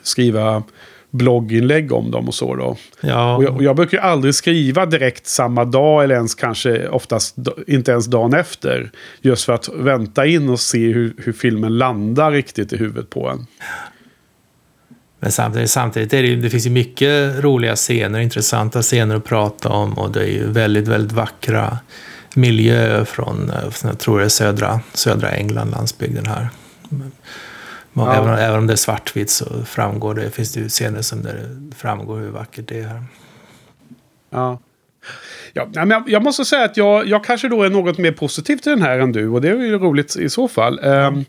skriva 0.02 0.62
blogginlägg 1.10 1.92
om 1.92 2.10
dem 2.10 2.28
och 2.28 2.34
så 2.34 2.54
då. 2.54 2.76
Ja, 3.00 3.36
Och 3.36 3.44
jag, 3.44 3.54
och 3.54 3.62
jag 3.62 3.76
brukar 3.76 3.98
aldrig 3.98 4.34
skriva 4.34 4.86
direkt 4.86 5.26
samma 5.26 5.64
dag 5.64 6.04
eller 6.04 6.14
ens 6.14 6.34
kanske 6.34 6.88
oftast 6.88 7.36
inte 7.66 7.90
ens 7.90 8.06
dagen 8.06 8.34
efter. 8.34 8.90
Just 9.20 9.44
för 9.44 9.52
att 9.52 9.68
vänta 9.68 10.26
in 10.26 10.48
och 10.48 10.60
se 10.60 10.92
hur, 10.92 11.14
hur 11.18 11.32
filmen 11.32 11.78
landar 11.78 12.32
riktigt 12.32 12.72
i 12.72 12.76
huvudet 12.76 13.10
på 13.10 13.28
en. 13.28 13.46
men 15.20 15.32
samtidigt, 15.32 15.70
samtidigt 15.70 16.12
är 16.12 16.22
det 16.22 16.28
ju, 16.28 16.36
det 16.36 16.50
finns 16.50 16.66
ju 16.66 16.70
mycket 16.70 17.44
roliga 17.44 17.76
scener, 17.76 18.20
intressanta 18.20 18.82
scener 18.82 19.16
att 19.16 19.24
prata 19.24 19.68
om 19.68 19.98
och 19.98 20.10
det 20.10 20.20
är 20.20 20.32
ju 20.32 20.50
väldigt, 20.50 20.88
väldigt 20.88 21.12
vackra 21.12 21.78
miljöer 22.34 23.04
från, 23.04 23.50
eh, 23.50 23.70
från 23.70 23.90
jag 23.90 23.98
tror 23.98 24.18
det 24.18 24.24
är 24.24 24.28
södra, 24.28 24.80
södra 24.92 25.30
England, 25.30 25.70
landsbygden 25.70 26.26
här. 26.26 26.48
Ja. 28.04 28.14
även, 28.14 28.38
även 28.38 28.58
om 28.58 28.66
det 28.66 28.72
är 28.72 28.76
svartvitt 28.76 29.30
så 29.30 29.64
framgår 29.64 30.14
det, 30.14 30.30
finns 30.30 30.52
det 30.52 30.60
ju 30.60 30.68
scener 30.68 31.02
som 31.02 31.22
där 31.22 31.34
det 31.34 31.76
framgår 31.76 32.18
hur 32.18 32.30
vackert 32.30 32.68
det 32.68 32.78
är 32.78 32.86
här. 32.86 33.04
Ja. 34.30 34.58
Ja, 35.52 35.66
men 35.74 35.90
jag, 35.90 36.02
jag 36.06 36.22
måste 36.22 36.44
säga 36.44 36.64
att 36.64 36.76
jag, 36.76 37.06
jag 37.06 37.24
kanske 37.24 37.48
då 37.48 37.62
är 37.62 37.70
något 37.70 37.98
mer 37.98 38.12
positiv 38.12 38.56
till 38.56 38.72
den 38.72 38.82
här 38.82 38.98
än 38.98 39.12
du. 39.12 39.28
Och 39.28 39.40
det 39.40 39.48
är 39.48 39.54
ju 39.54 39.78
roligt 39.78 40.16
i 40.16 40.28
så 40.28 40.48
fall. 40.48 40.78
Ehm, 40.82 41.24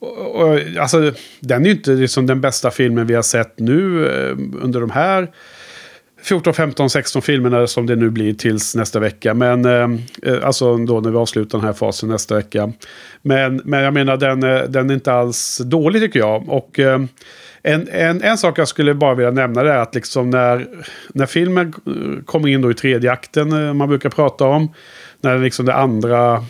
och, 0.00 0.18
och, 0.18 0.60
alltså, 0.80 1.12
den 1.40 1.62
är 1.62 1.66
ju 1.66 1.74
inte 1.74 1.90
liksom 1.90 2.26
den 2.26 2.40
bästa 2.40 2.70
filmen 2.70 3.06
vi 3.06 3.14
har 3.14 3.22
sett 3.22 3.58
nu 3.58 4.06
eh, 4.06 4.62
under 4.62 4.80
de 4.80 4.90
här 4.90 5.30
14, 6.28 6.54
15, 6.54 6.90
16 6.90 7.22
filmerna 7.22 7.66
som 7.66 7.86
det 7.86 7.96
nu 7.96 8.10
blir 8.10 8.34
tills 8.34 8.74
nästa 8.74 9.00
vecka. 9.00 9.34
Men 9.34 9.64
eh, 9.64 9.90
eh, 10.22 10.46
alltså 10.46 10.76
då 10.76 11.00
när 11.00 11.10
vi 11.10 11.16
avslutar 11.16 11.58
den 11.58 11.66
här 11.66 11.72
fasen 11.72 12.08
nästa 12.08 12.34
vecka. 12.34 12.72
Men, 13.22 13.60
men 13.64 13.82
jag 13.82 13.94
menar 13.94 14.16
den, 14.16 14.42
eh, 14.42 14.62
den 14.62 14.90
är 14.90 14.94
inte 14.94 15.12
alls 15.12 15.60
dålig 15.64 16.02
tycker 16.02 16.18
jag. 16.18 16.48
Och 16.48 16.78
eh, 16.78 17.00
en, 17.62 17.88
en, 17.88 18.22
en 18.22 18.38
sak 18.38 18.58
jag 18.58 18.68
skulle 18.68 18.94
bara 18.94 19.14
vilja 19.14 19.30
nämna 19.30 19.62
det 19.62 19.72
är 19.72 19.78
att 19.78 19.94
liksom 19.94 20.30
när, 20.30 20.66
när 21.08 21.26
filmen 21.26 21.74
eh, 21.86 22.24
kommer 22.24 22.48
in 22.48 22.62
då 22.62 22.70
i 22.70 22.74
tredje 22.74 23.12
akten, 23.12 23.76
man 23.76 23.88
brukar 23.88 24.10
prata 24.10 24.44
om. 24.44 24.72
När 25.20 25.38
liksom 25.38 25.66
det 25.66 25.74
andra 25.74 26.44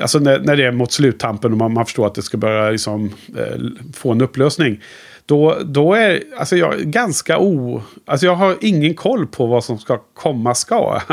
Alltså 0.00 0.18
när, 0.18 0.38
när 0.38 0.56
det 0.56 0.64
är 0.64 0.72
mot 0.72 0.92
sluttampen 0.92 1.52
och 1.52 1.58
man, 1.58 1.72
man 1.72 1.84
förstår 1.84 2.06
att 2.06 2.14
det 2.14 2.22
ska 2.22 2.36
börja 2.36 2.70
liksom, 2.70 3.10
eh, 3.38 3.56
få 3.94 4.12
en 4.12 4.20
upplösning. 4.20 4.80
Då, 5.26 5.58
då 5.64 5.94
är 5.94 6.22
alltså 6.36 6.56
jag 6.56 6.80
är 6.80 6.84
ganska 6.84 7.38
o... 7.38 7.82
Alltså 8.04 8.26
jag 8.26 8.34
har 8.34 8.56
ingen 8.60 8.94
koll 8.94 9.26
på 9.26 9.46
vad 9.46 9.64
som 9.64 9.78
ska 9.78 9.98
komma 10.14 10.54
ska. 10.54 11.00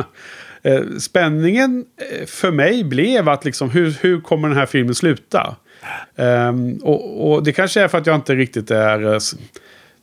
Eh, 0.61 0.81
spänningen 0.99 1.85
eh, 2.11 2.25
för 2.25 2.51
mig 2.51 2.83
blev 2.83 3.29
att 3.29 3.45
liksom, 3.45 3.69
hur, 3.69 3.97
hur 4.01 4.21
kommer 4.21 4.47
den 4.47 4.57
här 4.57 4.65
filmen 4.65 4.95
sluta? 4.95 5.55
Um, 6.15 6.77
och, 6.83 7.31
och 7.31 7.43
det 7.43 7.51
kanske 7.51 7.81
är 7.81 7.87
för 7.87 7.97
att 7.97 8.07
jag 8.07 8.15
inte 8.15 8.35
riktigt 8.35 8.71
är 8.71 9.13
eh, 9.13 9.19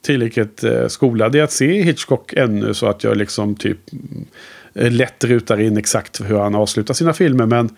tillräckligt 0.06 0.64
skolad 0.88 1.36
i 1.36 1.40
att 1.40 1.52
se 1.52 1.82
Hitchcock 1.82 2.32
ännu. 2.32 2.74
Så 2.74 2.86
att 2.86 3.04
jag 3.04 3.16
liksom 3.16 3.56
typ 3.56 3.78
mm, 3.92 4.92
lätt 4.92 5.24
rutar 5.24 5.60
in 5.60 5.76
exakt 5.76 6.20
hur 6.20 6.38
han 6.38 6.54
avslutar 6.54 6.94
sina 6.94 7.12
filmer. 7.12 7.46
Men, 7.46 7.70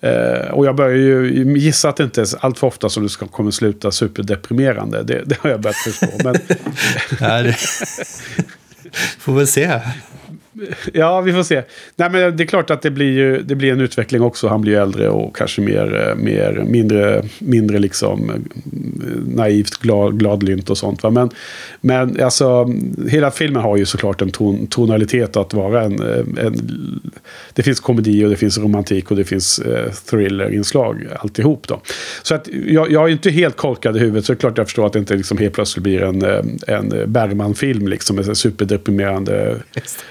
eh, 0.00 0.50
och 0.50 0.66
jag 0.66 0.76
börjar 0.76 0.96
ju 0.96 1.58
gissa 1.58 1.88
att 1.88 1.96
det 1.96 2.04
inte 2.04 2.20
är 2.20 2.26
allt 2.40 2.58
för 2.58 2.66
ofta 2.66 2.88
som 2.88 3.02
det 3.02 3.08
ska, 3.08 3.26
kommer 3.26 3.50
sluta 3.50 3.90
superdeprimerande. 3.90 5.02
Det, 5.02 5.22
det 5.26 5.38
har 5.40 5.50
jag 5.50 5.60
börjat 5.60 5.76
förstå. 5.76 6.06
Men, 6.24 6.36
Ja, 7.20 7.42
det... 7.42 7.56
Får 9.18 9.32
väl 9.34 9.46
se. 9.46 9.80
Ja, 10.92 11.20
vi 11.20 11.32
får 11.32 11.42
se. 11.42 11.62
Nej, 11.96 12.10
men 12.10 12.36
det 12.36 12.42
är 12.42 12.46
klart 12.46 12.70
att 12.70 12.82
det 12.82 12.90
blir, 12.90 13.12
ju, 13.12 13.42
det 13.42 13.54
blir 13.54 13.72
en 13.72 13.80
utveckling 13.80 14.22
också. 14.22 14.48
Han 14.48 14.60
blir 14.60 14.72
ju 14.72 14.78
äldre 14.78 15.08
och 15.08 15.36
kanske 15.36 15.60
mer, 15.60 16.08
eh, 16.08 16.14
mer 16.14 16.64
mindre, 16.66 17.22
mindre 17.38 17.78
liksom 17.78 18.30
eh, 18.30 18.36
naivt 19.26 19.76
glad, 19.76 20.18
gladlynt 20.18 20.70
och 20.70 20.78
sånt. 20.78 21.02
Va? 21.02 21.10
Men, 21.10 21.30
men 21.80 22.22
alltså, 22.22 22.74
hela 23.08 23.30
filmen 23.30 23.62
har 23.62 23.76
ju 23.76 23.86
såklart 23.86 24.22
en 24.22 24.30
ton, 24.30 24.66
tonalitet 24.66 25.36
att 25.36 25.54
vara 25.54 25.82
en, 25.82 26.02
eh, 26.02 26.46
en... 26.46 27.00
Det 27.52 27.62
finns 27.62 27.80
komedi 27.80 28.24
och 28.24 28.30
det 28.30 28.36
finns 28.36 28.58
romantik 28.58 29.10
och 29.10 29.16
det 29.16 29.24
finns 29.24 29.58
eh, 29.58 29.92
thrillerinslag 29.92 31.06
alltihop. 31.18 31.68
Då. 31.68 31.80
Så 32.22 32.34
att 32.34 32.48
jag, 32.66 32.92
jag 32.92 33.08
är 33.08 33.12
inte 33.12 33.30
helt 33.30 33.56
korkad 33.56 33.96
i 33.96 33.98
huvudet 33.98 34.24
så 34.24 34.32
det 34.32 34.36
är 34.36 34.40
klart 34.40 34.58
jag 34.58 34.66
förstår 34.66 34.86
att 34.86 34.92
det 34.92 34.98
inte 34.98 35.16
liksom 35.16 35.38
helt 35.38 35.54
plötsligt 35.54 35.82
blir 35.82 36.02
en, 36.02 36.22
en 36.66 37.12
Bergman-film 37.12 37.88
liksom, 37.88 38.16
med 38.16 38.36
superdeprimerande 38.36 39.56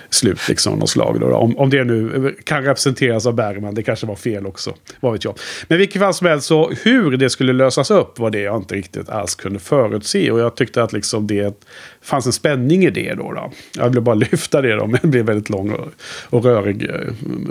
slut. 0.10 0.35
Ut 0.36 0.50
liksom 0.50 0.80
något 0.80 0.90
slag. 0.90 1.20
Då, 1.20 1.30
då. 1.30 1.36
Om, 1.36 1.58
om 1.58 1.70
det 1.70 1.84
nu 1.84 2.36
kan 2.44 2.64
representeras 2.64 3.26
av 3.26 3.34
Bergman, 3.36 3.76
det 3.76 3.84
kanske 3.84 4.08
var 4.08 4.16
fel 4.16 4.46
också. 4.46 4.74
Vad 5.00 5.14
vet 5.14 5.24
jag. 5.24 5.40
Men 5.68 5.78
vilket 5.78 6.02
fall 6.02 6.14
som 6.14 6.28
helst, 6.28 6.48
så 6.48 6.72
hur 6.84 7.18
det 7.18 7.30
skulle 7.30 7.54
lösas 7.54 7.92
upp 7.92 8.20
var 8.20 8.30
det 8.30 8.40
jag 8.40 8.58
inte 8.58 8.76
riktigt 8.76 9.10
alls 9.10 9.36
kunde 9.36 9.60
förutse. 9.60 10.32
Och 10.32 10.40
jag 10.40 10.56
tyckte 10.56 10.84
att 10.84 10.94
liksom 10.94 11.28
det 11.28 11.64
fanns 12.02 12.26
en 12.26 12.34
spänning 12.34 12.86
i 12.86 12.90
det 12.90 13.14
då. 13.14 13.32
då. 13.32 13.52
Jag 13.78 13.90
ville 13.90 14.02
bara 14.02 14.16
lyfta 14.32 14.62
det 14.62 14.76
då, 14.76 14.88
men 14.88 15.00
det 15.02 15.08
blev 15.08 15.26
väldigt 15.26 15.50
lång 15.50 15.72
och, 15.72 15.88
och 16.30 16.44
rörig 16.44 16.90
eh, 16.90 16.96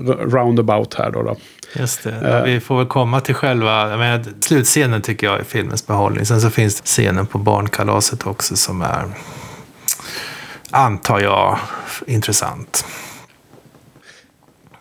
roundabout 0.09 0.95
här 0.95 1.11
då. 1.11 1.23
då. 1.23 1.37
Just 1.77 2.05
det. 2.05 2.15
Ja, 2.23 2.45
vi 2.45 2.61
får 2.61 2.79
väl 2.79 2.87
komma 2.87 3.21
till 3.21 3.35
själva 3.35 3.97
menar, 3.97 4.25
slutscenen 4.41 5.03
tycker 5.03 5.27
jag 5.27 5.41
är 5.41 5.45
filmens 5.45 5.87
behållning. 5.87 6.27
Sen 6.27 6.41
så 6.41 6.51
finns 6.51 6.81
det 6.81 6.87
scenen 6.87 7.27
på 7.27 7.39
barnkalaset 7.39 8.27
också 8.27 8.57
som 8.57 8.83
är, 8.83 9.05
antar 10.75 11.21
jag, 11.21 11.59
intressant. 12.07 12.87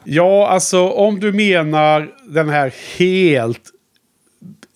Ja, 0.04 0.48
alltså 0.48 0.90
om 0.90 1.20
du 1.20 1.34
menar 1.34 2.12
den 2.28 2.50
här 2.50 2.74
helt 2.98 3.62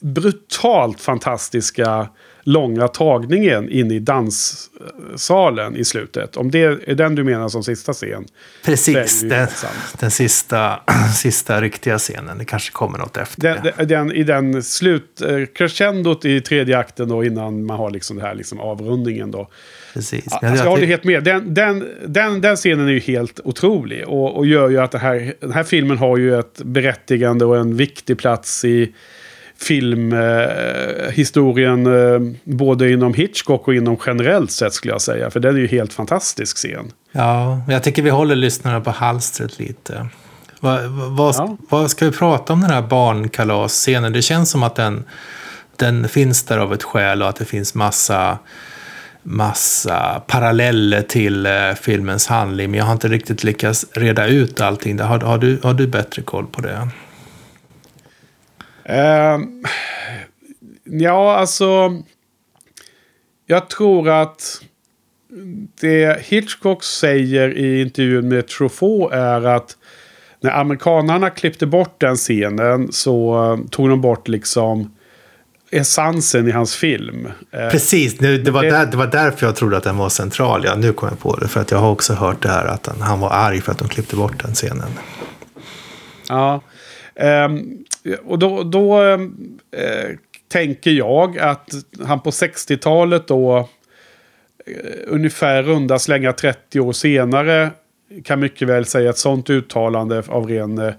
brutalt 0.01 1.01
fantastiska 1.01 2.09
långa 2.47 2.87
tagningen 2.87 3.69
in 3.69 3.91
i 3.91 3.99
danssalen 3.99 5.75
i 5.75 5.85
slutet. 5.85 6.37
Om 6.37 6.51
det 6.51 6.63
är 6.63 6.95
den 6.95 7.15
du 7.15 7.23
menar 7.23 7.49
som 7.49 7.63
sista 7.63 7.93
scen. 7.93 8.25
Precis, 8.65 9.21
den, 9.21 9.47
den 9.99 10.11
sista, 10.11 10.79
sista 11.15 11.61
riktiga 11.61 11.97
scenen. 11.97 12.37
Det 12.37 12.45
kanske 12.45 12.71
kommer 12.71 12.99
något 12.99 13.17
efter. 13.17 13.41
Den, 13.77 13.87
den, 13.87 14.11
I 14.11 14.23
den 14.23 14.63
slut, 14.63 15.21
eh, 15.21 15.45
crescendot 15.45 16.25
i 16.25 16.41
tredje 16.41 16.77
akten 16.77 17.09
då 17.09 17.23
innan 17.23 17.65
man 17.65 17.77
har 17.77 17.89
liksom 17.89 18.17
det 18.17 18.23
här 18.23 18.35
liksom 18.35 18.59
avrundningen 18.59 19.31
då. 19.31 19.49
Precis. 19.93 20.25
Ja, 20.29 20.49
alltså, 20.49 20.63
jag 20.63 20.71
håller 20.71 20.87
helt 20.87 21.03
med. 21.03 21.23
Den, 21.23 21.53
den, 21.53 21.87
den, 22.05 22.41
den 22.41 22.55
scenen 22.55 22.87
är 22.87 22.91
ju 22.91 22.99
helt 22.99 23.39
otrolig. 23.43 24.07
Och, 24.07 24.37
och 24.37 24.45
gör 24.45 24.69
ju 24.69 24.79
att 24.79 24.91
det 24.91 24.99
här, 24.99 25.33
den 25.39 25.51
här 25.51 25.63
filmen 25.63 25.97
har 25.97 26.17
ju 26.17 26.39
ett 26.39 26.61
berättigande 26.63 27.45
och 27.45 27.57
en 27.57 27.77
viktig 27.77 28.17
plats 28.17 28.65
i 28.65 28.93
filmhistorien. 29.59 31.85
Eh, 31.85 32.19
både 32.43 32.91
inom 32.91 33.13
Hitchcock 33.13 33.67
och 33.67 33.75
inom 33.75 33.97
generellt 34.05 34.51
sett 34.51 34.73
skulle 34.73 34.93
jag 34.93 35.01
säga. 35.01 35.31
För 35.31 35.39
den 35.39 35.55
är 35.55 35.59
ju 35.59 35.67
helt 35.67 35.93
fantastisk 35.93 36.57
scen. 36.57 36.91
Ja, 37.11 37.61
jag 37.69 37.83
tycker 37.83 38.01
vi 38.01 38.09
håller 38.09 38.35
lyssnarna 38.35 38.81
på 38.81 38.91
halstret 38.91 39.59
lite. 39.59 40.07
Vad, 40.59 40.85
vad, 41.17 41.35
ja. 41.35 41.57
vad 41.69 41.91
ska 41.91 42.05
vi 42.05 42.11
prata 42.11 42.53
om 42.53 42.61
den 42.61 42.69
här 42.69 42.81
barnkalasscenen? 42.81 44.13
Det 44.13 44.21
känns 44.21 44.49
som 44.49 44.63
att 44.63 44.75
den, 44.75 45.03
den 45.75 46.09
finns 46.09 46.43
där 46.43 46.57
av 46.57 46.73
ett 46.73 46.83
skäl 46.83 47.21
och 47.21 47.29
att 47.29 47.35
det 47.35 47.45
finns 47.45 47.75
massa 47.75 48.37
massa 49.23 50.21
paralleller 50.27 51.01
till 51.01 51.45
eh, 51.45 51.73
filmens 51.81 52.27
handling. 52.27 52.71
Men 52.71 52.77
jag 52.77 52.85
har 52.85 52.93
inte 52.93 53.07
riktigt 53.07 53.43
lyckats 53.43 53.85
reda 53.91 54.27
ut 54.27 54.61
allting. 54.61 54.99
Har, 54.99 55.19
har, 55.19 55.37
du, 55.37 55.59
har 55.63 55.73
du 55.73 55.87
bättre 55.87 56.21
koll 56.21 56.45
på 56.45 56.61
det? 56.61 56.87
Uh, 58.89 59.45
ja, 60.83 61.35
alltså. 61.35 62.01
Jag 63.45 63.69
tror 63.69 64.09
att 64.09 64.61
det 65.81 66.21
Hitchcock 66.21 66.83
säger 66.83 67.57
i 67.57 67.81
intervjun 67.81 68.27
med 68.27 68.47
Truffaut 68.47 69.11
är 69.11 69.45
att 69.45 69.77
när 70.41 70.51
amerikanarna 70.51 71.29
klippte 71.29 71.65
bort 71.65 72.01
den 72.01 72.15
scenen 72.15 72.91
så 72.91 73.59
tog 73.71 73.89
de 73.89 74.01
bort 74.01 74.27
liksom 74.27 74.91
essensen 75.71 76.47
i 76.47 76.51
hans 76.51 76.75
film. 76.75 77.27
Eh, 77.51 77.69
Precis, 77.69 78.21
nu, 78.21 78.37
det, 78.37 78.51
var 78.51 78.63
där, 78.63 78.85
det 78.85 78.97
var 78.97 79.07
därför 79.07 79.45
jag 79.45 79.55
trodde 79.55 79.77
att 79.77 79.83
den 79.83 79.97
var 79.97 80.09
central. 80.09 80.61
Ja, 80.65 80.75
nu 80.75 80.93
kom 80.93 81.09
jag 81.09 81.19
på 81.19 81.35
det. 81.35 81.47
För 81.47 81.61
att 81.61 81.71
jag 81.71 81.77
har 81.77 81.91
också 81.91 82.13
hört 82.13 82.43
det 82.43 82.49
här 82.49 82.65
att 82.65 82.87
han, 82.87 83.01
han 83.01 83.19
var 83.19 83.29
arg 83.29 83.61
för 83.61 83.71
att 83.71 83.79
de 83.79 83.87
klippte 83.87 84.15
bort 84.15 84.43
den 84.43 84.53
scenen. 84.53 84.89
Ja, 86.29 86.61
um, 87.45 87.85
och 88.15 88.39
då, 88.39 88.63
då 88.63 89.03
uh, 89.03 89.19
tänker 90.47 90.91
jag 90.91 91.39
att 91.39 91.69
han 92.05 92.19
på 92.19 92.29
60-talet 92.29 93.27
då 93.27 93.57
uh, 93.57 94.83
ungefär 95.07 95.63
runda 95.63 95.99
slänga 95.99 96.33
30 96.33 96.79
år 96.79 96.93
senare 96.93 97.71
kan 98.23 98.39
mycket 98.39 98.67
väl 98.67 98.85
säga 98.85 99.09
ett 99.09 99.17
sånt 99.17 99.49
uttalande 99.49 100.23
av 100.27 100.47
ren 100.47 100.77
uh, 100.77 100.93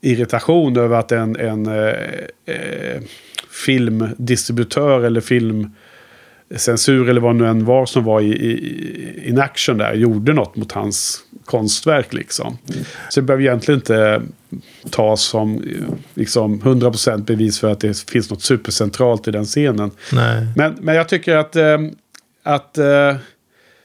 irritation 0.00 0.76
över 0.76 0.96
att 0.96 1.12
en, 1.12 1.36
en 1.36 1.68
filmdistributör 3.66 5.04
eller 5.04 5.20
filmcensur 5.20 7.08
eller 7.08 7.20
vad 7.20 7.36
nu 7.36 7.46
än 7.46 7.64
var 7.64 7.86
som 7.86 8.04
var 8.04 8.20
i, 8.20 8.32
i 8.32 9.28
in 9.28 9.38
action 9.38 9.78
där 9.78 9.94
gjorde 9.94 10.32
något 10.32 10.56
mot 10.56 10.72
hans 10.72 11.24
konstverk 11.44 12.12
liksom. 12.12 12.58
Så 13.08 13.20
det 13.20 13.26
behöver 13.26 13.44
egentligen 13.44 13.80
inte 13.80 14.22
tas 14.90 15.22
som 15.22 15.64
liksom 16.14 16.60
100% 16.60 17.24
bevis 17.24 17.60
för 17.60 17.72
att 17.72 17.80
det 17.80 18.10
finns 18.10 18.30
något 18.30 18.42
supercentralt 18.42 19.28
i 19.28 19.30
den 19.30 19.44
scenen. 19.44 19.90
Nej. 20.12 20.46
Men, 20.56 20.76
men 20.80 20.94
jag 20.94 21.08
tycker 21.08 21.36
att, 21.36 21.56
äh, 21.56 21.78
att 22.42 22.78
äh, 22.78 23.16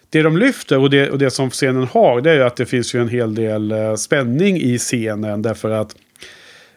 det 0.09 0.21
de 0.21 0.37
lyfter 0.37 0.77
och 0.77 0.89
det, 0.89 1.09
och 1.09 1.17
det 1.17 1.31
som 1.31 1.49
scenen 1.49 1.87
har 1.87 2.21
det 2.21 2.31
är 2.31 2.35
ju 2.35 2.43
att 2.43 2.55
det 2.55 2.65
finns 2.65 2.95
ju 2.95 3.01
en 3.01 3.09
hel 3.09 3.35
del 3.35 3.71
äh, 3.71 3.95
spänning 3.95 4.57
i 4.57 4.77
scenen 4.77 5.41
därför 5.41 5.69
att 5.69 5.95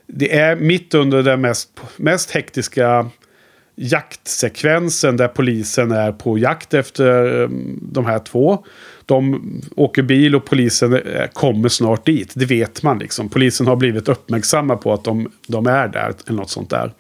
det 0.07 0.39
är 0.39 0.57
mitt 0.57 0.95
under 0.95 1.23
den 1.23 1.41
mest, 1.41 1.81
mest 1.97 2.31
hektiska 2.31 3.11
jaktsekvensen 3.79 5.17
där 5.17 5.29
polisen 5.29 5.93
är 5.93 6.13
på 6.13 6.39
jakt 6.39 6.75
efter 6.75 7.45
ehm, 7.45 7.79
de 7.83 8.07
här 8.07 8.19
två. 8.19 8.65
De 9.07 9.43
åker 9.77 10.03
bil 10.03 10.37
och 10.37 10.45
polisen 10.45 11.01
kommer 11.33 11.69
snart 11.69 12.07
dit. 12.07 12.33
Det 12.35 12.45
vet 12.45 12.83
man 12.83 12.99
liksom. 12.99 13.29
Polisen 13.29 13.67
har 13.67 13.77
blivit 13.77 14.09
uppmärksamma 14.09 14.77
på 14.77 14.93
att 14.93 15.05
de, 15.05 15.31
de 15.47 15.67
är 15.67 15.89
där. 15.89 16.13
Eller 16.27 16.37
något 16.37 16.51
sånt 16.51 16.71
där. 16.71 16.93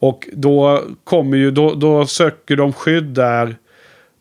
Och 0.00 0.28
då, 0.32 0.84
kommer 1.04 1.36
ju, 1.36 1.50
då, 1.50 1.74
då 1.74 2.06
söker 2.06 2.56
de 2.56 2.72
skydd 2.72 3.04
där. 3.04 3.56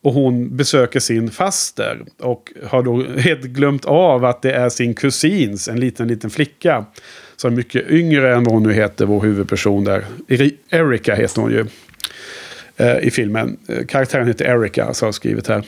Och 0.01 0.13
hon 0.13 0.57
besöker 0.57 0.99
sin 0.99 1.31
faster. 1.31 2.05
Och 2.19 2.51
har 2.67 2.83
då 2.83 3.03
helt 3.17 3.43
glömt 3.43 3.85
av 3.85 4.25
att 4.25 4.41
det 4.41 4.51
är 4.51 4.69
sin 4.69 4.93
kusins, 4.93 5.67
en 5.67 5.79
liten, 5.79 6.07
liten 6.07 6.29
flicka 6.29 6.85
som 7.35 7.53
är 7.53 7.57
mycket 7.57 7.89
yngre 7.89 8.35
än 8.35 8.43
vad 8.43 8.53
hon 8.53 8.63
nu 8.63 8.73
heter, 8.73 9.05
vår 9.05 9.21
huvudperson 9.21 9.83
där. 9.83 10.05
Erika 10.69 11.15
heter 11.15 11.41
hon 11.41 11.51
ju 11.51 11.65
Eh, 12.79 12.97
i 12.97 13.11
filmen. 13.11 13.57
Eh, 13.67 13.85
karaktären 13.85 14.27
heter 14.27 14.45
Erika, 14.45 14.93
så 14.93 15.05
har 15.05 15.07
jag 15.07 15.15
skrivit 15.15 15.47
här. 15.47 15.63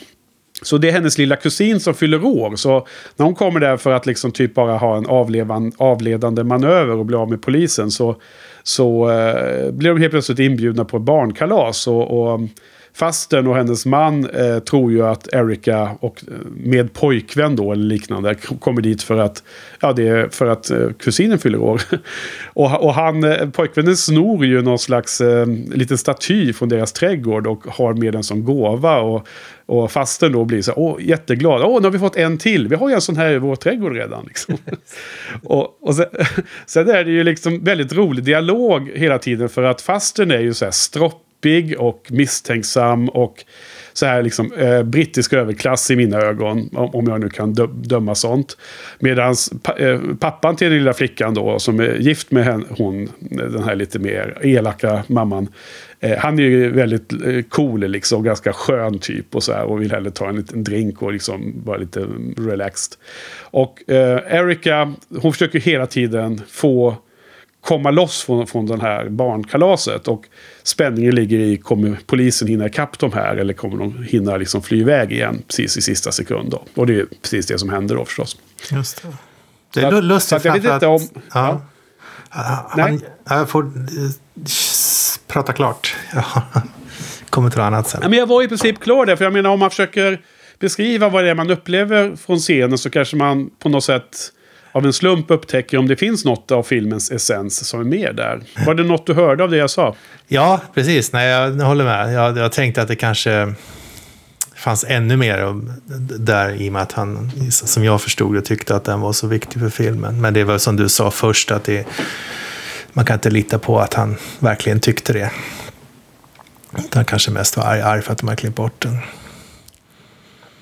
Så 0.62 0.78
det 0.78 0.88
är 0.88 0.92
hennes 0.92 1.18
lilla 1.18 1.36
kusin 1.36 1.80
som 1.80 1.94
fyller 1.94 2.24
år. 2.24 2.56
Så 2.56 2.86
när 3.16 3.26
hon 3.26 3.34
kommer 3.34 3.60
där 3.60 3.76
för 3.76 3.92
att 3.92 4.06
liksom 4.06 4.32
typ 4.32 4.54
bara 4.54 4.76
ha 4.76 4.96
en 4.96 5.06
avlevan, 5.06 5.72
avledande 5.76 6.44
manöver 6.44 6.96
och 6.96 7.06
bli 7.06 7.16
av 7.16 7.30
med 7.30 7.42
polisen 7.42 7.90
så, 7.90 8.16
så 8.62 9.10
eh, 9.10 9.72
blir 9.72 9.90
de 9.90 10.00
helt 10.00 10.10
plötsligt 10.10 10.38
inbjudna 10.38 10.84
på 10.84 10.96
ett 10.96 11.02
barnkalas. 11.02 11.86
Och, 11.86 12.32
och 12.32 12.40
Fastern 12.94 13.46
och 13.46 13.56
hennes 13.56 13.86
man 13.86 14.30
eh, 14.30 14.58
tror 14.58 14.92
ju 14.92 15.06
att 15.06 15.28
Erika 15.34 15.90
och 16.00 16.24
eh, 16.28 16.34
med 16.56 16.92
pojkvän 16.92 17.56
då 17.56 17.72
eller 17.72 17.84
liknande 17.84 18.34
kommer 18.34 18.82
dit 18.82 19.02
för 19.02 19.16
att, 19.16 19.42
ja, 19.80 19.92
det 19.92 20.08
är 20.08 20.28
för 20.28 20.46
att 20.46 20.70
eh, 20.70 20.88
kusinen 20.98 21.38
fyller 21.38 21.58
år. 21.58 21.82
och, 22.46 22.84
och 22.84 22.94
han, 22.94 23.24
eh, 23.24 23.50
pojkvännen 23.50 23.96
snor 23.96 24.46
ju 24.46 24.62
någon 24.62 24.78
slags 24.78 25.20
eh, 25.20 25.46
liten 25.74 25.98
staty 25.98 26.52
från 26.52 26.68
deras 26.68 26.92
trädgård 26.92 27.46
och 27.46 27.64
har 27.66 27.94
med 27.94 28.12
den 28.12 28.22
som 28.22 28.44
gåva. 28.44 29.00
Och, 29.00 29.28
och 29.66 29.92
fastern 29.92 30.32
då 30.32 30.44
blir 30.44 30.62
så 30.62 30.72
åh, 30.76 30.96
jätteglad. 31.00 31.62
Åh, 31.62 31.80
nu 31.80 31.86
har 31.86 31.92
vi 31.92 31.98
fått 31.98 32.16
en 32.16 32.38
till. 32.38 32.68
Vi 32.68 32.76
har 32.76 32.88
ju 32.88 32.94
en 32.94 33.00
sån 33.00 33.16
här 33.16 33.30
i 33.30 33.38
vår 33.38 33.56
trädgård 33.56 33.92
redan. 33.92 34.24
Liksom. 34.28 34.56
och, 35.42 35.82
och 35.82 35.94
sen, 35.94 36.06
sen 36.66 36.88
är 36.88 37.04
det 37.04 37.10
ju 37.10 37.24
liksom 37.24 37.64
väldigt 37.64 37.92
rolig 37.92 38.24
dialog 38.24 38.90
hela 38.94 39.18
tiden. 39.18 39.48
För 39.48 39.62
att 39.62 39.80
fastern 39.80 40.30
är 40.30 40.40
ju 40.40 40.54
så 40.54 40.64
här 40.64 40.72
stropp 40.72 41.22
deppig 41.42 41.80
och 41.80 42.06
misstänksam 42.10 43.08
och 43.08 43.44
så 43.92 44.06
här 44.06 44.22
liksom 44.22 44.52
eh, 44.52 44.82
brittisk 44.82 45.32
överklass 45.32 45.90
i 45.90 45.96
mina 45.96 46.18
ögon. 46.18 46.70
Om, 46.72 47.06
jag 47.06 47.20
nu 47.20 47.28
kan 47.28 47.52
dö 47.52 47.66
döma 47.66 48.14
sånt. 48.14 48.56
Medan 48.98 49.34
pa 49.62 49.76
eh, 49.76 50.00
pappan 50.20 50.56
till 50.56 50.68
den 50.68 50.78
lilla 50.78 50.92
flickan 50.92 51.34
då 51.34 51.58
som 51.58 51.80
är 51.80 51.94
gift 51.94 52.30
med 52.30 52.44
henne, 52.44 52.64
hon, 52.70 53.08
den 53.30 53.62
här 53.62 53.74
lite 53.74 53.98
mer 53.98 54.38
elaka 54.42 55.02
mamman. 55.06 55.48
Eh, 56.00 56.18
han 56.18 56.38
är 56.38 56.42
ju 56.42 56.70
väldigt 56.70 57.12
eh, 57.12 57.42
cool 57.48 57.80
liksom, 57.80 58.22
ganska 58.22 58.52
skön 58.52 58.98
typ 58.98 59.34
och 59.34 59.42
så 59.42 59.52
här. 59.52 59.64
Och 59.64 59.82
vill 59.82 59.92
hellre 59.92 60.10
ta 60.10 60.28
en 60.28 60.36
liten 60.36 60.64
drink 60.64 61.02
och 61.02 61.12
liksom 61.12 61.62
vara 61.64 61.76
lite 61.76 62.06
relaxed. 62.36 62.98
Och 63.40 63.90
eh, 63.90 64.20
Erika, 64.28 64.94
hon 65.20 65.32
försöker 65.32 65.60
hela 65.60 65.86
tiden 65.86 66.40
få 66.48 66.96
komma 67.64 67.90
loss 67.90 68.22
från, 68.22 68.46
från 68.46 68.66
den 68.66 68.80
här 68.80 69.08
barnkalaset. 69.08 70.08
Och 70.08 70.24
spänningen 70.62 71.14
ligger 71.14 71.38
i, 71.38 71.56
kommer 71.56 71.98
polisen 72.06 72.48
hinna 72.48 72.66
ikapp 72.66 72.98
de 72.98 73.12
här 73.12 73.36
eller 73.36 73.54
kommer 73.54 73.76
de 73.76 74.02
hinna 74.02 74.36
liksom 74.36 74.62
fly 74.62 74.80
iväg 74.80 75.12
igen 75.12 75.42
precis 75.48 75.76
i 75.76 75.82
sista 75.82 76.12
sekund. 76.12 76.50
Då. 76.50 76.64
Och 76.74 76.86
det 76.86 77.00
är 77.00 77.06
precis 77.22 77.46
det 77.46 77.58
som 77.58 77.68
händer 77.68 77.96
då 77.96 78.04
förstås. 78.04 78.36
Just 78.70 79.02
det. 79.02 79.08
Det 79.74 79.86
är 79.86 80.02
lustigt 80.02 80.28
så 80.28 80.36
att 80.36 80.44
jag 80.44 80.52
vet 80.52 80.72
inte 80.72 80.86
om... 80.86 81.08
Ja. 81.34 81.62
ja. 82.30 82.70
Han, 82.70 83.00
jag 83.28 83.48
får 83.48 83.62
uh, 83.62 84.10
prata 85.26 85.52
klart. 85.52 85.96
Ja. 86.14 86.42
Kommer 87.30 87.50
till 87.50 87.60
annat 87.60 87.88
sen. 87.88 88.00
Men 88.00 88.12
jag 88.12 88.26
var 88.26 88.42
i 88.42 88.48
princip 88.48 88.80
klar 88.80 89.06
där. 89.06 89.16
För 89.16 89.24
jag 89.24 89.32
menar 89.32 89.50
om 89.50 89.58
man 89.58 89.70
försöker 89.70 90.20
beskriva 90.58 91.08
vad 91.08 91.24
det 91.24 91.30
är 91.30 91.34
man 91.34 91.50
upplever 91.50 92.16
från 92.16 92.38
scenen 92.38 92.78
så 92.78 92.90
kanske 92.90 93.16
man 93.16 93.50
på 93.58 93.68
något 93.68 93.84
sätt 93.84 94.32
av 94.72 94.86
en 94.86 94.92
slump 94.92 95.30
upptäcker 95.30 95.78
om 95.78 95.88
det 95.88 95.96
finns 95.96 96.24
något 96.24 96.50
av 96.50 96.62
filmens 96.62 97.10
essens 97.10 97.68
som 97.68 97.80
är 97.80 97.84
med 97.84 98.16
där. 98.16 98.42
Var 98.66 98.74
det 98.74 98.82
något 98.82 99.06
du 99.06 99.14
hörde 99.14 99.44
av 99.44 99.50
det 99.50 99.56
jag 99.56 99.70
sa? 99.70 99.94
Ja, 100.28 100.60
precis. 100.74 101.12
Nej, 101.12 101.28
jag 101.28 101.50
håller 101.50 101.84
med. 101.84 102.12
Jag, 102.12 102.38
jag 102.38 102.52
tänkte 102.52 102.82
att 102.82 102.88
det 102.88 102.96
kanske 102.96 103.54
fanns 104.56 104.84
ännu 104.88 105.16
mer 105.16 105.60
där 106.18 106.62
i 106.62 106.68
och 106.68 106.72
med 106.72 106.82
att 106.82 106.92
han, 106.92 107.30
som 107.50 107.84
jag 107.84 108.02
förstod 108.02 108.34
det, 108.34 108.42
tyckte 108.42 108.76
att 108.76 108.84
den 108.84 109.00
var 109.00 109.12
så 109.12 109.26
viktig 109.26 109.60
för 109.60 109.68
filmen. 109.68 110.20
Men 110.20 110.34
det 110.34 110.44
var 110.44 110.58
som 110.58 110.76
du 110.76 110.88
sa 110.88 111.10
först, 111.10 111.50
att 111.50 111.64
det, 111.64 111.86
man 112.92 113.04
kan 113.04 113.14
inte 113.14 113.30
lita 113.30 113.58
på 113.58 113.80
att 113.80 113.94
han 113.94 114.16
verkligen 114.38 114.80
tyckte 114.80 115.12
det. 115.12 115.30
Han 116.92 117.04
kanske 117.04 117.30
mest 117.30 117.56
var 117.56 117.64
arg, 117.64 117.80
arg 117.80 118.02
för 118.02 118.12
att 118.12 118.18
de 118.18 118.28
har 118.28 118.36
klippt 118.36 118.56
bort 118.56 118.82
den. 118.82 118.98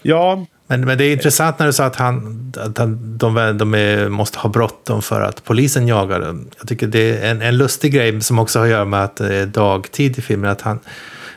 Ja. 0.03 0.47
Men, 0.71 0.81
men 0.81 0.99
det 0.99 1.05
är 1.05 1.13
intressant 1.13 1.59
när 1.59 1.67
du 1.67 1.73
sa 1.73 1.85
att, 1.85 1.97
han, 1.97 2.53
att 2.57 2.79
han, 2.79 3.19
de, 3.19 3.59
de 3.59 3.75
är, 3.75 4.09
måste 4.09 4.39
ha 4.39 4.51
bråttom 4.51 5.03
för 5.03 5.21
att 5.21 5.45
polisen 5.45 5.89
jagar 5.89 6.21
dem. 6.21 6.49
Jag 6.59 6.69
tycker 6.69 6.87
det 6.87 7.19
är 7.19 7.31
en, 7.31 7.43
en 7.43 7.57
lustig 7.57 7.93
grej 7.93 8.21
som 8.21 8.39
också 8.39 8.59
har 8.59 8.67
att 8.67 8.71
göra 8.71 8.85
med 8.85 9.05
att 9.05 9.17
det 9.17 9.37
är 9.37 9.47
dagtid 9.47 10.19
i 10.19 10.23
filmen. 10.23 10.51
Att 10.51 10.61
han, 10.61 10.81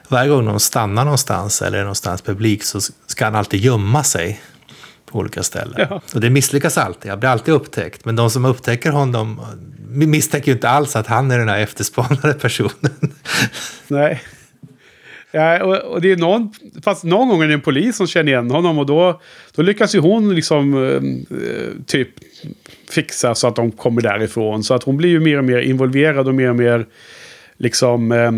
varje 0.07 0.29
gång 0.29 0.45
de 0.45 0.59
stannar 0.59 1.05
någonstans 1.05 1.61
eller 1.61 1.77
är 1.77 1.81
någonstans 1.81 2.21
publik 2.21 2.63
så 2.63 2.79
ska 3.07 3.25
han 3.25 3.36
alltid 3.36 3.59
gömma 3.59 4.03
sig 4.03 4.41
på 5.11 5.19
olika 5.19 5.43
ställen. 5.43 5.88
Ja. 5.89 6.01
Och 6.13 6.21
det 6.21 6.29
misslyckas 6.29 6.77
alltid, 6.77 7.11
han 7.11 7.19
blir 7.19 7.29
alltid 7.29 7.53
upptäckt. 7.53 8.05
Men 8.05 8.15
de 8.15 8.29
som 8.29 8.45
upptäcker 8.45 8.91
honom 8.91 9.41
misstänker 9.88 10.47
ju 10.47 10.53
inte 10.53 10.69
alls 10.69 10.95
att 10.95 11.07
han 11.07 11.31
är 11.31 11.39
den 11.39 11.49
här 11.49 11.59
efterspanade 11.59 12.34
personen. 12.34 13.13
Nej. 13.88 14.21
Ja, 15.36 15.63
och, 15.63 15.75
och, 15.75 16.01
det 16.01 16.11
är 16.11 16.17
någon, 16.17 16.53
fast 16.84 17.03
någon 17.03 17.29
gång 17.29 17.41
är 17.41 17.47
det 17.47 17.53
en 17.53 17.61
polis 17.61 17.97
som 17.97 18.07
känner 18.07 18.31
igen 18.31 18.51
honom 18.51 18.77
och 18.79 18.86
då, 18.86 19.21
då 19.55 19.61
lyckas 19.61 19.95
ju 19.95 19.99
hon 19.99 20.36
liksom 20.36 20.88
eh, 21.31 21.86
typ 21.86 22.09
fixa 22.89 23.36
så 23.36 23.47
att 23.47 23.55
de 23.55 23.71
kommer 23.71 24.01
därifrån. 24.01 24.63
Så 24.63 24.73
att 24.73 24.84
hon 24.84 24.97
blir 24.97 25.09
ju 25.09 25.19
mer 25.19 25.38
och 25.38 25.43
mer 25.43 25.59
involverad 25.59 26.27
och 26.27 26.36
mer 26.36 26.49
och 26.49 26.55
mer 26.55 26.86
liksom 27.57 28.11
eh, 28.11 28.31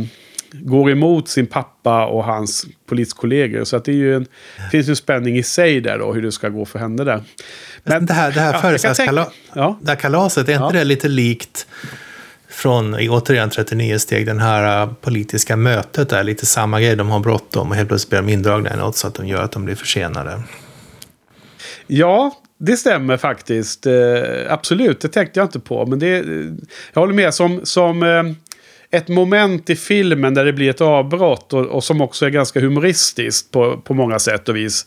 går 0.52 0.92
emot 0.92 1.30
sin 1.30 1.48
pappa 1.48 2.06
och 2.06 2.24
hans 2.24 2.66
poliskollegor. 2.86 3.64
Så 3.64 3.76
att 3.76 3.86
det 3.86 3.92
är 3.92 3.96
ju 3.96 4.16
en, 4.16 4.26
finns 4.72 4.88
ju 4.88 4.90
en 4.90 4.96
spänning 4.96 5.38
i 5.38 5.44
sig 5.44 5.82
där 5.82 6.00
då, 6.00 6.14
hur 6.14 6.22
det 6.22 6.32
ska 6.32 6.50
gå 6.50 6.66
för 6.66 6.80
henne 6.80 7.04
där. 7.04 7.24
Men 7.84 8.06
det 8.06 8.14
här, 8.14 8.32
det 8.32 8.40
här 8.40 8.54
ja, 8.54 8.60
födelsedagskalaset, 8.60 9.34
ja. 9.54 9.80
det 9.82 9.90
här 9.90 9.96
kalaset, 9.96 10.50
är 10.50 10.54
inte 10.54 10.64
ja. 10.64 10.72
det 10.72 10.84
lite 10.84 11.08
likt 11.08 11.68
från, 12.56 12.96
återigen 13.10 13.50
39 13.50 14.00
steg, 14.00 14.26
den 14.26 14.40
här 14.40 14.82
äh, 14.82 14.94
politiska 15.02 15.56
mötet 15.56 16.10
där, 16.10 16.24
lite 16.24 16.46
samma 16.46 16.82
grej, 16.82 16.96
de 16.96 17.10
har 17.10 17.20
bråttom 17.20 17.70
och 17.70 17.76
helt 17.76 17.88
plötsligt 17.90 18.10
blir 18.10 18.22
de 18.22 18.30
indragna 18.30 18.74
i 18.74 18.78
något 18.78 18.96
så 18.96 19.08
att 19.08 19.16
de 19.16 19.28
gör 19.28 19.42
att 19.42 19.52
de 19.52 19.66
blir 19.66 19.76
försenade. 19.76 20.42
Ja, 21.88 22.32
det 22.58 22.78
stämmer 22.78 23.18
faktiskt. 23.18 23.86
Eh, 23.86 23.94
absolut, 24.50 25.02
det 25.02 25.08
tänkte 25.08 25.40
jag 25.40 25.46
inte 25.46 25.60
på. 25.60 25.86
Men 25.86 26.00
det, 26.00 26.26
jag 26.94 27.02
håller 27.02 27.14
med 27.14 27.34
som, 27.34 27.62
som 27.64 28.04
eh, 28.04 28.24
ett 28.92 29.08
moment 29.08 29.70
i 29.70 29.76
filmen 29.76 30.34
där 30.34 30.46
det 30.46 30.54
blir 30.54 30.70
ett 30.70 30.82
avbrott 30.82 31.54
och, 31.54 31.66
och, 31.66 31.84
som 31.84 32.02
också 32.02 32.26
är 32.26 32.30
ganska 32.30 32.60
humoristiskt 32.60 33.52
på, 33.52 33.78
på 33.78 33.94
många 33.94 34.20
sätt 34.20 34.50
och 34.50 34.56
vis. 34.56 34.86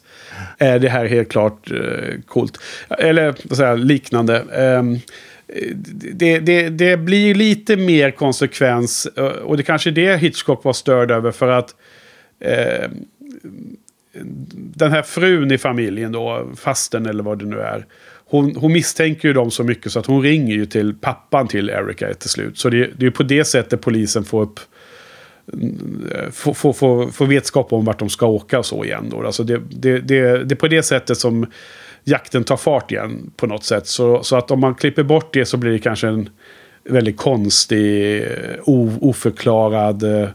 Är 0.58 0.78
det 0.78 0.88
här 0.88 1.06
helt 1.06 1.28
klart 1.28 1.70
eh, 1.70 2.20
coolt. 2.26 2.58
Eller 2.88 3.34
vad 3.42 3.58
säger, 3.58 3.76
liknande. 3.76 4.44
Ehm, 4.52 4.98
det, 6.14 6.38
det, 6.38 6.68
det, 6.68 6.96
blir 6.96 7.34
lite 7.34 7.76
mer 7.76 8.10
konsekvens 8.10 9.06
eh, 9.16 9.24
och 9.24 9.56
det 9.56 9.62
kanske 9.62 9.90
är 9.90 9.92
det 9.92 10.16
Hitchcock 10.16 10.64
var 10.64 10.72
störd 10.72 11.10
över 11.10 11.30
för 11.30 11.48
att 11.48 11.74
eh, 12.40 12.90
den 14.54 14.92
här 14.92 15.02
frun 15.02 15.52
i 15.52 15.58
familjen 15.58 16.12
då, 16.12 16.48
fasten 16.56 17.06
eller 17.06 17.22
vad 17.22 17.38
det 17.38 17.44
nu 17.44 17.60
är. 17.60 17.86
Hon, 18.30 18.56
hon 18.56 18.72
misstänker 18.72 19.28
ju 19.28 19.34
dem 19.34 19.50
så 19.50 19.64
mycket 19.64 19.92
så 19.92 19.98
att 19.98 20.06
hon 20.06 20.22
ringer 20.22 20.54
ju 20.54 20.66
till 20.66 20.94
pappan 20.94 21.48
till 21.48 21.70
Erika 21.70 22.14
till 22.14 22.30
slut. 22.30 22.58
Så 22.58 22.70
det, 22.70 22.90
det 22.96 23.06
är 23.06 23.10
på 23.10 23.22
det 23.22 23.44
sättet 23.44 23.80
polisen 23.80 24.24
får 24.24 24.42
upp 24.42 24.60
eh, 26.12 26.30
få, 26.30 26.54
få, 26.54 26.72
få, 26.72 27.10
få 27.10 27.24
vetskap 27.24 27.72
om 27.72 27.84
vart 27.84 27.98
de 27.98 28.08
ska 28.08 28.26
åka 28.26 28.58
och 28.58 28.66
så 28.66 28.84
igen. 28.84 29.08
Då. 29.10 29.26
Alltså 29.26 29.44
det, 29.44 29.60
det, 29.70 29.98
det, 29.98 30.44
det 30.44 30.54
är 30.54 30.56
på 30.56 30.68
det 30.68 30.82
sättet 30.82 31.18
som 31.18 31.46
jakten 32.08 32.44
tar 32.44 32.56
fart 32.56 32.92
igen 32.92 33.30
på 33.36 33.46
något 33.46 33.64
sätt. 33.64 33.86
Så, 33.86 34.22
så 34.22 34.36
att 34.36 34.50
om 34.50 34.60
man 34.60 34.74
klipper 34.74 35.02
bort 35.02 35.34
det 35.34 35.46
så 35.46 35.56
blir 35.56 35.72
det 35.72 35.78
kanske 35.78 36.08
en 36.08 36.28
väldigt 36.84 37.16
konstig, 37.16 38.24
o, 38.64 38.92
oförklarad 39.00 40.02
uh, 40.02 40.28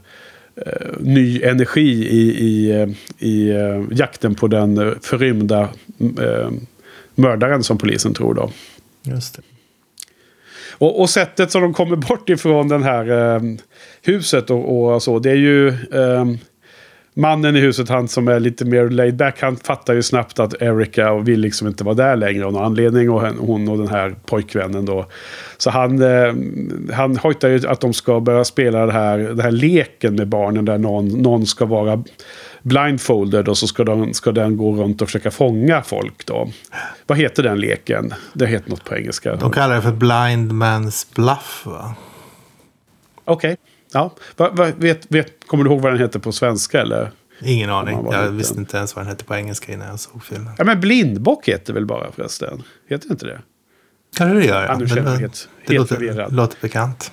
ny 1.00 1.42
energi 1.42 2.08
i, 2.10 2.46
i, 2.46 2.72
i 3.20 3.54
jakten 3.92 4.36
på 4.36 4.48
den 4.48 4.96
förrymda 5.02 5.70
mördaren 7.16 7.64
som 7.64 7.78
polisen 7.78 8.14
tror 8.14 8.34
då. 8.34 8.50
Just 9.04 9.36
det. 9.36 9.42
Och, 10.72 11.00
och 11.00 11.10
sättet 11.10 11.52
som 11.52 11.62
de 11.62 11.74
kommer 11.74 11.96
bort 11.96 12.30
ifrån 12.30 12.68
det 12.68 12.84
här 12.84 13.42
huset 14.02 14.50
och, 14.50 14.94
och, 14.94 15.04
så, 15.04 15.20
det 15.20 15.32
är 15.32 15.36
ju 15.36 15.74
mannen 17.14 17.56
i 17.56 17.60
huset, 17.60 17.90
han 17.90 18.08
som 18.08 18.28
är 18.28 18.40
lite 18.40 18.66
mer 18.66 18.90
laid 18.90 19.16
back, 19.16 19.42
han 19.42 19.56
fattar 19.56 19.94
ju 19.94 20.04
snabbt 20.04 20.40
att 20.40 20.62
Erika 20.62 21.16
vill 21.16 21.40
liksom 21.40 21.68
inte 21.68 21.84
vara 21.84 21.96
där 21.96 22.16
längre 22.16 22.46
av 22.46 22.54
någon 22.54 22.64
anledning. 22.64 23.10
Och 23.10 23.22
hon 23.22 23.70
och 23.70 23.78
den 23.78 23.88
här 23.88 24.16
pojkvännen 24.26 24.86
då. 24.86 25.06
Så 25.58 25.70
han, 25.70 26.02
eh, 26.02 26.34
han 26.94 27.18
hojtar 27.18 27.50
ju 27.50 27.68
att 27.68 27.82
de 27.82 27.94
ska 27.94 28.20
börja 28.20 28.44
spela 28.44 28.86
det 28.86 28.94
här, 28.94 29.18
den 29.18 29.40
här 29.40 29.52
leken 29.52 30.16
med 30.16 30.28
barnen 30.28 30.66
där 30.66 30.78
någon, 30.78 31.08
någon 31.08 31.46
ska 31.46 31.66
vara 31.66 32.04
blindfolded 32.62 33.48
och 33.48 33.58
så 33.58 33.68
ska 33.68 33.84
den, 33.84 34.14
ska 34.14 34.32
den 34.32 34.58
gå 34.58 34.76
runt 34.76 35.02
och 35.02 35.08
försöka 35.08 35.32
fånga 35.32 35.82
folk 35.82 36.26
då. 36.26 36.50
Vad 37.08 37.18
heter 37.18 37.44
den 37.44 37.60
leken? 37.60 38.14
Det 38.34 38.46
heter 38.46 38.70
något 38.70 38.84
på 38.84 38.96
engelska. 38.96 39.36
De 39.36 39.52
kallar 39.52 39.76
det 39.76 39.82
för 39.82 39.92
blind 39.92 40.52
man's 40.52 41.16
bluff 41.16 41.64
va? 41.66 41.96
Okej. 43.26 43.52
Okay. 43.54 43.73
Ja. 43.94 44.14
Va, 44.38 44.50
va, 44.54 44.72
vet, 44.78 45.12
vet, 45.12 45.48
kommer 45.48 45.64
du 45.64 45.70
ihåg 45.70 45.82
vad 45.82 45.92
den 45.92 46.00
heter 46.00 46.20
på 46.20 46.32
svenska? 46.32 46.82
Eller? 46.82 47.12
Ingen 47.42 47.70
aning. 47.70 48.08
Jag 48.12 48.30
visste 48.30 48.60
inte 48.60 48.78
ens 48.78 48.96
vad 48.96 49.06
den 49.06 49.10
hette 49.10 49.26
på 49.26 49.36
engelska 49.36 49.74
innan 49.74 49.88
jag 49.88 50.00
såg 50.00 50.24
filmen. 50.24 50.54
Ja, 50.58 50.64
men 50.64 50.80
blindbock 50.80 51.48
heter 51.48 51.74
väl 51.74 51.86
bara 51.86 52.12
förresten? 52.12 52.64
Heter 52.90 53.12
inte 53.12 53.26
det? 53.26 53.42
Kanske 54.18 54.40
det 54.40 54.46
gör. 54.46 54.62
Ja. 54.62 54.68
Ja, 54.68 54.78
nu 54.78 54.88
känner 54.88 55.12
jag 55.12 55.20
helt, 55.20 55.50
det 55.68 55.74
låter, 55.74 56.30
låter 56.32 56.58
bekant. 56.62 57.12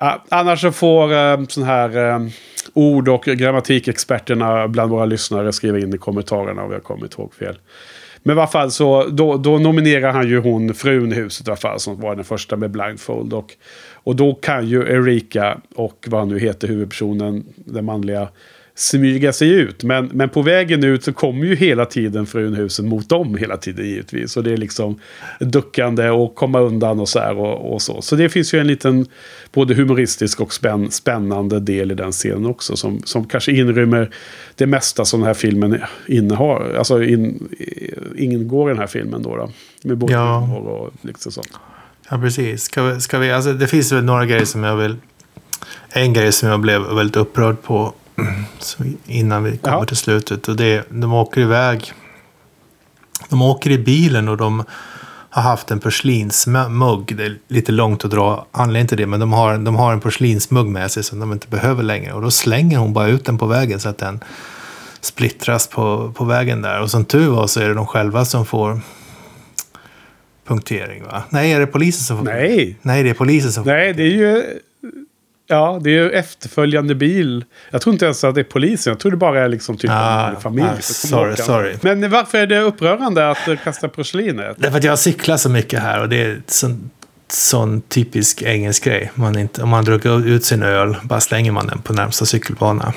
Ja, 0.00 0.24
annars 0.28 0.60
så 0.60 0.72
får 0.72 1.12
eh, 1.12 1.44
sån 1.48 1.62
här 1.62 1.96
eh, 1.96 2.28
ord 2.72 3.08
och 3.08 3.24
grammatikexperterna 3.24 4.68
bland 4.68 4.90
våra 4.90 5.04
lyssnare 5.04 5.52
skriva 5.52 5.78
in 5.78 5.94
i 5.94 5.98
kommentarerna 5.98 6.62
om 6.62 6.72
jag 6.72 6.84
kommit 6.84 7.14
ihåg 7.14 7.34
fel. 7.34 7.58
Men 8.22 8.36
i 8.36 8.40
alla 8.40 8.48
fall 8.48 8.70
så 8.70 9.04
då, 9.04 9.36
då 9.36 9.58
nominerar 9.58 10.12
han 10.12 10.28
ju 10.28 10.40
hon 10.40 10.74
frun 10.74 11.12
i 11.12 11.14
huset 11.14 11.48
i 11.48 11.50
alla 11.50 11.56
fall 11.56 11.80
som 11.80 12.00
var 12.00 12.16
den 12.16 12.24
första 12.24 12.56
med 12.56 12.70
blindfold. 12.70 13.32
Och, 13.32 13.52
och 14.08 14.16
då 14.16 14.34
kan 14.34 14.68
ju 14.68 14.80
Erika 14.80 15.60
och 15.74 16.06
vad 16.08 16.20
han 16.20 16.28
nu 16.28 16.38
heter 16.38 16.68
huvudpersonen, 16.68 17.44
den 17.56 17.84
manliga, 17.84 18.28
smyga 18.74 19.32
sig 19.32 19.50
ut. 19.50 19.82
Men, 19.82 20.06
men 20.06 20.28
på 20.28 20.42
vägen 20.42 20.84
ut 20.84 21.04
så 21.04 21.12
kommer 21.12 21.46
ju 21.46 21.54
hela 21.54 21.84
tiden 21.84 22.26
frun 22.26 22.54
husen 22.54 22.88
mot 22.88 23.08
dem 23.08 23.36
hela 23.36 23.56
tiden 23.56 23.86
givetvis. 23.86 24.36
Och 24.36 24.44
det 24.44 24.52
är 24.52 24.56
liksom 24.56 25.00
duckande 25.40 26.10
och 26.10 26.34
komma 26.34 26.60
undan 26.60 27.00
och 27.00 27.08
så 27.08 27.18
här 27.18 27.36
och, 27.36 27.72
och 27.72 27.82
så. 27.82 28.02
Så 28.02 28.16
det 28.16 28.28
finns 28.28 28.54
ju 28.54 28.58
en 28.58 28.66
liten 28.66 29.06
både 29.52 29.74
humoristisk 29.74 30.40
och 30.40 30.52
spänn, 30.52 30.90
spännande 30.90 31.60
del 31.60 31.90
i 31.90 31.94
den 31.94 32.12
scenen 32.12 32.46
också. 32.46 32.76
Som, 32.76 33.02
som 33.04 33.24
kanske 33.24 33.52
inrymmer 33.52 34.10
det 34.54 34.66
mesta 34.66 35.04
som 35.04 35.20
den 35.20 35.26
här 35.26 35.34
filmen 35.34 35.80
innehar. 36.06 36.74
Alltså 36.78 37.02
in, 37.02 37.48
ingår 38.16 38.70
i 38.70 38.72
den 38.72 38.80
här 38.80 38.86
filmen 38.86 39.22
då. 39.22 39.36
då 39.36 39.50
med 39.82 39.98
både 39.98 40.12
ja. 40.12 40.56
och 40.56 40.92
liksom 41.02 41.32
sånt. 41.32 41.50
Ja, 42.10 42.18
precis. 42.18 42.62
Ska 42.62 42.82
vi, 42.82 43.00
ska 43.00 43.18
vi, 43.18 43.32
alltså, 43.32 43.52
det 43.52 43.66
finns 43.66 43.92
väl 43.92 44.04
några 44.04 44.26
grejer 44.26 44.44
som 44.44 44.64
jag 44.64 44.76
vill... 44.76 44.96
En 45.88 46.12
grej 46.12 46.32
som 46.32 46.48
jag 46.48 46.60
blev 46.60 46.82
väldigt 46.82 47.16
upprörd 47.16 47.62
på 47.62 47.92
innan 49.06 49.44
vi 49.44 49.56
kommer 49.56 49.78
ja. 49.78 49.84
till 49.84 49.96
slutet. 49.96 50.48
Och 50.48 50.56
det, 50.56 50.84
de 50.90 51.12
åker 51.12 51.40
iväg. 51.40 51.92
De 53.28 53.42
åker 53.42 53.70
i 53.70 53.78
bilen 53.78 54.28
och 54.28 54.36
de 54.36 54.64
har 55.30 55.42
haft 55.42 55.70
en 55.70 55.80
porslinsmugg. 55.80 57.16
Det 57.16 57.24
är 57.24 57.38
lite 57.48 57.72
långt 57.72 58.04
att 58.04 58.10
dra 58.10 58.46
anledning 58.52 58.88
till 58.88 58.98
det. 58.98 59.06
Men 59.06 59.20
de 59.20 59.32
har, 59.32 59.58
de 59.58 59.76
har 59.76 59.92
en 59.92 60.00
porslinsmugg 60.00 60.66
med 60.66 60.90
sig 60.90 61.02
som 61.02 61.20
de 61.20 61.32
inte 61.32 61.48
behöver 61.48 61.82
längre. 61.82 62.12
Och 62.12 62.22
då 62.22 62.30
slänger 62.30 62.78
hon 62.78 62.92
bara 62.92 63.08
ut 63.08 63.24
den 63.24 63.38
på 63.38 63.46
vägen 63.46 63.80
så 63.80 63.88
att 63.88 63.98
den 63.98 64.20
splittras 65.00 65.66
på, 65.66 66.12
på 66.16 66.24
vägen 66.24 66.62
där. 66.62 66.80
Och 66.80 66.90
som 66.90 67.04
tur 67.04 67.28
var 67.28 67.46
så 67.46 67.60
är 67.60 67.68
det 67.68 67.74
de 67.74 67.86
själva 67.86 68.24
som 68.24 68.46
får 68.46 68.80
punktering 70.48 71.02
va? 71.04 71.22
Nej, 71.30 71.52
är 71.52 71.60
det 71.60 71.66
polisen 71.66 72.16
som? 72.16 72.24
Nej. 72.24 72.76
Nej, 72.82 73.02
det 73.02 73.10
är 73.10 73.14
polisen 73.14 73.52
som. 73.52 73.64
Nej, 73.64 73.92
det 73.92 74.02
är 74.02 74.06
ju 74.06 74.44
Ja, 75.50 75.80
det 75.82 75.90
är 75.90 75.94
ju 75.94 76.10
efterföljande 76.10 76.94
bil. 76.94 77.44
Jag 77.70 77.80
tror 77.80 77.92
inte 77.92 78.04
ens 78.04 78.24
att 78.24 78.34
det 78.34 78.40
är 78.40 78.44
polisen. 78.44 78.90
Jag 78.90 79.00
tror 79.00 79.10
det 79.10 79.16
bara 79.16 79.44
är 79.44 79.48
liksom 79.48 79.76
typ 79.76 79.90
ah, 79.90 80.28
en 80.28 80.40
familj. 80.40 80.68
Ah, 80.68 80.80
sorry, 80.80 81.36
sorry. 81.36 81.76
Men 81.82 82.10
varför 82.10 82.38
är 82.38 82.46
det 82.46 82.60
upprörande 82.60 83.30
att 83.30 83.48
kasta 83.64 83.88
porslinet? 83.88 84.56
Därför 84.58 84.78
att 84.78 84.84
jag 84.84 84.98
cyklar 84.98 85.36
så 85.36 85.50
mycket 85.50 85.80
här 85.80 86.00
och 86.00 86.08
det 86.08 86.22
är 86.22 86.42
sån, 86.46 86.90
sån 87.28 87.80
typisk 87.80 88.42
engelsk 88.42 88.84
grej. 88.84 89.10
Man 89.14 89.38
inte, 89.38 89.62
om 89.62 89.68
man 89.68 89.84
druckit 89.84 90.10
ut 90.26 90.44
sin 90.44 90.62
öl, 90.62 90.96
bara 91.02 91.20
slänger 91.20 91.52
man 91.52 91.66
den 91.66 91.82
på 91.82 91.92
närmsta 91.92 92.24
cykelbana. 92.24 92.92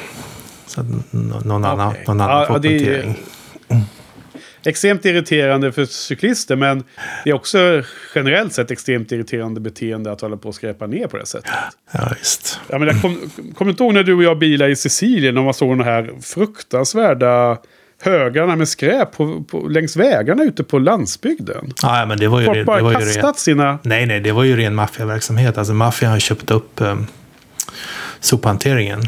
Så 0.66 0.82
att 0.82 0.88
någon 1.12 1.66
annan, 1.66 1.88
okay. 1.88 2.04
någon 2.08 2.22
annan 2.22 2.40
ja, 2.40 2.46
får 2.46 2.54
punktering. 2.54 3.18
Extremt 4.64 5.06
irriterande 5.06 5.72
för 5.72 5.86
cyklister. 5.86 6.56
Men 6.56 6.84
det 7.24 7.30
är 7.30 7.34
också 7.34 7.84
generellt 8.16 8.54
sett 8.54 8.72
extremt 8.72 9.12
irriterande 9.12 9.60
beteende 9.60 10.12
att 10.12 10.22
hålla 10.22 10.38
på 10.38 10.50
och 10.50 10.56
skräpa 10.56 10.88
ner 10.88 11.08
på 11.08 11.18
det 11.18 11.26
sättet. 11.26 11.52
Ja, 11.92 12.12
visst. 12.18 12.60
Jag 12.68 13.02
kom, 13.02 13.32
kommer 13.56 13.66
du 13.66 13.70
inte 13.70 13.84
ihåg 13.84 13.94
när 13.94 14.04
du 14.04 14.14
och 14.14 14.24
jag 14.24 14.40
bilade 14.40 14.72
i 14.72 14.76
Sicilien 14.76 15.38
och 15.38 15.44
man 15.44 15.54
såg 15.54 15.78
de 15.78 15.84
här 15.84 16.12
fruktansvärda 16.22 17.58
högarna 18.02 18.56
med 18.56 18.68
skräp 18.68 19.12
på, 19.12 19.44
på, 19.44 19.68
längs 19.68 19.96
vägarna 19.96 20.44
ute 20.44 20.64
på 20.64 20.80
landsbygden? 20.80 21.74
Ja, 21.82 22.06
men 22.06 22.20
det 22.20 22.28
var 22.28 22.40
ju, 22.40 22.46
Folk 22.46 22.58
det 22.58 22.66
bara 22.66 22.84
var 22.84 22.92
ju 22.92 22.98
kastat 22.98 23.24
ren, 23.24 23.34
sina... 23.34 23.80
Nej, 23.84 24.06
nej, 24.06 24.20
det 24.20 24.32
var 24.32 24.44
ju 24.44 24.58
ren 24.58 24.76
maffiaverksamhet. 24.76 25.58
Alltså 25.58 25.74
maffian 25.74 26.12
har 26.12 26.20
köpt 26.20 26.52
upp 26.52 26.82
um, 26.82 27.08
sophanteringen. 28.20 29.02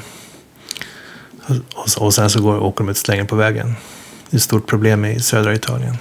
Och, 1.45 1.55
och, 1.75 2.05
och 2.05 2.13
sen 2.13 2.29
så 2.29 2.41
går, 2.41 2.63
åker 2.63 2.83
de 2.83 2.89
ut 2.89 2.93
och 2.93 2.97
slänger 2.97 3.23
på 3.23 3.35
vägen. 3.35 3.75
Ett 4.33 4.41
stort 4.41 4.67
problem 4.67 5.05
i 5.05 5.19
södra 5.19 5.53
Italien. 5.53 5.95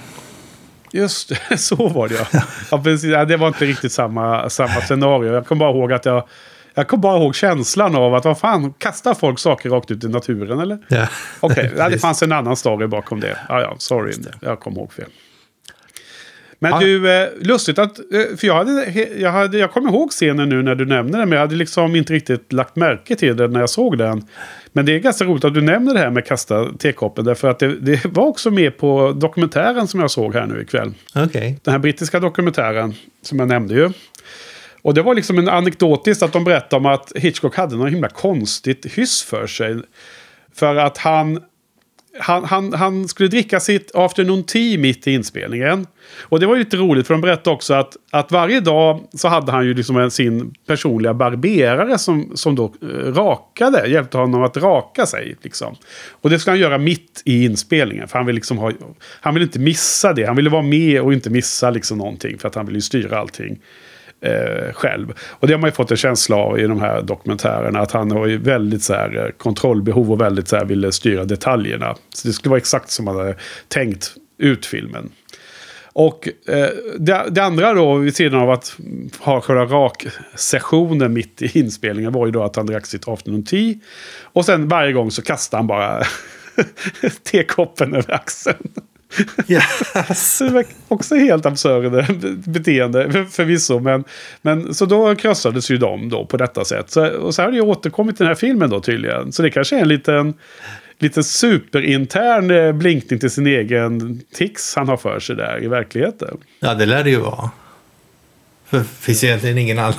Just 0.91 1.29
det, 1.29 1.57
så 1.57 1.87
var 1.87 2.07
det 2.07 2.27
ja. 2.31 2.41
ja 2.71 2.83
precis, 2.83 3.11
det 3.27 3.37
var 3.37 3.47
inte 3.47 3.65
riktigt 3.65 3.91
samma, 3.91 4.49
samma 4.49 4.81
scenario. 4.81 5.33
Jag 5.33 5.47
kommer 5.47 5.59
bara 5.59 5.71
ihåg 5.71 5.93
att 5.93 6.05
jag... 6.05 6.27
Jag 6.75 6.87
kommer 6.87 7.01
bara 7.01 7.17
ihåg 7.17 7.35
känslan 7.35 7.95
av 7.95 8.15
att 8.15 8.25
vad 8.25 8.39
fan, 8.39 8.73
kastar 8.73 9.13
folk 9.13 9.39
saker 9.39 9.69
rakt 9.69 9.91
ut 9.91 10.03
i 10.03 10.07
naturen 10.07 10.59
eller? 10.59 10.77
Ja. 10.87 11.07
Okej, 11.39 11.71
ja, 11.77 11.89
det 11.89 11.99
fanns 11.99 12.23
en 12.23 12.31
annan 12.31 12.55
story 12.55 12.87
bakom 12.87 13.19
det. 13.19 13.37
Ja, 13.49 13.61
ja, 13.61 13.75
sorry. 13.77 14.13
Jag 14.41 14.59
kom 14.59 14.73
ihåg 14.73 14.93
fel. 14.93 15.09
Men 16.63 16.71
Ja. 16.71 16.79
du, 16.79 17.11
eh, 17.11 17.29
lustigt 17.41 17.79
att... 17.79 17.99
eh, 17.99 18.37
För 18.37 18.47
jag, 18.47 18.53
hade, 18.55 19.05
jag, 19.17 19.31
hade, 19.31 19.57
jag 19.57 19.71
kommer 19.71 19.89
ihåg 19.89 20.09
scenen 20.11 20.49
nu 20.49 20.63
när 20.63 20.75
du 20.75 20.85
nämner 20.85 21.19
den, 21.19 21.29
men 21.29 21.35
jag 21.35 21.39
hade 21.39 21.55
liksom 21.55 21.95
inte 21.95 22.13
riktigt 22.13 22.53
lagt 22.53 22.75
märke 22.75 23.15
till 23.15 23.37
den 23.37 23.51
när 23.53 23.59
jag 23.59 23.69
såg 23.69 23.97
den. 23.97 24.27
Men 24.73 24.85
det 24.85 24.95
är 24.95 24.99
ganska 24.99 25.25
roligt 25.25 25.43
att 25.45 25.53
du 25.53 25.61
nämner 25.61 25.93
det 25.93 25.99
här 25.99 26.09
med 26.09 26.25
kasta 26.25 26.65
tekoppen, 26.79 27.25
därför 27.25 27.47
att 27.49 27.59
det, 27.59 27.75
det 27.75 28.05
var 28.05 28.23
också 28.25 28.51
med 28.51 28.77
på 28.77 29.11
dokumentären 29.11 29.87
som 29.87 29.99
jag 29.99 30.11
såg 30.11 30.33
här 30.33 30.45
nu 30.45 30.61
ikväll. 30.61 30.93
Okej. 31.15 31.59
Den 31.63 31.71
här 31.71 31.79
brittiska 31.79 32.19
dokumentären 32.19 32.93
som 33.21 33.39
jag 33.39 33.47
nämnde 33.47 33.73
ju. 33.73 33.89
Och 34.81 34.93
det 34.93 35.01
var 35.01 35.15
liksom 35.15 35.39
en 35.39 35.49
anekdotiskt 35.49 36.23
att 36.23 36.33
de 36.33 36.43
berättade 36.43 36.75
om 36.75 36.85
att 36.85 37.11
Hitchcock 37.15 37.55
hade 37.55 37.75
något 37.75 37.91
himla 37.91 38.09
konstigt 38.09 38.85
hyss 38.85 39.23
för 39.23 39.47
sig. 39.47 39.77
För 40.55 40.75
att 40.75 40.97
han, 40.97 41.39
han, 42.19 42.43
han, 42.43 42.73
han 42.73 43.07
skulle 43.07 43.29
dricka 43.29 43.59
sitt 43.59 43.91
afternoon 43.93 44.43
tea 44.43 44.79
mitt 44.79 45.07
i 45.07 45.11
inspelningen. 45.11 45.87
Och 46.21 46.39
det 46.39 46.45
var 46.45 46.55
ju 46.55 46.59
lite 46.59 46.77
roligt 46.77 47.07
för 47.07 47.13
de 47.13 47.21
berättade 47.21 47.55
också 47.55 47.73
att, 47.73 47.97
att 48.11 48.31
varje 48.31 48.59
dag 48.59 49.03
så 49.13 49.27
hade 49.27 49.51
han 49.51 49.65
ju 49.65 49.73
liksom 49.73 49.97
en, 49.97 50.11
sin 50.11 50.53
personliga 50.67 51.13
barberare 51.13 51.97
som, 51.97 52.31
som 52.35 52.55
då 52.55 52.73
eh, 52.81 52.87
rakade, 53.13 53.87
hjälpte 53.87 54.17
honom 54.17 54.43
att 54.43 54.57
raka 54.57 55.05
sig. 55.05 55.35
Liksom. 55.41 55.75
Och 56.21 56.29
det 56.29 56.39
skulle 56.39 56.51
han 56.51 56.59
göra 56.59 56.77
mitt 56.77 57.21
i 57.25 57.45
inspelningen. 57.45 58.07
För 58.07 58.17
han 58.17 58.25
vill, 58.25 58.35
liksom 58.35 58.57
ha, 58.57 58.71
han 59.21 59.33
vill 59.33 59.43
inte 59.43 59.59
missa 59.59 60.13
det. 60.13 60.25
Han 60.25 60.35
ville 60.35 60.49
vara 60.49 60.61
med 60.61 61.01
och 61.01 61.13
inte 61.13 61.29
missa 61.29 61.69
liksom 61.69 61.97
någonting. 61.97 62.37
För 62.37 62.47
att 62.47 62.55
han 62.55 62.65
vill 62.65 62.75
ju 62.75 62.81
styra 62.81 63.19
allting 63.19 63.59
eh, 64.23 64.73
själv. 64.73 65.13
Och 65.29 65.47
det 65.47 65.53
har 65.53 65.59
man 65.59 65.67
ju 65.67 65.73
fått 65.73 65.91
en 65.91 65.97
känsla 65.97 66.35
av 66.35 66.59
i 66.59 66.63
de 66.63 66.81
här 66.81 67.01
dokumentärerna. 67.01 67.79
Att 67.79 67.91
han 67.91 68.11
har 68.11 68.27
ju 68.27 68.37
väldigt 68.37 68.83
så 68.83 68.93
här, 68.93 69.25
eh, 69.25 69.31
kontrollbehov 69.31 70.11
och 70.11 70.21
väldigt 70.21 70.47
så 70.47 70.55
här, 70.55 70.65
ville 70.65 70.91
styra 70.91 71.25
detaljerna. 71.25 71.95
Så 72.15 72.27
det 72.27 72.33
skulle 72.33 72.49
vara 72.49 72.57
exakt 72.57 72.89
som 72.89 73.05
man 73.05 73.15
hade 73.15 73.35
tänkt 73.67 74.15
ut 74.37 74.65
filmen. 74.65 75.09
Och 75.93 76.29
eh, 76.47 76.69
det, 76.99 77.25
det 77.29 77.43
andra 77.43 77.73
då, 77.73 77.95
vid 77.95 78.15
sidan 78.15 78.39
av 78.39 78.49
att 78.49 78.77
ha 79.19 79.41
själva 79.41 79.65
rak-sessionen 79.65 81.13
mitt 81.13 81.41
i 81.41 81.59
inspelningen, 81.59 82.11
var 82.11 82.25
ju 82.25 82.31
då 82.31 82.43
att 82.43 82.55
han 82.55 82.65
drack 82.65 82.85
sitt 82.85 83.07
afternoon 83.07 83.45
tea. 83.45 83.75
Och 84.21 84.45
sen 84.45 84.67
varje 84.67 84.93
gång 84.93 85.11
så 85.11 85.21
kastade 85.21 85.59
han 85.59 85.67
bara 85.67 86.03
tekoppen 87.31 87.95
över 87.95 88.13
axeln. 88.13 88.69
Yes. 89.47 90.41
Också 90.87 91.15
helt 91.15 91.45
absurda 91.45 92.05
beteende 92.45 93.11
för- 93.11 93.25
förvisso. 93.25 93.79
Men, 93.79 94.03
men, 94.41 94.73
så 94.73 94.85
då 94.85 95.15
krossades 95.15 95.71
ju 95.71 95.77
de 95.77 96.09
då 96.09 96.25
på 96.25 96.37
detta 96.37 96.65
sätt. 96.65 96.91
Så, 96.91 97.07
och 97.07 97.35
så 97.35 97.41
har 97.41 97.49
det 97.49 97.55
ju 97.55 97.61
återkommit 97.61 98.15
i 98.15 98.17
den 98.17 98.27
här 98.27 98.35
filmen 98.35 98.69
då 98.69 98.79
tydligen. 98.79 99.31
Så 99.31 99.41
det 99.41 99.49
kanske 99.49 99.77
är 99.77 99.81
en 99.81 99.87
liten, 99.87 100.33
liten 100.99 101.23
superintern 101.23 102.51
eh, 102.51 102.71
blinkning 102.71 103.19
till 103.19 103.31
sin 103.31 103.47
egen 103.47 104.21
tics 104.33 104.75
han 104.75 104.87
har 104.87 104.97
för 104.97 105.19
sig 105.19 105.35
där 105.35 105.63
i 105.63 105.67
verkligheten. 105.67 106.37
Ja, 106.59 106.73
det 106.73 106.85
lär 106.85 107.03
det 107.03 107.09
ju 107.09 107.19
vara. 107.19 107.49
För 108.69 108.77
det 108.77 108.83
finns 108.99 109.23
egentligen 109.23 109.57
ingen 109.57 109.79
annan, 109.79 109.93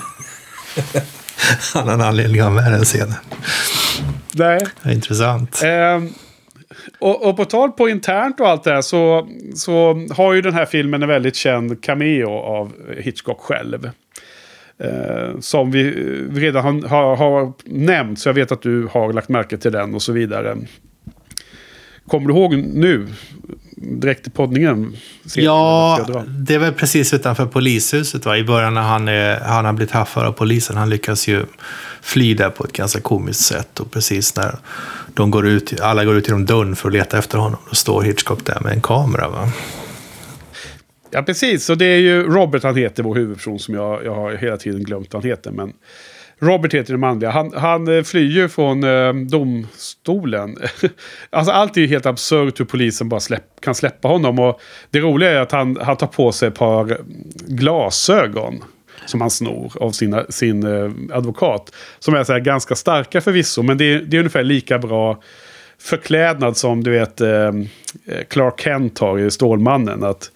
annan 1.74 2.00
anledning 2.00 2.40
att 2.40 2.46
ha 2.46 2.54
med 2.54 2.72
den 2.72 2.84
scenen. 2.84 3.14
Nej. 4.32 4.60
Intressant. 4.86 5.60
Ehm, 5.64 6.08
och, 6.98 7.28
och 7.28 7.36
på 7.36 7.44
tal 7.44 7.72
på 7.72 7.88
internt 7.88 8.40
och 8.40 8.48
allt 8.48 8.64
det 8.64 8.70
här 8.70 8.82
så, 8.82 9.28
så 9.54 10.06
har 10.10 10.32
ju 10.32 10.42
den 10.42 10.54
här 10.54 10.66
filmen 10.66 11.02
en 11.02 11.08
väldigt 11.08 11.36
känd 11.36 11.84
cameo 11.84 12.30
av 12.30 12.72
Hitchcock 12.98 13.40
själv. 13.40 13.90
Eh, 14.78 15.40
som 15.40 15.70
vi 15.70 15.90
redan 16.32 16.64
har, 16.84 17.16
har, 17.16 17.16
har 17.16 17.52
nämnt, 17.64 18.18
så 18.18 18.28
jag 18.28 18.34
vet 18.34 18.52
att 18.52 18.62
du 18.62 18.88
har 18.92 19.12
lagt 19.12 19.28
märke 19.28 19.56
till 19.56 19.72
den 19.72 19.94
och 19.94 20.02
så 20.02 20.12
vidare. 20.12 20.56
Kommer 22.08 22.28
du 22.28 22.34
ihåg 22.34 22.56
nu, 22.56 23.08
direkt 23.76 24.26
i 24.26 24.30
poddningen? 24.30 24.96
Ja, 25.36 26.06
det 26.26 26.54
är 26.54 26.58
väl 26.58 26.72
precis 26.72 27.14
utanför 27.14 27.46
polishuset 27.46 28.26
va? 28.26 28.36
i 28.36 28.44
början 28.44 28.74
när 28.74 28.82
han, 28.82 29.08
är, 29.08 29.40
han 29.40 29.64
har 29.64 29.72
blivit 29.72 29.94
haffad 29.94 30.26
av 30.26 30.32
polisen. 30.32 30.76
Han 30.76 30.90
lyckas 30.90 31.28
ju 31.28 31.44
fly 32.04 32.34
där 32.34 32.50
på 32.50 32.64
ett 32.64 32.72
ganska 32.72 33.00
komiskt 33.00 33.40
sätt. 33.40 33.80
Och 33.80 33.90
precis 33.90 34.36
när 34.36 34.58
de 35.14 35.30
går 35.30 35.46
ut, 35.46 35.80
alla 35.80 36.04
går 36.04 36.16
ut 36.16 36.28
genom 36.28 36.46
dörren 36.46 36.76
för 36.76 36.88
att 36.88 36.92
leta 36.92 37.18
efter 37.18 37.38
honom, 37.38 37.58
då 37.68 37.74
står 37.74 38.02
Hitchcock 38.02 38.44
där 38.44 38.60
med 38.60 38.72
en 38.72 38.80
kamera. 38.80 39.28
Va? 39.28 39.48
Ja, 41.10 41.22
precis. 41.22 41.70
Och 41.70 41.78
det 41.78 41.84
är 41.84 41.98
ju 41.98 42.22
Robert 42.22 42.62
han 42.62 42.76
heter, 42.76 43.02
vår 43.02 43.14
huvudperson, 43.14 43.58
som 43.58 43.74
jag, 43.74 44.04
jag 44.04 44.14
har 44.14 44.32
hela 44.32 44.56
tiden 44.56 44.84
glömt 44.84 45.12
vad 45.12 45.22
han 45.22 45.30
heter. 45.30 45.50
Men 45.50 45.72
Robert 46.38 46.74
heter 46.74 46.92
den 46.92 47.00
manliga. 47.00 47.30
Han, 47.30 47.52
han 47.56 47.96
eh, 47.96 48.02
flyr 48.02 48.30
ju 48.30 48.48
från 48.48 48.84
eh, 48.84 49.14
domstolen. 49.14 50.56
alltså 51.30 51.52
allt 51.52 51.76
är 51.76 51.80
ju 51.80 51.86
helt 51.86 52.06
absurt 52.06 52.60
hur 52.60 52.64
polisen 52.64 53.08
bara 53.08 53.20
släpp, 53.20 53.60
kan 53.60 53.74
släppa 53.74 54.08
honom. 54.08 54.38
Och 54.38 54.60
det 54.90 55.00
roliga 55.00 55.30
är 55.30 55.40
att 55.40 55.52
han, 55.52 55.78
han 55.82 55.96
tar 55.96 56.06
på 56.06 56.32
sig 56.32 56.48
ett 56.48 56.54
par 56.54 56.98
glasögon. 57.46 58.64
Som 59.06 59.20
han 59.20 59.30
snor 59.30 59.72
av 59.80 59.90
sina, 59.90 60.24
sin 60.28 60.62
eh, 60.62 61.16
advokat. 61.16 61.72
Som 61.98 62.14
är 62.14 62.24
så 62.24 62.32
här 62.32 62.40
ganska 62.40 62.74
starka 62.74 63.20
förvisso. 63.20 63.62
Men 63.62 63.78
det 63.78 63.84
är, 63.84 64.00
det 64.00 64.16
är 64.16 64.18
ungefär 64.18 64.44
lika 64.44 64.78
bra 64.78 65.22
förklädnad 65.78 66.56
som 66.56 66.84
du 66.84 66.90
vet 66.90 67.20
eh, 67.20 67.28
eh, 67.28 68.24
Clark 68.28 68.60
Kent 68.60 68.98
har 68.98 69.18
i 69.18 69.30
Stålmannen. 69.30 70.04
Att, 70.04 70.30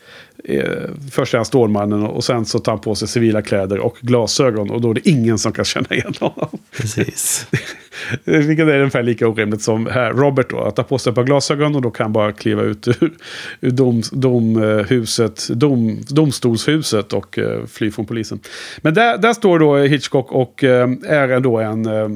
först 1.10 1.34
är 1.34 1.38
han 1.38 1.44
Stålmannen 1.44 2.02
och 2.02 2.24
sen 2.24 2.46
så 2.46 2.58
tar 2.58 2.72
han 2.72 2.80
på 2.80 2.94
sig 2.94 3.08
civila 3.08 3.42
kläder 3.42 3.78
och 3.78 3.96
glasögon. 4.00 4.70
Och 4.70 4.80
då 4.80 4.90
är 4.90 4.94
det 4.94 5.08
ingen 5.08 5.38
som 5.38 5.52
kan 5.52 5.64
känna 5.64 5.86
igen 5.90 6.14
honom. 6.20 6.58
Precis. 6.76 7.46
Vilket 8.24 8.68
är 8.68 8.78
ungefär 8.78 9.02
lika 9.02 9.28
orimligt 9.28 9.62
som 9.62 9.86
här 9.86 10.12
Robert 10.12 10.50
då. 10.50 10.60
Att 10.60 10.76
ta 10.76 10.82
på 10.82 10.98
sig 10.98 11.10
ett 11.10 11.14
par 11.14 11.24
glasögon 11.24 11.74
och 11.74 11.82
då 11.82 11.90
kan 11.90 12.04
han 12.04 12.12
bara 12.12 12.32
kliva 12.32 12.62
ut 12.62 12.88
ur, 12.88 13.12
ur 13.60 13.70
dom, 13.70 14.02
domhuset, 14.12 15.48
dom, 15.48 16.00
domstolshuset 16.08 17.12
och 17.12 17.38
eh, 17.38 17.66
fly 17.66 17.90
från 17.90 18.06
polisen. 18.06 18.40
Men 18.82 18.94
där, 18.94 19.18
där 19.18 19.32
står 19.32 19.58
då 19.58 19.76
Hitchcock 19.76 20.32
och 20.32 20.64
eh, 20.64 20.88
är 21.06 21.40
då 21.40 21.58
en 21.58 21.86
eh, 21.86 22.08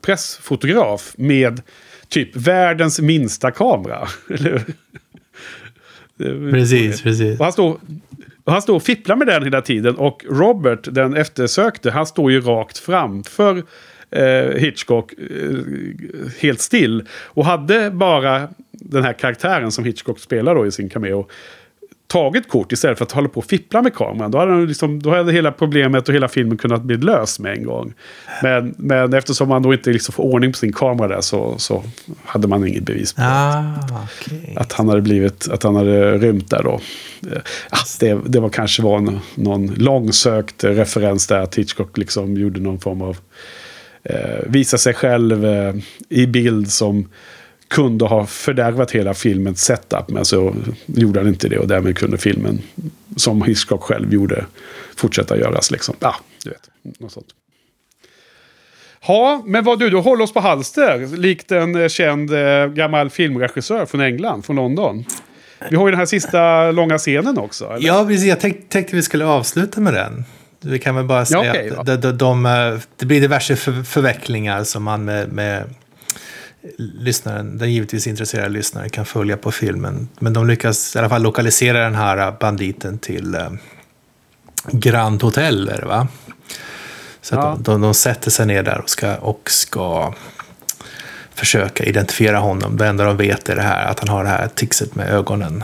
pressfotograf 0.00 1.14
med 1.16 1.62
typ 2.08 2.36
världens 2.36 3.00
minsta 3.00 3.50
kamera. 3.50 4.08
Eller 4.28 4.64
Precis, 6.50 7.02
precis. 7.02 7.38
och 7.38 7.44
han 7.44 7.52
står, 7.52 7.78
och 8.44 8.52
han 8.52 8.62
står 8.62 8.76
och 8.76 8.82
fipplar 8.82 9.16
med 9.16 9.26
den 9.26 9.44
hela 9.44 9.62
tiden. 9.62 9.96
Och 9.96 10.24
Robert, 10.30 10.88
den 10.90 11.16
eftersökte, 11.16 11.90
han 11.90 12.06
står 12.06 12.32
ju 12.32 12.40
rakt 12.40 12.78
framför 12.78 13.62
eh, 14.10 14.56
Hitchcock 14.56 15.12
eh, 15.12 15.56
helt 16.40 16.60
still. 16.60 17.04
Och 17.10 17.44
hade 17.44 17.90
bara 17.90 18.48
den 18.72 19.04
här 19.04 19.12
karaktären 19.12 19.72
som 19.72 19.84
Hitchcock 19.84 20.18
spelar 20.18 20.54
då 20.54 20.66
i 20.66 20.70
sin 20.70 20.88
cameo 20.88 21.28
tagit 22.10 22.48
kort 22.48 22.72
istället 22.72 22.98
för 22.98 23.04
att 23.04 23.12
hålla 23.12 23.28
på 23.28 23.38
och 23.38 23.44
fippla 23.44 23.82
med 23.82 23.94
kameran. 23.94 24.30
Då 24.30 24.38
hade, 24.38 24.52
han 24.52 24.66
liksom, 24.66 25.02
då 25.02 25.10
hade 25.10 25.32
hela 25.32 25.52
problemet 25.52 26.08
och 26.08 26.14
hela 26.14 26.28
filmen 26.28 26.58
kunnat 26.58 26.82
bli 26.82 26.96
löst 26.96 27.38
med 27.40 27.52
en 27.52 27.64
gång. 27.64 27.94
Men, 28.42 28.74
men 28.78 29.14
eftersom 29.14 29.50
han 29.50 29.62
då 29.62 29.72
inte 29.72 29.90
liksom 29.90 30.12
får 30.12 30.22
ordning 30.22 30.52
på 30.52 30.58
sin 30.58 30.72
kamera 30.72 31.08
där 31.08 31.20
så, 31.20 31.54
så 31.58 31.82
hade 32.24 32.48
man 32.48 32.66
inget 32.68 32.82
bevis 32.82 33.12
på 33.12 33.22
Ah, 33.24 33.64
okej. 34.16 34.54
att 34.56 34.72
han 34.72 34.88
hade 34.88 35.00
blivit, 35.00 35.48
att 35.48 35.62
han 35.62 35.76
hade 35.76 36.18
rymt 36.18 36.50
där 36.50 36.62
då. 36.62 36.80
Eh, 37.32 37.38
Ja, 37.70 37.78
det, 38.00 38.18
det 38.26 38.40
var 38.40 38.48
kanske 38.48 38.82
var 38.82 38.98
en, 38.98 39.20
någon 39.34 39.66
långsökt 39.66 40.64
referens 40.64 41.26
där 41.26 41.38
att 41.40 41.54
Hitchcock 41.54 41.98
liksom 41.98 42.36
gjorde 42.36 42.60
någon 42.60 42.78
form 42.80 43.02
av 43.02 43.16
eh, 44.02 44.16
visa 44.46 44.78
sig 44.78 44.94
själv 44.94 45.44
eh, 45.46 45.74
i 46.08 46.26
bild 46.26 46.70
som 46.70 47.08
kunde 47.70 48.04
ha 48.04 48.26
fördärvat 48.26 48.90
hela 48.90 49.14
filmens 49.14 49.64
setup. 49.64 50.08
Men 50.08 50.24
så 50.24 50.54
gjorde 50.86 51.20
han 51.20 51.28
inte 51.28 51.48
det 51.48 51.58
och 51.58 51.68
därmed 51.68 51.98
kunde 51.98 52.18
filmen, 52.18 52.62
som 53.16 53.42
Hitchcock 53.42 53.82
själv 53.82 54.12
gjorde, 54.12 54.44
fortsätta 54.96 55.38
göras. 55.38 55.70
Liksom. 55.70 55.94
Ja, 56.00 56.16
du 56.44 56.50
vet. 56.50 56.70
Något 57.00 57.12
sånt. 57.12 57.26
Ja, 59.06 59.42
men 59.46 59.64
vad 59.64 59.78
du, 59.78 59.90
du 59.90 59.96
håller 59.96 60.24
oss 60.24 60.32
på 60.32 60.40
halster. 60.40 61.16
Likt 61.16 61.52
en 61.52 61.76
eh, 61.76 61.88
känd 61.88 62.32
eh, 62.32 62.66
gammal 62.66 63.10
filmregissör 63.10 63.86
från 63.86 64.00
England, 64.00 64.44
från 64.44 64.56
London. 64.56 65.04
Vi 65.70 65.76
har 65.76 65.86
ju 65.86 65.90
den 65.90 65.98
här 65.98 66.06
sista 66.06 66.70
långa 66.70 66.98
scenen 66.98 67.38
också. 67.38 67.64
Eller? 67.64 67.86
Ja, 67.86 68.04
precis. 68.08 68.24
Jag 68.24 68.40
tänk, 68.40 68.68
tänkte 68.68 68.96
vi 68.96 69.02
skulle 69.02 69.24
avsluta 69.24 69.80
med 69.80 69.94
den. 69.94 70.24
Vi 70.60 70.78
kan 70.78 70.94
väl 70.94 71.04
bara 71.04 71.24
säga 71.24 71.44
Ja, 71.44 71.50
okej, 71.50 71.72
att 71.76 71.86
de, 71.86 71.96
de, 71.96 72.12
de, 72.12 72.46
eh, 72.46 72.80
det 72.96 73.06
blir 73.06 73.20
diverse 73.20 73.56
för, 73.56 73.82
förvecklingar 73.82 74.64
som 74.64 74.82
man 74.82 75.04
med, 75.04 75.32
med 75.32 75.64
lyssnaren, 76.78 77.58
den 77.58 77.72
givetvis 77.72 78.06
intresserade 78.06 78.48
lyssnaren 78.48 78.90
kan 78.90 79.04
följa 79.06 79.36
på 79.36 79.52
filmen. 79.52 80.08
Men 80.18 80.32
de 80.32 80.46
lyckas 80.46 80.96
i 80.96 80.98
alla 80.98 81.08
fall 81.08 81.22
lokalisera 81.22 81.78
den 81.84 81.94
här 81.94 82.32
banditen 82.40 82.98
till 82.98 83.34
eh, 83.34 83.50
Grand 84.72 85.22
Hotel, 85.22 85.68
är 85.68 85.78
det 85.80 85.86
va? 85.86 86.08
Så 87.20 87.38
att 87.38 87.44
Ja. 87.44 87.50
de, 87.58 87.62
de, 87.72 87.80
de 87.80 87.94
sätter 87.94 88.30
sig 88.30 88.46
ner 88.46 88.62
där 88.62 88.78
och 88.80 88.90
ska, 88.90 89.16
och 89.16 89.50
ska 89.50 90.14
försöka 91.34 91.84
identifiera 91.84 92.38
honom. 92.38 92.76
Det 92.76 92.86
enda 92.86 93.04
de 93.04 93.16
vet 93.16 93.48
är 93.48 93.56
det 93.56 93.62
här, 93.62 93.86
att 93.86 93.98
han 94.00 94.08
har 94.08 94.22
det 94.24 94.30
här 94.30 94.48
tixet 94.48 94.94
med 94.94 95.10
ögonen. 95.10 95.62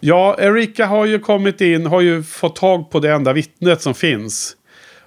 Ja, 0.00 0.36
Erika 0.38 0.86
har 0.86 1.04
ju 1.06 1.18
kommit 1.18 1.60
in, 1.60 1.86
har 1.86 2.00
ju 2.00 2.22
fått 2.22 2.56
tag 2.56 2.90
på 2.90 3.00
det 3.00 3.12
enda 3.12 3.32
vittnet 3.32 3.82
som 3.82 3.94
finns. 3.94 4.56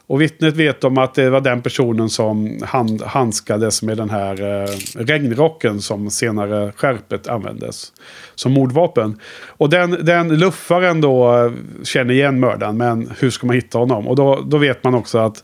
Och 0.08 0.22
vittnet 0.22 0.56
vet 0.56 0.84
om 0.84 0.98
att 0.98 1.14
det 1.14 1.30
var 1.30 1.42
den 1.42 1.62
personen 1.62 2.10
som 2.10 2.60
hand, 2.64 3.02
handskades 3.02 3.84
med 3.84 3.98
den 3.98 4.10
här 4.10 4.42
eh, 4.42 4.68
regnrocken 4.96 5.82
som 5.82 6.10
senare 6.10 6.72
skärpet 6.76 7.28
användes 7.28 7.94
som 8.36 8.52
mordvapen. 8.52 9.20
Och 9.48 9.70
den, 9.70 10.06
den 10.06 10.40
luffaren 10.40 11.02
då 11.02 11.38
eh, 11.38 11.52
känner 11.84 12.14
igen 12.14 12.40
mördaren, 12.40 12.78
men 12.78 13.12
hur 13.20 13.30
ska 13.30 13.48
man 13.48 13.56
hitta 13.56 13.78
honom? 13.78 14.08
Och 14.08 14.16
då, 14.16 14.44
då 14.46 14.58
vet 14.58 14.84
man 14.84 14.96
också 14.96 15.18
att 15.18 15.44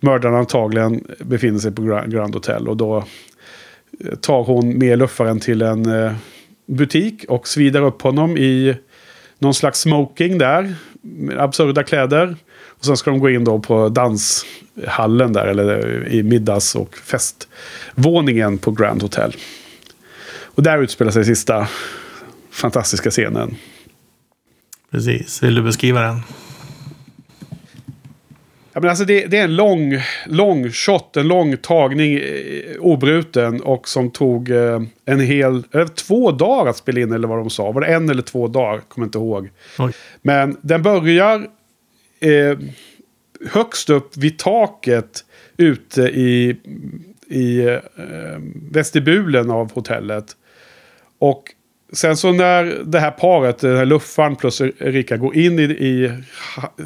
mördaren 0.00 0.34
antagligen 0.34 1.04
befinner 1.18 1.58
sig 1.58 1.72
på 1.72 1.82
Grand, 1.82 2.34
Hotel. 2.34 2.68
Och 2.68 2.76
då 2.76 2.96
eh, 2.96 4.14
tar 4.20 4.42
hon 4.42 4.78
med 4.78 4.98
luffaren 4.98 5.40
till 5.40 5.62
en 5.62 6.04
eh, 6.04 6.12
butik 6.66 7.24
och 7.28 7.48
svider 7.48 7.82
upp 7.82 8.02
honom 8.02 8.36
i 8.36 8.76
någon 9.38 9.54
slags 9.54 9.80
smoking 9.80 10.38
där. 10.38 10.74
Med 11.02 11.38
absurda 11.38 11.82
kläder. 11.82 12.36
Och 12.78 12.84
sen 12.84 12.96
ska 12.96 13.10
de 13.10 13.20
gå 13.20 13.30
in 13.30 13.44
då 13.44 13.58
på 13.58 13.88
danshallen 13.88 15.32
där. 15.32 15.46
Eller 15.46 16.08
i 16.08 16.22
middags 16.22 16.74
och 16.74 16.96
festvåningen 16.96 18.58
på 18.58 18.70
Grand 18.70 19.02
Hotel. 19.02 19.36
Och 20.42 20.62
där 20.62 20.82
utspelar 20.82 21.10
sig 21.10 21.24
sista 21.24 21.68
fantastiska 22.50 23.10
scenen. 23.10 23.56
Precis, 24.90 25.42
vill 25.42 25.54
du 25.54 25.62
beskriva 25.62 26.00
den? 26.00 26.20
Ja, 28.76 28.80
men 28.80 28.90
alltså 28.90 29.04
det, 29.04 29.26
det 29.26 29.38
är 29.38 29.44
en 29.44 29.56
lång, 29.56 29.98
lång 30.26 30.70
shot, 30.70 31.16
en 31.16 31.28
lång 31.28 31.56
tagning 31.56 32.14
eh, 32.14 32.80
obruten 32.80 33.62
och 33.62 33.88
som 33.88 34.10
tog 34.10 34.50
eh, 34.50 34.80
en 35.04 35.20
hel, 35.20 35.62
eller 35.72 35.86
två 35.86 36.30
dagar 36.30 36.70
att 36.70 36.76
spela 36.76 37.00
in 37.00 37.12
eller 37.12 37.28
vad 37.28 37.38
de 37.38 37.50
sa. 37.50 37.72
Var 37.72 37.80
det 37.80 37.86
en 37.86 38.10
eller 38.10 38.22
två 38.22 38.48
dagar? 38.48 38.80
Kommer 38.88 39.06
inte 39.06 39.18
ihåg. 39.18 39.50
Oj. 39.78 39.92
Men 40.22 40.56
den 40.60 40.82
börjar 40.82 41.46
eh, 42.20 42.58
högst 43.50 43.90
upp 43.90 44.16
vid 44.16 44.38
taket 44.38 45.24
ute 45.56 46.02
i, 46.02 46.56
i 47.28 47.60
eh, 47.66 47.78
vestibulen 48.70 49.50
av 49.50 49.72
hotellet. 49.72 50.36
Och 51.18 51.44
sen 51.92 52.16
så 52.16 52.32
när 52.32 52.64
det 52.84 53.00
här 53.00 53.10
paret, 53.10 53.58
den 53.58 53.76
här 53.76 53.84
luffaren 53.84 54.36
plus 54.36 54.60
Erika 54.60 55.16
går 55.16 55.36
in 55.36 55.58
i, 55.58 55.62
i 55.62 56.22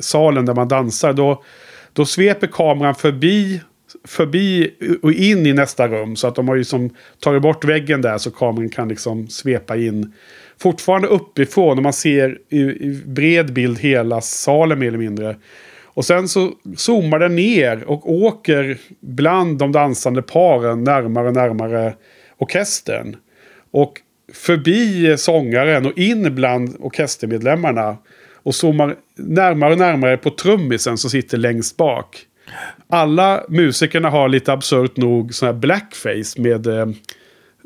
salen 0.01 0.47
där 0.47 0.55
man 0.55 0.69
dansar. 0.69 1.13
Då, 1.13 1.45
då 1.93 2.05
sveper 2.05 2.47
kameran 2.47 2.95
förbi, 2.95 3.61
förbi 4.05 4.71
och 5.03 5.13
in 5.13 5.47
i 5.47 5.53
nästa 5.53 5.89
rum. 5.89 6.17
Så 6.17 6.27
att 6.27 6.35
de 6.35 6.49
har 6.49 6.57
ju 6.57 6.65
som 6.65 6.91
tagit 7.21 7.43
bort 7.43 7.65
väggen 7.65 8.03
där 8.03 8.19
så 8.19 8.31
kameran 8.31 8.69
kan 8.69 8.89
liksom 8.89 9.29
svepa 9.29 9.77
in. 9.77 10.13
Fortfarande 10.59 11.09
uppifrån 11.09 11.77
och 11.77 11.83
man 11.83 11.93
ser 11.93 12.39
i, 12.49 12.61
i 12.61 13.03
bred 13.07 13.53
bild 13.53 13.79
hela 13.79 14.21
salen 14.21 14.79
mer 14.79 14.89
eller 14.89 14.99
mindre. 14.99 15.37
Och 15.85 16.05
sen 16.05 16.29
så 16.29 16.53
zoomar 16.77 17.19
den 17.19 17.37
ner 17.37 17.85
och 17.85 18.13
åker 18.13 18.79
bland 19.01 19.59
de 19.59 19.73
dansande 19.73 20.23
paren 20.23 20.85
närmare 20.85 21.29
och 21.29 21.35
närmare 21.35 21.95
orkestern. 22.39 23.17
Och 23.71 24.01
förbi 24.33 25.15
sångaren 25.19 25.87
och 25.87 25.99
in 25.99 26.35
bland 26.35 26.77
orkestermedlemmarna. 26.81 27.97
Och 28.43 28.55
zoomar 28.55 28.97
närmare 29.17 29.73
och 29.73 29.79
närmare 29.79 30.17
på 30.17 30.31
trummisen 30.31 30.99
som 30.99 31.11
sitter 31.11 31.39
längst 31.39 31.77
bak. 31.77 32.27
Alla 32.89 33.45
musikerna 33.49 34.11
har 34.11 34.29
lite 34.29 34.53
absurt 34.53 34.97
nog 34.97 35.35
sån 35.35 35.47
här 35.47 35.53
blackface 35.53 36.41
med 36.41 36.67
eh, 36.67 36.87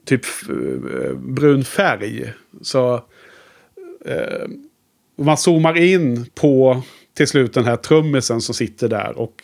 typ 0.05 0.25
eh, 0.49 1.17
brun 1.17 1.65
färg. 1.65 2.33
Så 2.63 2.95
eh, 4.05 4.49
man 5.17 5.37
zoomar 5.37 5.77
in 5.77 6.27
på 6.35 6.83
till 7.15 7.29
slut 7.29 7.55
den 7.55 7.65
här 7.65 7.77
trummisen 7.77 8.41
som 8.41 8.55
sitter 8.55 8.89
där. 8.89 9.19
Och 9.19 9.43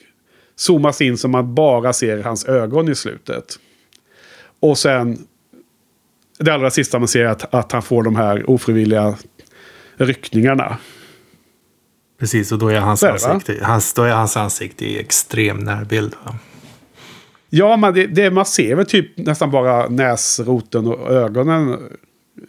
zoomas 0.56 1.00
in 1.00 1.18
så 1.18 1.28
man 1.28 1.54
bara 1.54 1.92
ser 1.92 2.22
hans 2.22 2.44
ögon 2.44 2.88
i 2.88 2.94
slutet. 2.94 3.58
Och 4.60 4.78
sen 4.78 5.26
det 6.38 6.54
allra 6.54 6.70
sista 6.70 6.98
man 6.98 7.08
ser 7.08 7.24
är 7.24 7.28
att, 7.28 7.54
att 7.54 7.72
han 7.72 7.82
får 7.82 8.02
de 8.02 8.16
här 8.16 8.50
ofrivilliga 8.50 9.14
ryckningarna. 9.96 10.78
Precis, 12.20 12.52
och 12.52 12.58
då 12.58 12.68
är 12.68 12.80
hans, 12.80 13.00
Så 13.00 13.06
är 13.06 13.12
det, 13.12 13.18
va? 13.26 13.32
ansikte, 13.32 13.64
hans, 13.64 13.92
då 13.92 14.02
är 14.02 14.10
hans 14.10 14.36
ansikte 14.36 14.84
i 14.84 14.98
extrem 14.98 15.58
närbild. 15.58 16.14
Va? 16.24 16.34
Ja, 17.50 17.76
men 17.76 17.94
det, 17.94 18.06
det, 18.06 18.30
man 18.30 18.46
ser 18.46 18.74
väl 18.74 18.86
typ 18.86 19.16
nästan 19.16 19.50
bara 19.50 19.88
näsroten 19.88 20.86
och 20.86 21.10
ögonen 21.10 21.78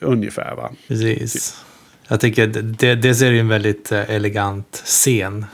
ungefär 0.01 0.55
va? 0.55 0.72
Precis. 0.88 1.63
Jag 2.07 2.19
tycker 2.19 2.47
det, 2.47 2.61
det, 2.61 2.95
det 2.95 3.22
är 3.22 3.32
ju 3.32 3.39
en 3.39 3.47
väldigt 3.47 3.91
eh, 3.91 4.09
elegant 4.09 4.82
scen. 4.86 5.45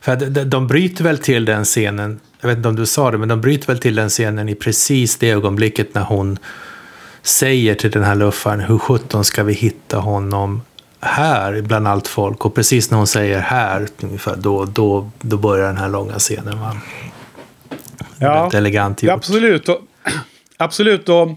För 0.00 0.16
de, 0.16 0.44
de 0.44 0.66
bryter 0.66 1.04
väl 1.04 1.18
till 1.18 1.44
den 1.44 1.64
scenen, 1.64 2.20
jag 2.40 2.48
vet 2.48 2.56
inte 2.56 2.68
om 2.68 2.76
du 2.76 2.86
sa 2.86 3.10
det, 3.10 3.18
men 3.18 3.28
de 3.28 3.40
bryter 3.40 3.66
väl 3.66 3.78
till 3.78 3.94
den 3.94 4.08
scenen 4.08 4.48
i 4.48 4.54
precis 4.54 5.16
det 5.16 5.30
ögonblicket 5.30 5.94
när 5.94 6.02
hon 6.02 6.38
säger 7.22 7.74
till 7.74 7.90
den 7.90 8.04
här 8.04 8.14
luffaren, 8.14 8.60
hur 8.60 8.78
sjutton 8.78 9.24
ska 9.24 9.42
vi 9.42 9.52
hitta 9.52 9.98
honom 9.98 10.62
här 11.00 11.60
bland 11.62 11.88
allt 11.88 12.08
folk? 12.08 12.44
Och 12.44 12.54
precis 12.54 12.90
när 12.90 12.98
hon 12.98 13.06
säger 13.06 13.38
här, 13.38 13.88
ungefär, 14.00 14.36
då, 14.36 14.64
då, 14.64 15.10
då 15.20 15.36
börjar 15.36 15.66
den 15.66 15.76
här 15.76 15.88
långa 15.88 16.18
scenen. 16.18 16.60
Va? 16.60 16.76
Ja, 18.18 18.50
elegant 18.54 19.02
gjort. 19.02 19.12
absolut. 19.12 19.68
Och, 19.68 19.80
absolut. 20.56 21.08
Och 21.08 21.28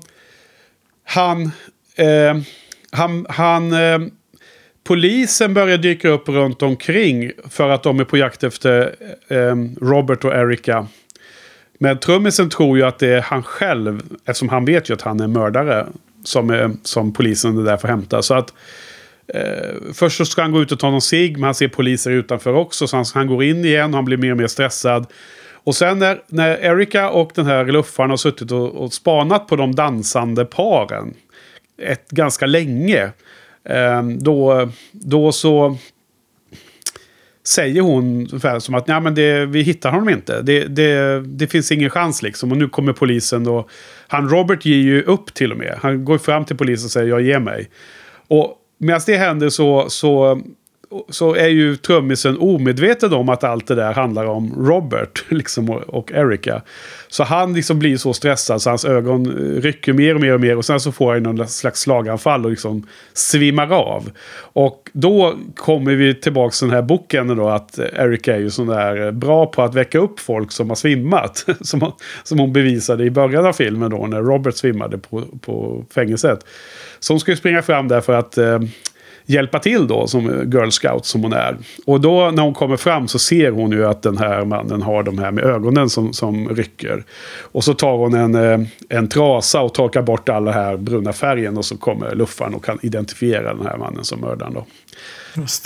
han... 1.03 1.51
Eh, 1.95 2.37
han, 2.91 3.25
han 3.29 3.73
eh, 3.73 3.99
polisen 4.83 5.53
börjar 5.53 5.77
dyka 5.77 6.09
upp 6.09 6.29
runt 6.29 6.61
omkring 6.61 7.31
för 7.49 7.69
att 7.69 7.83
de 7.83 7.99
är 7.99 8.03
på 8.03 8.17
jakt 8.17 8.43
efter 8.43 8.95
eh, 9.27 9.55
Robert 9.81 10.25
och 10.25 10.33
Erica. 10.33 10.87
Men 11.79 11.99
trummisen 11.99 12.49
tror 12.49 12.77
ju 12.77 12.83
att 12.83 12.99
det 12.99 13.07
är 13.07 13.21
han 13.21 13.43
själv, 13.43 14.01
eftersom 14.25 14.49
han 14.49 14.65
vet 14.65 14.89
ju 14.89 14.93
att 14.93 15.01
han 15.01 15.19
är 15.19 15.27
mördare, 15.27 15.87
som, 16.23 16.49
är, 16.49 16.71
som 16.83 17.13
polisen 17.13 17.57
är 17.57 17.63
där 17.63 17.77
för 17.77 17.87
att 17.87 17.95
hämta. 17.95 18.21
Så 18.21 18.33
att 18.33 18.53
eh, 19.33 19.93
först 19.93 20.17
så 20.17 20.25
ska 20.25 20.41
han 20.41 20.51
gå 20.51 20.61
ut 20.61 20.71
och 20.71 20.79
ta 20.79 20.91
någon 20.91 21.01
cigg, 21.01 21.33
men 21.37 21.43
han 21.43 21.55
ser 21.55 21.67
poliser 21.67 22.11
utanför 22.11 22.53
också, 22.53 22.87
så 22.87 22.95
han, 22.95 23.05
han 23.13 23.27
går 23.27 23.43
in 23.43 23.65
igen 23.65 23.89
och 23.89 23.95
han 23.95 24.05
blir 24.05 24.17
mer 24.17 24.31
och 24.31 24.37
mer 24.37 24.47
stressad. 24.47 25.05
Och 25.63 25.75
sen 25.75 25.99
när, 25.99 26.21
när 26.27 26.57
Erika 26.57 27.09
och 27.09 27.31
den 27.35 27.45
här 27.45 27.65
luffaren 27.65 28.09
har 28.09 28.17
suttit 28.17 28.51
och, 28.51 28.75
och 28.75 28.93
spanat 28.93 29.47
på 29.47 29.55
de 29.55 29.75
dansande 29.75 30.45
paren 30.45 31.13
ett, 31.81 32.09
ganska 32.09 32.45
länge. 32.45 33.11
Eh, 33.63 34.03
då, 34.03 34.69
då 34.91 35.31
så 35.31 35.77
säger 37.47 37.81
hon 37.81 38.05
ungefär 38.05 38.59
som 38.59 38.75
att 38.75 38.87
Nej, 38.87 39.01
men 39.01 39.15
det, 39.15 39.45
vi 39.45 39.61
hittar 39.61 39.91
honom 39.91 40.09
inte. 40.09 40.41
Det, 40.41 40.63
det, 40.63 41.21
det 41.25 41.47
finns 41.47 41.71
ingen 41.71 41.89
chans 41.89 42.21
liksom. 42.21 42.51
Och 42.51 42.57
nu 42.57 42.69
kommer 42.69 42.93
polisen 42.93 43.47
och 43.47 43.69
han 44.07 44.29
Robert 44.29 44.65
ger 44.65 44.75
ju 44.75 45.01
upp 45.01 45.33
till 45.33 45.51
och 45.51 45.57
med. 45.57 45.79
Han 45.81 46.05
går 46.05 46.17
fram 46.17 46.45
till 46.45 46.57
polisen 46.57 46.85
och 46.85 46.91
säger 46.91 47.09
jag 47.09 47.21
ger 47.21 47.39
mig. 47.39 47.69
Och 48.27 48.55
medan 48.79 49.01
det 49.05 49.17
händer 49.17 49.49
så, 49.49 49.89
så, 49.89 50.41
så 51.09 51.35
är 51.35 51.47
ju 51.47 51.75
trummisen 51.75 52.37
omedveten 52.37 53.13
om 53.13 53.29
att 53.29 53.43
allt 53.43 53.67
det 53.67 53.75
där 53.75 53.93
handlar 53.93 54.25
om 54.25 54.53
Robert 54.67 55.23
liksom, 55.29 55.69
och, 55.69 55.81
och 55.81 56.11
Erica. 56.11 56.61
Så 57.07 57.23
han 57.23 57.53
liksom 57.53 57.79
blir 57.79 57.97
så 57.97 58.13
stressad 58.13 58.61
så 58.61 58.69
hans 58.69 58.85
ögon 58.85 59.25
eh, 59.25 59.61
rycker 59.61 59.93
mer 59.93 60.15
och 60.15 60.21
mer 60.21 60.33
och 60.33 60.41
mer. 60.41 60.57
Och 60.57 60.65
sen 60.65 60.79
så 60.79 60.91
får 60.91 61.13
han 61.13 61.23
någon 61.23 61.47
slags 61.47 61.79
slaganfall 61.79 62.45
och 62.45 62.51
liksom 62.51 62.87
svimmar 63.13 63.73
av. 63.73 64.11
Och 64.39 64.89
då 64.93 65.35
kommer 65.55 65.95
vi 65.95 66.15
tillbaka 66.15 66.51
till 66.51 66.67
den 66.67 66.75
här 66.75 66.83
boken 66.83 67.27
då 67.37 67.49
att 67.49 67.79
Erica 67.79 68.35
är 68.35 68.39
ju 68.39 68.49
sån 68.49 68.67
där 68.67 69.05
eh, 69.05 69.11
bra 69.11 69.45
på 69.45 69.61
att 69.61 69.75
väcka 69.75 69.99
upp 69.99 70.19
folk 70.19 70.51
som 70.51 70.69
har 70.69 70.75
svimmat. 70.75 71.45
Som, 71.61 71.81
hon- 71.81 71.93
som 72.23 72.39
hon 72.39 72.53
bevisade 72.53 73.03
i 73.03 73.09
början 73.09 73.45
av 73.45 73.53
filmen 73.53 73.91
då 73.91 74.07
när 74.07 74.21
Robert 74.21 74.55
svimmade 74.55 74.97
på, 74.97 75.23
på 75.41 75.85
fängelset. 75.95 76.45
Så 76.99 77.13
hon 77.13 77.19
ska 77.19 77.31
ju 77.31 77.37
springa 77.37 77.61
fram 77.61 77.87
där 77.87 78.01
för 78.01 78.13
att 78.13 78.37
eh, 78.37 78.59
hjälpa 79.29 79.59
till 79.59 79.87
då 79.87 80.07
som 80.07 80.51
girl 80.51 80.69
scout 80.69 81.05
som 81.05 81.23
hon 81.23 81.33
är. 81.33 81.57
Och 81.85 82.01
då 82.01 82.31
när 82.31 82.43
hon 82.43 82.53
kommer 82.53 82.77
fram 82.77 83.07
så 83.07 83.19
ser 83.19 83.51
hon 83.51 83.71
ju 83.71 83.85
att 83.85 84.01
den 84.01 84.17
här 84.17 84.45
mannen 84.45 84.81
har 84.81 85.03
de 85.03 85.19
här 85.19 85.31
med 85.31 85.43
ögonen 85.43 85.89
som, 85.89 86.13
som 86.13 86.49
rycker. 86.49 87.03
Och 87.41 87.63
så 87.63 87.73
tar 87.73 87.97
hon 87.97 88.13
en, 88.13 88.35
eh, 88.35 88.67
en 88.89 89.07
trasa 89.09 89.61
och 89.61 89.73
torkar 89.73 90.01
bort 90.01 90.29
all 90.29 90.45
den 90.45 90.53
här 90.53 90.77
bruna 90.77 91.13
färgen 91.13 91.57
och 91.57 91.65
så 91.65 91.77
kommer 91.77 92.15
luffaren 92.15 92.53
och 92.53 92.65
kan 92.65 92.79
identifiera 92.81 93.53
den 93.53 93.65
här 93.65 93.77
mannen 93.77 94.03
som 94.03 94.19
mördaren 94.19 94.53
då. 94.53 94.65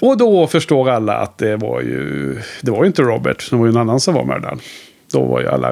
Och 0.01 0.17
då 0.17 0.47
förstår 0.47 0.89
alla 0.89 1.17
att 1.17 1.37
det 1.37 1.55
var 1.55 1.81
ju, 1.81 2.37
det 2.61 2.71
var 2.71 2.83
ju 2.83 2.87
inte 2.87 3.01
Robert, 3.01 3.49
det 3.49 3.55
var 3.55 3.65
ju 3.65 3.69
en 3.69 3.77
annan 3.77 3.99
som 3.99 4.13
var 4.13 4.25
mördaren. 4.25 4.59
Då 5.11 5.25
var 5.25 5.41
ju 5.41 5.47
alla, 5.47 5.69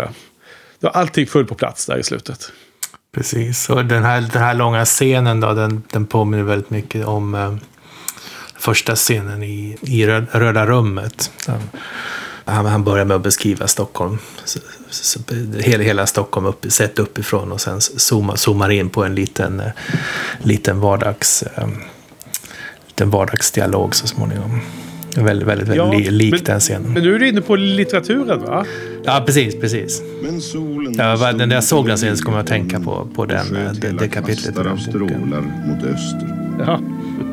då 0.79 0.87
var 0.87 0.91
allting 0.91 1.27
full 1.27 1.45
på 1.45 1.55
plats 1.55 1.85
där 1.85 1.97
i 1.97 2.03
slutet. 2.03 2.51
Precis, 3.13 3.69
och 3.69 3.85
den 3.85 4.03
här, 4.03 4.21
den 4.21 4.41
här 4.41 4.53
långa 4.53 4.85
scenen 4.85 5.39
då, 5.39 5.53
den, 5.53 5.83
den 5.91 6.05
påminner 6.05 6.43
väldigt 6.43 6.69
mycket 6.69 7.05
om 7.05 7.35
eh, 7.35 7.53
första 8.61 8.95
scenen 8.95 9.43
i, 9.43 9.77
i 9.81 10.05
Rö- 10.05 10.25
Röda 10.31 10.65
rummet. 10.65 11.31
Han, 12.45 12.65
han 12.65 12.83
börjar 12.83 13.05
med 13.05 13.15
att 13.15 13.23
beskriva 13.23 13.67
Stockholm, 13.67 14.17
så, 14.45 14.59
så, 14.89 15.19
hela, 15.59 15.83
hela 15.83 16.07
Stockholm 16.07 16.45
upp, 16.45 16.65
sett 16.69 16.99
uppifrån 16.99 17.51
och 17.51 17.61
sen 17.61 17.81
zooma, 17.81 18.35
zoomar 18.37 18.69
in 18.69 18.89
på 18.89 19.03
en 19.03 19.15
liten, 19.15 19.59
eh, 19.59 19.65
liten 20.43 20.79
vardags... 20.79 21.43
Eh, 21.43 21.67
liten 22.87 23.09
vardagsdialog 23.09 23.95
så 23.95 24.07
småningom. 24.07 24.59
Väldigt, 25.17 25.47
väldigt, 25.47 25.67
väldigt 25.67 26.05
li, 26.05 26.11
lik 26.11 26.31
men, 26.33 26.43
den 26.43 26.59
scenen. 26.59 26.93
Men 26.93 27.03
nu 27.03 27.15
är 27.15 27.19
du 27.19 27.27
inne 27.29 27.41
på 27.41 27.55
litteraturen 27.55 28.41
va? 28.41 28.65
Ja, 29.03 29.23
precis, 29.25 29.59
precis. 29.59 30.01
Men 30.23 30.41
solen 30.41 30.95
Ja, 30.97 31.31
när 31.31 31.55
jag 31.55 31.63
såg 31.63 31.87
den 31.87 31.97
scenen 31.97 32.17
så 32.17 32.23
kom 32.23 32.33
jag 32.33 32.41
att 32.41 32.47
tänka 32.47 32.79
på- 32.79 33.07
på 33.15 33.25
den, 33.25 33.55
eh, 33.55 33.71
det- 33.71 33.89
det 33.89 34.07
kapitlet 34.07 34.39
i 34.39 34.53
kvastar 34.53 34.63
den 34.63 34.71
av 34.71 34.77
boken. 34.77 34.89
strålar 34.91 35.41
mot 35.41 35.83
öster. 35.83 36.55
Ja. 36.67 36.79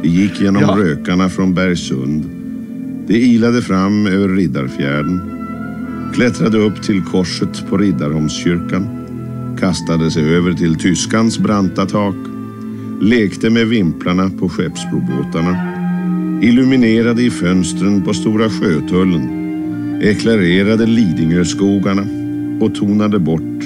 Vi 0.02 0.08
gick 0.08 0.40
genom 0.40 0.62
Ja. 0.62 0.76
rökarna 0.78 1.28
från 1.28 1.54
Bergsund. 1.54 2.24
Det 3.06 3.18
ilade 3.18 3.62
fram 3.62 4.06
över 4.06 4.28
Riddarfjärden. 4.28 5.20
Klättrade 6.14 6.58
upp 6.58 6.82
till 6.82 7.02
korset 7.02 7.64
på 7.70 7.76
Riddarholmskyrkan. 7.76 8.86
Kastade 9.60 10.10
sig 10.10 10.34
över 10.34 10.52
till 10.52 10.74
Tyskans 10.74 11.38
branta 11.38 11.86
tak. 11.86 12.14
Lekte 13.00 13.50
med 13.50 13.68
vimplarna 13.68 14.30
på 14.30 14.48
skeppsbrobåtarna. 14.48 15.74
Illuminerade 16.42 17.22
i 17.22 17.30
fönstren 17.30 18.02
på 18.02 18.14
Stora 18.14 18.50
Sjötullen. 18.50 19.28
Eklarerade 20.02 20.86
Lidingöskogarna 20.86 22.02
och 22.60 22.74
tonade 22.74 23.18
bort 23.18 23.62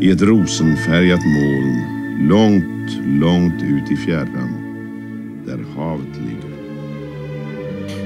i 0.00 0.10
ett 0.10 0.22
rosenfärgat 0.22 1.20
moln 1.24 1.82
långt, 2.28 2.98
långt 3.20 3.62
ut 3.62 3.90
i 3.90 3.96
fjärran 3.96 4.61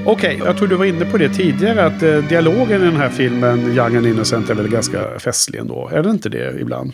Okej, 0.09 0.41
jag 0.45 0.57
tror 0.57 0.67
du 0.67 0.75
var 0.75 0.85
inne 0.85 1.05
på 1.05 1.17
det 1.17 1.29
tidigare 1.29 1.85
att 1.85 2.03
eh, 2.03 2.17
dialogen 2.17 2.81
i 2.81 2.85
den 2.85 2.95
här 2.95 3.09
filmen 3.09 3.59
Young 3.77 3.95
and 3.95 4.07
Innocent 4.07 4.49
är 4.49 4.53
väl 4.53 4.67
ganska 4.67 5.19
festlig 5.19 5.59
ändå. 5.59 5.89
Är 5.93 6.03
det 6.03 6.09
inte 6.09 6.29
det 6.29 6.59
ibland? 6.61 6.93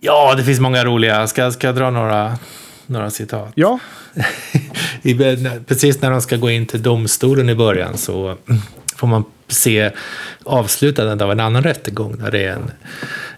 Ja, 0.00 0.34
det 0.36 0.44
finns 0.44 0.60
många 0.60 0.84
roliga. 0.84 1.26
Ska, 1.26 1.50
ska 1.50 1.66
jag 1.66 1.76
dra 1.76 1.90
några, 1.90 2.38
några 2.86 3.10
citat? 3.10 3.52
Ja, 3.54 3.78
I, 5.02 5.14
precis 5.66 6.00
när 6.00 6.10
de 6.10 6.20
ska 6.20 6.36
gå 6.36 6.50
in 6.50 6.66
till 6.66 6.82
domstolen 6.82 7.48
i 7.48 7.54
början 7.54 7.96
så 7.96 8.36
får 8.96 9.06
man 9.06 9.24
se 9.48 9.90
avslutandet 10.44 11.22
av 11.22 11.32
en 11.32 11.40
annan 11.40 11.62
rättegång 11.62 12.16
där 12.18 12.30
det 12.30 12.44
är 12.44 12.52
en, 12.52 12.70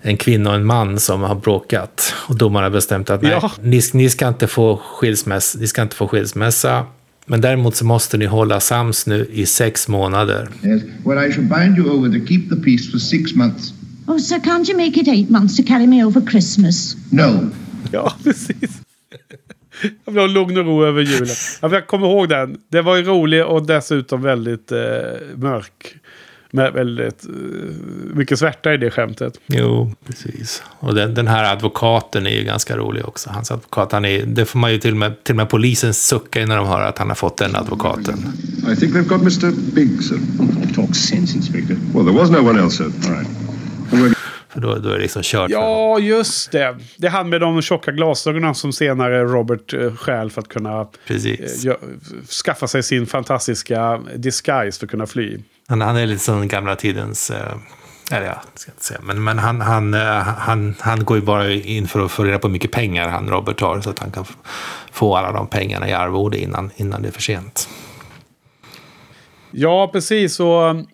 en 0.00 0.16
kvinna 0.16 0.50
och 0.50 0.56
en 0.56 0.64
man 0.64 1.00
som 1.00 1.22
har 1.22 1.34
bråkat. 1.34 2.14
Och 2.28 2.36
domaren 2.36 2.64
har 2.64 2.70
bestämt 2.70 3.10
att 3.10 3.22
nej, 3.22 3.32
Ja. 3.42 3.50
ni, 3.60 3.80
ni, 3.92 4.10
ska 4.10 4.28
inte 4.28 4.46
få 4.46 4.76
skilsmässa, 4.76 5.58
ni 5.58 5.66
ska 5.66 5.82
inte 5.82 5.96
få 5.96 6.08
skilsmässa. 6.08 6.86
Men 7.26 7.40
däremot 7.40 7.76
så 7.76 7.84
måste 7.84 8.16
ni 8.16 8.26
hålla 8.26 8.60
sams 8.60 9.06
nu 9.06 9.26
i 9.32 9.46
sex 9.46 9.88
månader. 9.88 10.48
Yes. 10.62 10.82
Well, 11.04 11.28
I 11.28 11.32
shall 11.32 11.44
bind 11.44 11.78
you 11.78 11.90
over 11.90 12.20
to 12.20 12.26
keep 12.26 12.48
the 12.48 12.56
peace 12.56 12.90
for 12.90 12.98
six 12.98 13.34
months. 13.34 13.72
Oh, 14.06 14.18
sir, 14.18 14.36
can't 14.36 14.70
you 14.70 14.76
make 14.76 15.00
it 15.00 15.08
eight 15.08 15.30
months 15.30 15.56
to 15.56 15.62
carry 15.62 15.86
me 15.86 16.04
over 16.04 16.20
Christmas? 16.20 16.96
No. 17.10 17.50
ja 17.92 18.12
precis. 18.24 18.80
Jag 20.04 20.12
vill 20.12 20.20
ha 20.20 20.26
lugn 20.26 20.58
och 20.58 20.64
ro 20.64 20.84
över 20.84 21.02
julen. 21.02 21.36
Jag 21.60 21.86
kommer 21.86 22.06
ihåg 22.06 22.28
den. 22.28 22.58
Det 22.68 22.82
var 22.82 22.96
ju 22.96 23.02
rolig 23.02 23.44
och 23.44 23.66
dessutom 23.66 24.22
väldigt 24.22 24.72
eh, 24.72 24.78
mörk. 25.36 25.96
Med 26.54 26.72
väldigt 26.72 27.24
eh, 27.24 27.30
mycket 28.14 28.38
svärta 28.38 28.74
i 28.74 28.76
det 28.76 28.90
skämtet. 28.90 29.40
Jo, 29.46 29.92
precis. 30.06 30.62
Och 30.80 30.94
den, 30.94 31.14
den 31.14 31.26
här 31.28 31.52
advokaten 31.52 32.26
är 32.26 32.30
ju 32.30 32.44
ganska 32.44 32.76
rolig 32.76 33.04
också. 33.08 33.30
Hans 33.30 33.50
advokat, 33.50 33.92
han 33.92 34.04
är, 34.04 34.26
det 34.26 34.44
får 34.44 34.58
man 34.58 34.72
ju 34.72 34.78
till 34.78 34.90
och 34.90 34.96
med, 34.96 35.24
till 35.24 35.32
och 35.32 35.36
med 35.36 35.48
polisen 35.48 35.94
sucka 35.94 36.46
när 36.46 36.56
de 36.56 36.66
hör 36.66 36.80
att 36.80 36.98
han 36.98 37.08
har 37.08 37.14
fått 37.14 37.36
den 37.36 37.56
advokaten. 37.56 38.14
I 38.72 38.76
think 38.76 38.94
they've 38.94 39.08
got 39.08 39.20
Mr. 39.20 39.74
Big, 39.74 40.02
sir. 40.02 40.18
Talk 40.74 40.96
sense, 40.96 41.36
Inspector. 41.36 41.76
Well, 41.94 42.04
there 42.04 42.18
was 42.18 42.30
no 42.30 42.48
one 42.50 42.60
else, 42.62 42.76
sir. 42.76 42.92
All 43.08 43.16
right. 44.02 44.16
För 44.48 44.60
då, 44.60 44.74
då 44.74 44.88
är 44.88 44.94
det 44.94 45.00
liksom 45.00 45.22
kört. 45.22 45.50
Ja, 45.50 45.98
just 45.98 46.52
det. 46.52 46.76
Det 46.96 47.06
är 47.06 47.10
han 47.10 47.28
med 47.28 47.40
de 47.40 47.62
tjocka 47.62 47.92
glasögonen 47.92 48.54
som 48.54 48.72
senare 48.72 49.24
Robert 49.24 49.74
eh, 49.74 49.94
stjäl 49.96 50.30
för 50.30 50.40
att 50.40 50.48
kunna 50.48 50.86
Precis. 51.06 51.64
eh, 51.64 51.74
skaffa 52.44 52.68
sig 52.68 52.82
sin 52.82 53.06
fantastiska 53.06 54.00
disguise 54.16 54.78
för 54.78 54.86
att 54.86 54.90
kunna 54.90 55.06
fly. 55.06 55.38
Han, 55.68 55.80
han 55.80 55.96
är 55.96 56.06
lite 56.06 56.24
som 56.24 56.48
gamla 56.48 56.76
tidens... 56.76 57.30
Eh, 57.30 57.56
eller 58.12 58.26
ja, 58.26 58.42
det 58.52 58.60
ska 58.60 58.70
jag 58.70 58.74
inte 58.74 58.84
säga. 58.84 59.00
Men, 59.02 59.24
men 59.24 59.38
han, 59.38 59.60
han, 59.60 59.94
eh, 59.94 60.22
han, 60.22 60.74
han 60.80 61.04
går 61.04 61.16
ju 61.16 61.22
bara 61.22 61.52
in 61.52 61.88
för 61.88 62.04
att 62.04 62.10
få 62.10 62.24
reda 62.24 62.38
på 62.38 62.46
hur 62.48 62.52
mycket 62.52 62.70
pengar 62.70 63.08
han 63.08 63.28
Robert 63.28 63.60
har. 63.60 63.80
Så 63.80 63.90
att 63.90 63.98
han 63.98 64.10
kan 64.10 64.24
få 64.92 65.16
alla 65.16 65.32
de 65.32 65.46
pengarna 65.46 65.88
i 65.88 65.92
arvode 65.92 66.38
innan, 66.38 66.70
innan 66.76 67.02
det 67.02 67.08
är 67.08 67.12
för 67.12 67.22
sent. 67.22 67.68
Ja, 69.50 69.90
precis. 69.92 70.40
Och 70.40 70.62
um, 70.62 70.86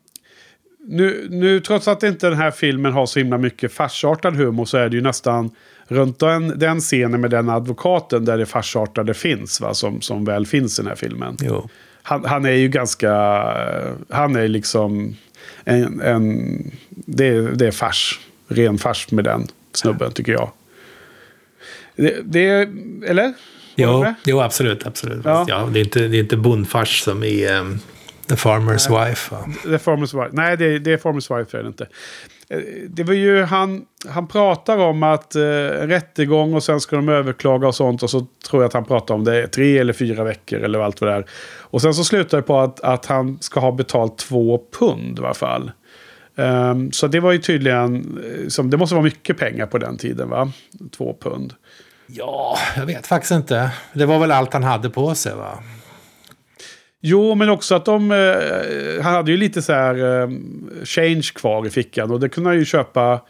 nu, 0.86 1.28
nu, 1.30 1.60
trots 1.60 1.88
att 1.88 2.02
inte 2.02 2.28
den 2.28 2.38
här 2.38 2.50
filmen 2.50 2.92
har 2.92 3.06
så 3.06 3.18
himla 3.18 3.38
mycket 3.38 3.72
farsartad 3.72 4.36
humor 4.36 4.64
så 4.64 4.78
är 4.78 4.88
det 4.88 4.96
ju 4.96 5.02
nästan 5.02 5.50
runt 5.90 6.18
den, 6.18 6.58
den 6.58 6.80
scenen 6.80 7.20
med 7.20 7.30
den 7.30 7.48
advokaten 7.48 8.24
där 8.24 8.38
det 8.38 8.46
farsartade 8.46 9.14
finns, 9.14 9.60
va, 9.60 9.74
som, 9.74 10.00
som 10.00 10.24
väl 10.24 10.46
finns 10.46 10.78
i 10.78 10.82
den 10.82 10.88
här 10.88 10.96
filmen. 10.96 11.36
Jo. 11.40 11.68
Han, 12.02 12.24
han 12.24 12.44
är 12.44 12.52
ju 12.52 12.68
ganska... 12.68 13.12
Han 14.08 14.36
är 14.36 14.48
liksom 14.48 15.16
en... 15.64 16.00
en 16.00 16.70
det, 16.90 17.26
är- 17.28 17.42
det 17.42 17.66
är 17.66 17.70
fars. 17.70 18.20
Ren 18.48 18.78
fars 18.78 19.10
med 19.10 19.24
den 19.24 19.46
snubben, 19.72 20.12
tycker 20.12 20.32
jag. 20.32 20.50
Det, 21.96 22.20
det 22.24 22.68
eller? 23.06 23.32
Jo, 23.74 24.06
jo 24.24 24.40
absolut. 24.40 24.86
absolut. 24.86 25.24
Ja. 25.24 25.44
Ja. 25.48 25.68
det, 25.72 25.80
är 25.80 25.84
inte, 25.84 26.08
det 26.08 26.16
är 26.16 26.20
inte 26.20 26.36
bondfars 26.36 27.00
som 27.02 27.22
i 27.24 27.48
um, 27.48 27.78
The 28.28 28.34
Farmer's 28.34 29.06
Wife. 29.08 29.34
Va? 29.34 29.44
Är 29.74 29.78
Farmer's 29.78 30.22
Wife. 30.22 30.30
Nej, 30.32 30.56
det, 30.56 30.78
det 30.78 30.92
är 30.92 30.98
Farmer's 30.98 31.38
Wife 31.38 31.58
är 31.58 31.62
det 31.62 31.68
inte. 31.68 31.86
Eh, 32.50 32.58
det 32.88 33.04
var 33.04 33.14
ju 33.14 33.42
han, 33.42 33.84
han 34.08 34.28
pratar 34.28 34.78
om 34.78 35.02
att 35.02 35.36
eh, 35.36 35.42
en 35.42 35.88
rättegång 35.88 36.54
och 36.54 36.62
sen 36.62 36.80
ska 36.80 36.96
de 36.96 37.08
överklaga 37.08 37.68
och 37.68 37.74
sånt. 37.74 38.02
Och 38.02 38.10
så 38.10 38.26
tror 38.48 38.62
jag 38.62 38.68
att 38.68 38.74
han 38.74 38.84
pratar 38.84 39.14
om 39.14 39.24
det 39.24 39.46
tre 39.46 39.78
eller 39.78 39.92
fyra 39.92 40.24
veckor 40.24 40.60
eller 40.60 40.78
allt 40.78 41.00
vad 41.00 41.10
det 41.10 41.16
är. 41.16 41.26
Och 41.58 41.82
sen 41.82 41.94
så 41.94 42.04
slutar 42.04 42.38
det 42.38 42.42
på 42.42 42.58
att, 42.58 42.80
att 42.80 43.06
han 43.06 43.38
ska 43.40 43.60
ha 43.60 43.72
betalt 43.72 44.18
två 44.18 44.60
pund 44.78 45.18
i 45.18 45.22
alla 45.22 45.34
fall. 45.34 45.70
Um, 46.34 46.92
så 46.92 47.06
det 47.06 47.20
var 47.20 47.32
ju 47.32 47.38
tydligen, 47.38 48.18
eh, 48.24 48.48
som, 48.48 48.70
det 48.70 48.76
måste 48.76 48.94
vara 48.94 49.04
mycket 49.04 49.38
pengar 49.38 49.66
på 49.66 49.78
den 49.78 49.96
tiden 49.96 50.28
va? 50.28 50.52
Två 50.96 51.16
pund. 51.20 51.54
Ja, 52.06 52.58
jag 52.76 52.86
vet 52.86 53.06
faktiskt 53.06 53.32
inte. 53.32 53.70
Det 53.92 54.06
var 54.06 54.18
väl 54.18 54.32
allt 54.32 54.52
han 54.52 54.62
hade 54.62 54.90
på 54.90 55.14
sig 55.14 55.34
va? 55.34 55.58
Jo, 57.00 57.34
men 57.34 57.50
också 57.50 57.74
att 57.74 57.84
de... 57.84 58.10
Eh, 58.10 59.02
han 59.02 59.14
hade 59.14 59.30
ju 59.30 59.36
lite 59.36 59.62
så 59.62 59.72
här 59.72 60.22
eh, 60.22 60.28
change 60.84 61.30
kvar 61.34 61.66
i 61.66 61.70
fickan. 61.70 62.10
Och 62.10 62.20
det 62.20 62.28
kunde 62.28 62.50
han 62.50 62.58
ju 62.58 62.64
köpa... 62.64 63.20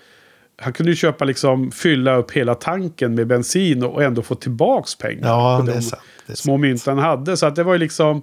Han 0.63 0.73
kunde 0.73 0.93
ju 0.93 0.97
köpa 0.97 1.25
liksom, 1.25 1.71
fylla 1.71 2.17
upp 2.17 2.31
hela 2.31 2.55
tanken 2.55 3.15
med 3.15 3.27
bensin 3.27 3.85
och 3.85 4.03
ändå 4.03 4.23
få 4.23 4.35
tillbaks 4.35 4.95
pengar. 4.95 5.29
Ja, 5.29 5.59
på 5.61 5.67
det 5.67 5.73
är 5.73 5.81
sant. 5.81 6.03
Det 6.27 6.33
är 6.33 6.37
små 6.37 6.57
mynt 6.57 6.87
han 6.87 6.99
hade. 6.99 7.37
Så 7.37 7.47
att 7.47 7.57
det 7.57 7.63
var 7.63 7.73
ju 7.73 7.79
liksom... 7.79 8.23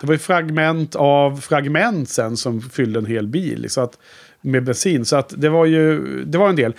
Det 0.00 0.06
var 0.06 0.14
ju 0.14 0.18
fragment 0.18 0.96
av 0.96 1.36
fragment 1.40 2.08
sen 2.08 2.36
som 2.36 2.60
fyllde 2.60 2.98
en 2.98 3.06
hel 3.06 3.26
bil. 3.26 3.66
Så 3.68 3.80
att, 3.80 3.98
med 4.40 4.64
bensin. 4.64 5.04
Så 5.04 5.16
att 5.16 5.34
det 5.36 5.48
var 5.48 5.64
ju... 5.64 6.04
Det 6.24 6.38
var 6.38 6.48
en 6.48 6.56
del. 6.56 6.74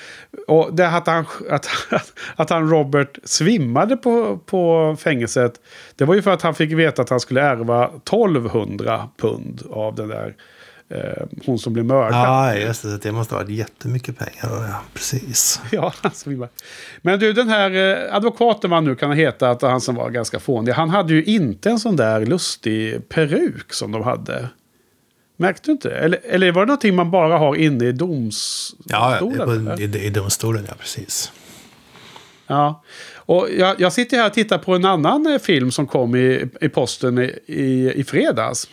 Och 0.48 0.74
det 0.74 0.88
att 0.88 1.08
han, 1.08 1.26
att, 1.50 1.68
att 2.36 2.50
han 2.50 2.70
Robert 2.70 3.20
svimmade 3.24 3.98
på, 3.98 4.38
på 4.38 4.96
fängelset. 5.00 5.54
Det 5.96 6.06
var 6.06 6.16
ju 6.16 6.22
för 6.22 6.32
att 6.32 6.42
han 6.42 6.56
fick 6.56 6.72
veta 6.72 7.02
att 7.02 7.10
han 7.10 7.20
skulle 7.20 7.42
ärva 7.42 7.86
1200 7.86 9.10
pund 9.18 9.62
av 9.72 9.96
den 9.96 10.08
där... 10.08 10.36
Eh, 10.92 11.24
hon 11.46 11.60
som 11.60 11.74
blev 11.74 11.86
mördad. 11.86 12.14
Ja, 12.14 12.56
just 12.56 12.84
det. 12.84 12.98
Det 12.98 13.12
måste 13.12 13.36
ha 13.36 13.42
varit 13.42 13.56
jättemycket 13.56 14.18
pengar. 14.18 14.68
Ja, 14.68 14.82
precis. 14.94 15.62
Ja, 15.72 15.94
han. 16.02 16.48
Men 17.02 17.20
du, 17.20 17.34
den 17.34 17.50
här 17.50 17.72
eh, 17.72 18.16
advokaten 18.16 18.70
man 18.70 18.86
nu 18.86 18.96
kan 18.96 19.12
heta, 19.12 19.50
att 19.50 19.62
han 19.62 19.82
som 19.82 19.96
var 19.96 20.10
ganska 20.10 20.40
fånig. 20.40 20.72
Han 20.72 20.90
hade 20.90 21.14
ju 21.14 21.24
inte 21.24 21.70
en 21.70 21.80
sån 21.80 21.96
där 21.96 22.26
lustig 22.26 23.10
peruk 23.10 23.74
som 23.74 23.92
de 23.92 24.04
hade. 24.04 24.50
Märkte 25.40 25.62
du 25.66 25.72
inte? 25.72 25.92
Eller, 25.92 26.20
eller 26.24 26.52
var 26.52 26.62
det 26.62 26.66
någonting 26.66 26.96
man 26.96 27.12
bara 27.12 27.38
har 27.38 27.56
inne 27.56 27.86
i 27.86 27.92
domstolen? 27.92 29.36
Ja, 29.38 29.78
i, 29.80 29.84
i, 29.84 30.10
domstolen, 30.10 30.66
ja 30.68 30.74
precis. 30.80 31.32
Ja. 32.48 32.84
Och 33.16 33.48
jag, 33.58 33.80
jag 33.80 33.94
sitter 33.94 34.18
här 34.18 34.26
och 34.28 34.34
tittar 34.34 34.58
på 34.58 34.76
en 34.76 34.86
annan 34.86 35.28
eh, 35.28 35.40
film 35.40 35.72
som 35.72 35.88
kom 35.88 36.16
i, 36.16 36.46
i 36.62 36.70
posten 36.70 37.18
i, 37.18 37.40
i, 37.46 37.94
i 37.96 38.04
fredags. 38.04 38.70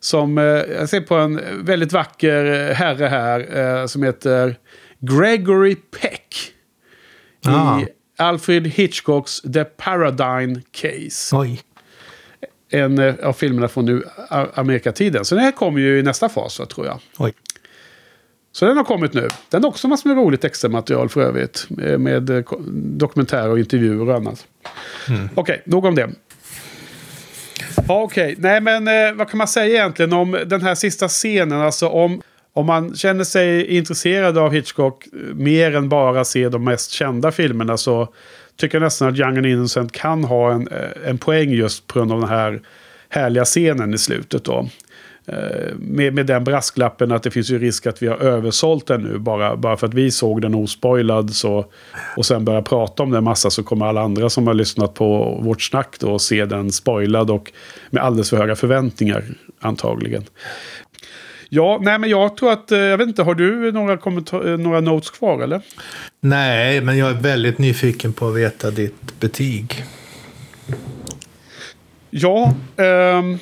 Som, 0.00 0.38
eh, 0.38 0.44
jag 0.44 0.88
ser 0.88 1.00
på 1.00 1.14
en 1.14 1.40
väldigt 1.64 1.92
vacker 1.92 2.44
eh, 2.44 2.74
herre 2.74 3.06
här 3.06 3.58
eh, 3.58 3.86
som 3.86 4.02
heter 4.02 4.56
Gregory 4.98 5.74
Peck. 5.74 6.52
Ah. 7.44 7.80
I 7.80 7.86
Alfred 8.16 8.66
Hitchcocks 8.66 9.40
The 9.40 9.64
Paradigm 9.64 10.62
Case. 10.70 11.36
Oj. 11.36 11.60
En 12.70 12.98
eh, 12.98 13.14
av 13.22 13.32
filmerna 13.32 13.68
från 13.68 13.84
nu 13.84 14.02
Amerikatiden. 14.54 15.24
Så 15.24 15.34
den 15.34 15.44
här 15.44 15.52
kommer 15.52 15.80
ju 15.80 15.98
i 15.98 16.02
nästa 16.02 16.28
fas, 16.28 16.60
tror 16.74 16.86
jag. 16.86 16.98
Oj. 17.18 17.32
Så 18.52 18.66
den 18.66 18.76
har 18.76 18.84
kommit 18.84 19.14
nu. 19.14 19.28
Den 19.48 19.62
har 19.62 19.68
också 19.70 19.88
massor 19.88 20.08
med 20.08 20.18
roligt 20.18 20.44
extramaterial 20.44 21.08
för 21.08 21.20
övrigt. 21.20 21.66
eh, 21.82 21.98
Med 21.98 22.30
eh, 22.30 22.42
dokumentärer 22.72 23.48
och 23.50 23.58
intervjuer 23.58 24.08
och 24.08 24.14
annat. 24.16 24.46
Okej, 25.34 25.62
nog 25.66 25.84
om 25.84 25.94
det. 25.94 26.10
Ja, 27.88 28.02
Okej, 28.02 28.34
nej 28.38 28.60
men 28.60 29.16
vad 29.16 29.30
kan 29.30 29.38
man 29.38 29.48
säga 29.48 29.74
egentligen 29.74 30.12
om 30.12 30.38
den 30.46 30.62
här 30.62 30.74
sista 30.74 31.08
scenen? 31.08 31.60
Alltså 31.60 31.88
om, 31.88 32.22
om 32.52 32.66
man 32.66 32.94
känner 32.94 33.24
sig 33.24 33.76
intresserad 33.76 34.38
av 34.38 34.52
Hitchcock 34.52 35.04
mer 35.34 35.76
än 35.76 35.88
bara 35.88 36.24
se 36.24 36.48
de 36.48 36.64
mest 36.64 36.90
kända 36.90 37.32
filmerna 37.32 37.76
så 37.76 38.08
tycker 38.56 38.78
jag 38.78 38.82
nästan 38.82 39.08
att 39.08 39.18
Young 39.18 39.36
and 39.36 39.46
Innocent 39.46 39.92
kan 39.92 40.24
ha 40.24 40.52
en, 40.52 40.68
eh, 40.68 41.08
en 41.08 41.18
poäng 41.18 41.50
just 41.50 41.86
på 41.86 41.98
grund 41.98 42.12
av 42.12 42.20
den 42.20 42.28
här 42.28 42.60
härliga 43.08 43.44
scenen 43.44 43.94
i 43.94 43.98
slutet 43.98 44.44
då. 44.44 44.68
Eh, 45.28 45.74
med, 45.78 46.14
med 46.14 46.26
den 46.26 46.44
brasklappen 46.44 47.12
att 47.12 47.22
det 47.22 47.30
finns 47.30 47.50
ju 47.50 47.58
risk 47.58 47.86
att 47.86 48.02
vi 48.02 48.06
har 48.06 48.16
översålt 48.16 48.86
den 48.86 49.02
nu. 49.02 49.18
Bara, 49.18 49.56
bara 49.56 49.76
för 49.76 49.86
att 49.86 49.94
vi 49.94 50.10
såg 50.10 50.42
den 50.42 50.54
ospoilad 50.54 51.34
så, 51.34 51.64
och 52.16 52.26
sen 52.26 52.44
börjar 52.44 52.62
prata 52.62 53.02
om 53.02 53.10
den 53.10 53.24
massa 53.24 53.50
så 53.50 53.62
kommer 53.62 53.86
alla 53.86 54.00
andra 54.00 54.30
som 54.30 54.46
har 54.46 54.54
lyssnat 54.54 54.94
på 54.94 55.40
vårt 55.42 55.62
snack 55.62 55.96
då 56.00 56.18
se 56.18 56.44
den 56.44 56.72
spoilad 56.72 57.30
och 57.30 57.52
med 57.90 58.02
alldeles 58.02 58.30
för 58.30 58.36
höga 58.36 58.56
förväntningar 58.56 59.24
antagligen. 59.60 60.24
Ja, 61.48 61.78
nej 61.82 61.98
men 61.98 62.10
jag 62.10 62.36
tror 62.36 62.52
att, 62.52 62.72
eh, 62.72 62.78
jag 62.78 62.98
vet 62.98 63.08
inte, 63.08 63.22
har 63.22 63.34
du 63.34 63.72
några, 63.72 63.92
eh, 63.92 64.58
några 64.58 64.80
notes 64.80 65.10
kvar 65.10 65.42
eller? 65.42 65.62
Nej, 66.20 66.80
men 66.80 66.98
jag 66.98 67.10
är 67.10 67.20
väldigt 67.20 67.58
nyfiken 67.58 68.12
på 68.12 68.28
att 68.28 68.36
veta 68.36 68.70
ditt 68.70 69.20
betyg. 69.20 69.84
Ja, 72.10 72.54
ehm, 72.76 73.38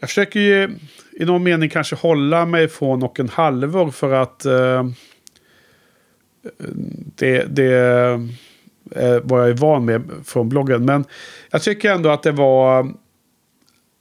jag 0.00 0.08
försöker 0.08 0.40
ju 0.40 0.70
i 1.12 1.24
någon 1.24 1.42
mening 1.42 1.70
kanske 1.70 1.96
hålla 1.96 2.46
mig 2.46 2.68
från 2.68 3.02
och 3.02 3.20
en 3.20 3.28
halvor 3.28 3.90
för 3.90 4.12
att 4.12 4.44
eh, 4.44 4.84
det, 7.16 7.44
det 7.44 7.72
är 7.72 8.28
vad 9.22 9.40
jag 9.40 9.48
är 9.48 9.54
van 9.54 9.84
med 9.84 10.10
från 10.24 10.48
bloggen. 10.48 10.84
Men 10.84 11.04
jag 11.50 11.62
tycker 11.62 11.92
ändå 11.92 12.10
att 12.10 12.22
det 12.22 12.32
var... 12.32 12.92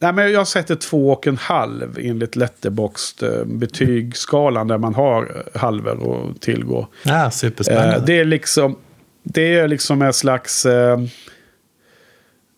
Nej, 0.03 0.13
men 0.13 0.31
jag 0.31 0.47
sätter 0.47 0.75
två 0.75 1.11
och 1.11 1.27
en 1.27 1.37
halv 1.37 1.97
enligt 1.99 2.35
Letterboxd 2.35 3.23
betygsskalan 3.45 4.67
där 4.67 4.77
man 4.77 4.95
har 4.95 5.43
eh, 5.53 5.61
halvor 5.61 6.31
att 6.31 6.41
tillgå. 6.41 6.87
Ja, 7.03 7.31
superspännande. 7.31 7.95
Eh, 7.95 8.05
det 8.05 8.19
är 8.19 8.25
liksom, 8.25 8.75
det 9.23 9.55
är 9.55 9.67
liksom 9.67 10.01
en 10.01 10.13
slags... 10.13 10.65
Eh, 10.65 10.99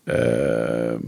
eh, 0.09 0.99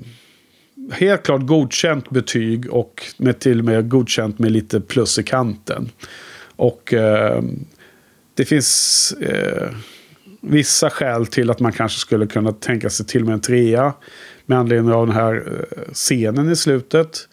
helt 0.92 1.24
klart 1.24 1.42
godkänt 1.42 2.10
betyg 2.10 2.74
och 2.74 3.04
med 3.18 3.40
till 3.40 3.60
och 3.60 3.66
med 3.66 3.90
godkänt 3.90 4.40
med 4.40 4.52
lite 4.52 4.82
plus 4.82 5.20
i 5.20 5.24
kanten. 5.24 5.92
Och 6.56 6.94
eh, 6.94 7.42
det 8.34 8.46
finns 8.46 9.14
eh, 9.22 9.70
vissa 10.42 10.90
skäl 10.90 11.28
till 11.28 11.50
att 11.50 11.60
man 11.60 11.72
kanske 11.72 12.00
skulle 12.00 12.28
kunna 12.28 12.52
tänka 12.52 12.90
sig 12.90 13.06
till 13.06 13.22
och 13.22 13.28
med 13.28 13.34
en 13.34 13.42
trea. 13.42 13.94
Med 14.50 14.58
anledning 14.58 14.93
av 14.93 15.08
den 15.08 15.16
här 15.16 15.36
eh, 15.36 15.93
scenen 15.93 16.52
i 16.52 16.56
slutet. 16.56 17.28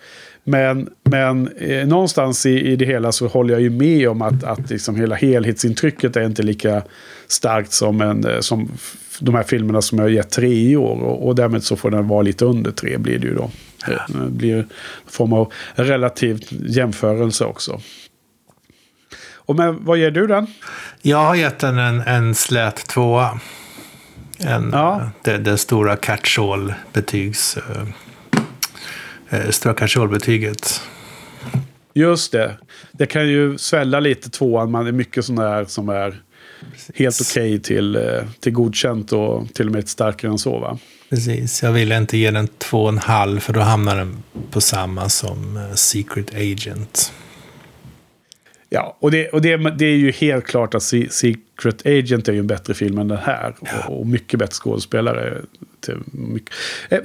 Men, 0.44 0.88
men 1.02 1.48
eh, 1.48 1.86
någonstans 1.86 2.46
i, 2.46 2.60
i 2.60 2.76
det 2.76 2.84
hela 2.84 3.12
så 3.12 3.26
håller 3.26 3.54
jag 3.54 3.62
ju 3.62 3.70
med 3.70 4.08
om 4.08 4.22
att, 4.22 4.44
att 4.44 4.70
liksom 4.70 4.96
hela 4.96 5.14
helhetsintrycket 5.14 6.16
är 6.16 6.22
inte 6.22 6.42
lika 6.42 6.82
starkt 7.26 7.72
som, 7.72 8.00
en, 8.00 8.24
eh, 8.26 8.40
som 8.40 8.70
de 9.18 9.34
här 9.34 9.42
filmerna 9.42 9.82
som 9.82 9.98
jag 9.98 10.04
har 10.04 10.10
gett 10.10 10.30
tre 10.30 10.70
i 10.70 10.76
år. 10.76 11.02
Och, 11.02 11.26
och 11.26 11.34
därmed 11.34 11.64
så 11.64 11.76
får 11.76 11.90
den 11.90 12.08
vara 12.08 12.22
lite 12.22 12.44
under 12.44 12.70
tre 12.70 12.98
blir 12.98 13.18
det 13.18 13.26
ju 13.26 13.34
då. 13.34 13.50
Det 13.86 14.30
blir 14.30 14.56
en 14.56 14.68
form 15.06 15.32
av 15.32 15.52
relativt 15.74 16.52
jämförelse 16.52 17.44
också. 17.44 17.80
Och 19.46 19.56
men, 19.56 19.84
vad 19.84 19.98
ger 19.98 20.10
du 20.10 20.26
den? 20.26 20.46
Jag 21.02 21.18
har 21.18 21.34
gett 21.34 21.58
den 21.58 21.78
en, 21.78 22.00
en 22.00 22.34
slät 22.34 22.76
tvåa. 22.88 23.40
En, 24.38 24.70
Ja. 24.72 25.00
eh, 25.00 25.08
det, 25.24 25.38
det 25.38 25.58
stora 25.58 25.96
catch-all-betygs... 25.96 27.56
eh, 27.56 29.38
eh, 29.40 29.50
stora 29.50 29.74
catch-all-betyget. 29.74 30.80
Just 31.94 32.32
det. 32.32 32.56
Det 32.92 33.06
kan 33.06 33.28
ju 33.28 33.58
svälla 33.58 34.00
lite 34.00 34.30
tvåan. 34.30 34.70
Man 34.70 34.86
är 34.86 34.92
mycket 34.92 35.24
sån 35.24 35.36
där 35.36 35.64
som 35.64 35.88
är 35.88 36.20
helt 36.94 37.20
okej 37.20 37.60
till, 37.60 37.96
eh, 37.96 38.02
till 38.40 38.52
godkänt 38.52 39.12
och 39.12 39.54
till 39.54 39.66
och 39.66 39.72
med 39.72 39.88
starkare 39.88 40.30
än 40.30 40.38
så 40.38 40.58
va? 40.58 40.78
Precis, 41.10 41.62
jag 41.62 41.72
ville 41.72 41.96
inte 41.96 42.18
ge 42.18 42.30
den 42.30 42.48
två 42.58 42.82
och 42.82 42.88
en 42.88 42.98
halv 42.98 43.40
för 43.40 43.52
då 43.52 43.60
hamnar 43.60 43.96
den 43.96 44.22
på 44.50 44.60
samma 44.60 45.08
som 45.08 45.68
Secret 45.74 46.34
Agent. 46.34 47.12
Ja, 48.74 48.96
och, 49.00 49.10
det, 49.10 49.28
och 49.28 49.42
det, 49.42 49.56
det 49.56 49.84
är 49.84 49.96
ju 49.96 50.10
helt 50.10 50.46
klart 50.46 50.74
att 50.74 50.82
Se- 50.82 51.08
Secret 51.10 51.86
Agent 51.86 52.28
är 52.28 52.32
ju 52.32 52.38
en 52.38 52.46
bättre 52.46 52.74
film 52.74 52.98
än 52.98 53.08
den 53.08 53.18
här. 53.18 53.54
Och, 53.60 53.98
och 54.00 54.06
mycket 54.06 54.38
bättre 54.38 54.54
skådespelare. 54.54 55.42
Mycket. 56.06 56.54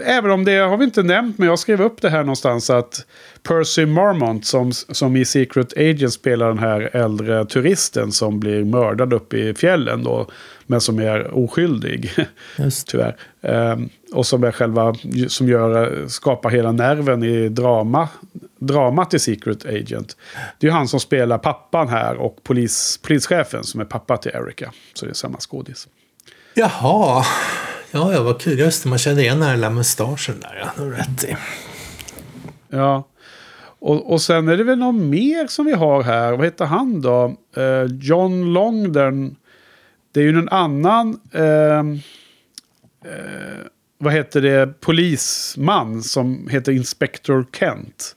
Även 0.06 0.32
om 0.32 0.46
det 0.46 0.56
har 0.56 0.78
vi 0.78 0.86
inte 0.86 1.04
nämnt, 1.04 1.38
men 1.38 1.48
jag 1.48 1.60
skrev 1.60 1.82
upp 1.82 2.02
det 2.02 2.10
här 2.10 2.20
någonstans 2.20 2.70
att 2.70 3.06
Percy 3.44 3.86
Marmont 3.86 4.46
som, 4.46 4.72
som 4.72 5.16
i 5.16 5.26
Secret 5.26 5.78
Agent 5.78 6.14
spelar 6.14 6.48
den 6.48 6.60
här 6.60 6.90
äldre 6.94 7.46
turisten 7.46 8.12
som 8.12 8.40
blir 8.40 8.64
mördad 8.64 9.14
uppe 9.14 9.38
i 9.38 9.54
fjällen 9.54 10.04
då. 10.04 10.28
Men 10.68 10.82
som 10.82 11.00
är 11.00 11.38
oskyldig. 11.38 12.12
Just. 12.58 12.88
Tyvärr. 12.92 13.16
Ehm, 13.42 13.90
och 14.14 14.26
som 14.26 14.44
är 14.44 14.52
själva, 14.52 14.96
som 15.28 15.48
gör, 15.48 16.08
skapar 16.08 16.50
hela 16.50 16.72
nerven 16.72 17.24
i 17.24 17.50
drama, 17.50 18.10
dramat 18.60 19.14
i 19.14 19.20
Secret 19.20 19.66
Agent. 19.66 20.18
Det 20.60 20.68
är 20.68 20.72
ju 20.72 20.76
han 20.76 20.88
som 20.88 21.00
spelar 21.00 21.38
pappan 21.38 21.88
här 21.88 22.16
och 22.16 22.44
polis, 22.44 23.00
polischefen 23.04 23.64
som 23.64 23.82
är 23.82 23.86
pappa 23.86 24.18
till 24.18 24.32
Erica. 24.32 24.72
Så 24.94 25.06
det 25.06 25.12
är 25.12 25.14
samma 25.14 25.38
skådis. 25.40 25.88
Jaha, 26.54 27.26
ja, 27.92 28.14
ja 28.14 28.24
vad 28.24 28.42
kul. 28.42 28.60
Just 28.60 28.84
det, 28.84 28.90
man 28.90 29.00
kände 29.00 29.22
igen 29.22 29.40
den 29.40 29.48
här 29.48 29.56
lilla 29.56 29.70
mustaschen 29.70 30.40
där. 30.40 30.72
Ja, 30.78 30.84
rätt 30.84 31.24
i. 31.24 31.38
Ja. 32.70 33.08
Och, 33.82 34.12
och 34.12 34.22
sen 34.22 34.48
är 34.48 34.58
det 34.58 34.64
väl 34.64 34.80
någon 34.80 35.10
mer 35.10 35.48
som 35.48 35.66
vi 35.66 35.74
har 35.74 36.04
här. 36.04 36.32
Vad 36.32 36.46
heter 36.46 36.66
han 36.66 37.02
då? 37.02 37.36
Eh, 37.56 37.84
John 38.02 38.54
Longden. 38.54 39.36
Det 40.12 40.20
är 40.20 40.24
ju 40.24 40.40
en 40.40 40.50
annan... 40.50 41.20
ehm, 41.34 42.00
eh, 43.06 43.66
vad 44.00 44.14
heter 44.14 44.42
det? 44.42 44.82
Polisman 44.82 46.04
som 46.04 46.48
heter 46.48 46.72
Inspector 46.72 47.46
Kent. 47.60 48.16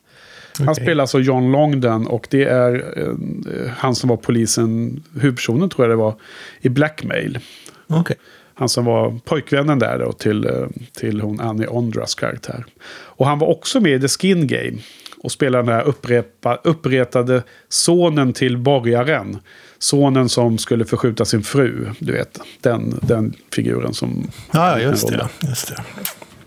Han 0.58 0.68
Okej. 0.68 0.84
spelar 0.84 1.02
alltså 1.02 1.20
John 1.20 1.52
Longden 1.52 2.06
och 2.06 2.26
det 2.30 2.44
är 2.44 2.98
eh, 2.98 3.70
han 3.76 3.94
som 3.94 4.08
var 4.08 4.16
polisen, 4.16 5.02
huvudpersonen 5.20 5.68
tror 5.68 5.88
jag 5.88 5.98
det 5.98 6.02
var, 6.02 6.14
i 6.60 6.68
Blackmail. 6.68 7.38
Okej. 7.86 8.16
Han 8.54 8.68
som 8.68 8.84
var 8.84 9.18
pojkvännen 9.24 9.78
där 9.78 9.98
då 9.98 10.12
till, 10.12 10.46
eh, 10.46 10.66
till 10.92 11.20
hon 11.20 11.40
Annie 11.40 11.66
Ondras 11.66 12.14
karaktär. 12.14 12.64
Och 12.90 13.26
han 13.26 13.38
var 13.38 13.48
också 13.48 13.80
med 13.80 13.92
i 13.92 14.00
The 14.00 14.08
Skin 14.08 14.46
Game. 14.46 14.78
Och 15.18 15.32
spelade 15.32 15.62
den 15.62 15.74
här 15.74 15.84
upprepa, 15.84 16.60
uppretade 16.64 17.42
sonen 17.68 18.32
till 18.32 18.56
borgaren. 18.56 19.38
Sonen 19.82 20.28
som 20.28 20.58
skulle 20.58 20.84
förskjuta 20.84 21.24
sin 21.24 21.42
fru. 21.42 21.90
Du 21.98 22.12
vet, 22.12 22.38
den, 22.60 22.98
den 23.02 23.34
figuren 23.52 23.94
som... 23.94 24.30
Ja, 24.52 24.78
just 24.80 25.08
det. 25.08 25.28
Just 25.48 25.68
det. 25.68 25.82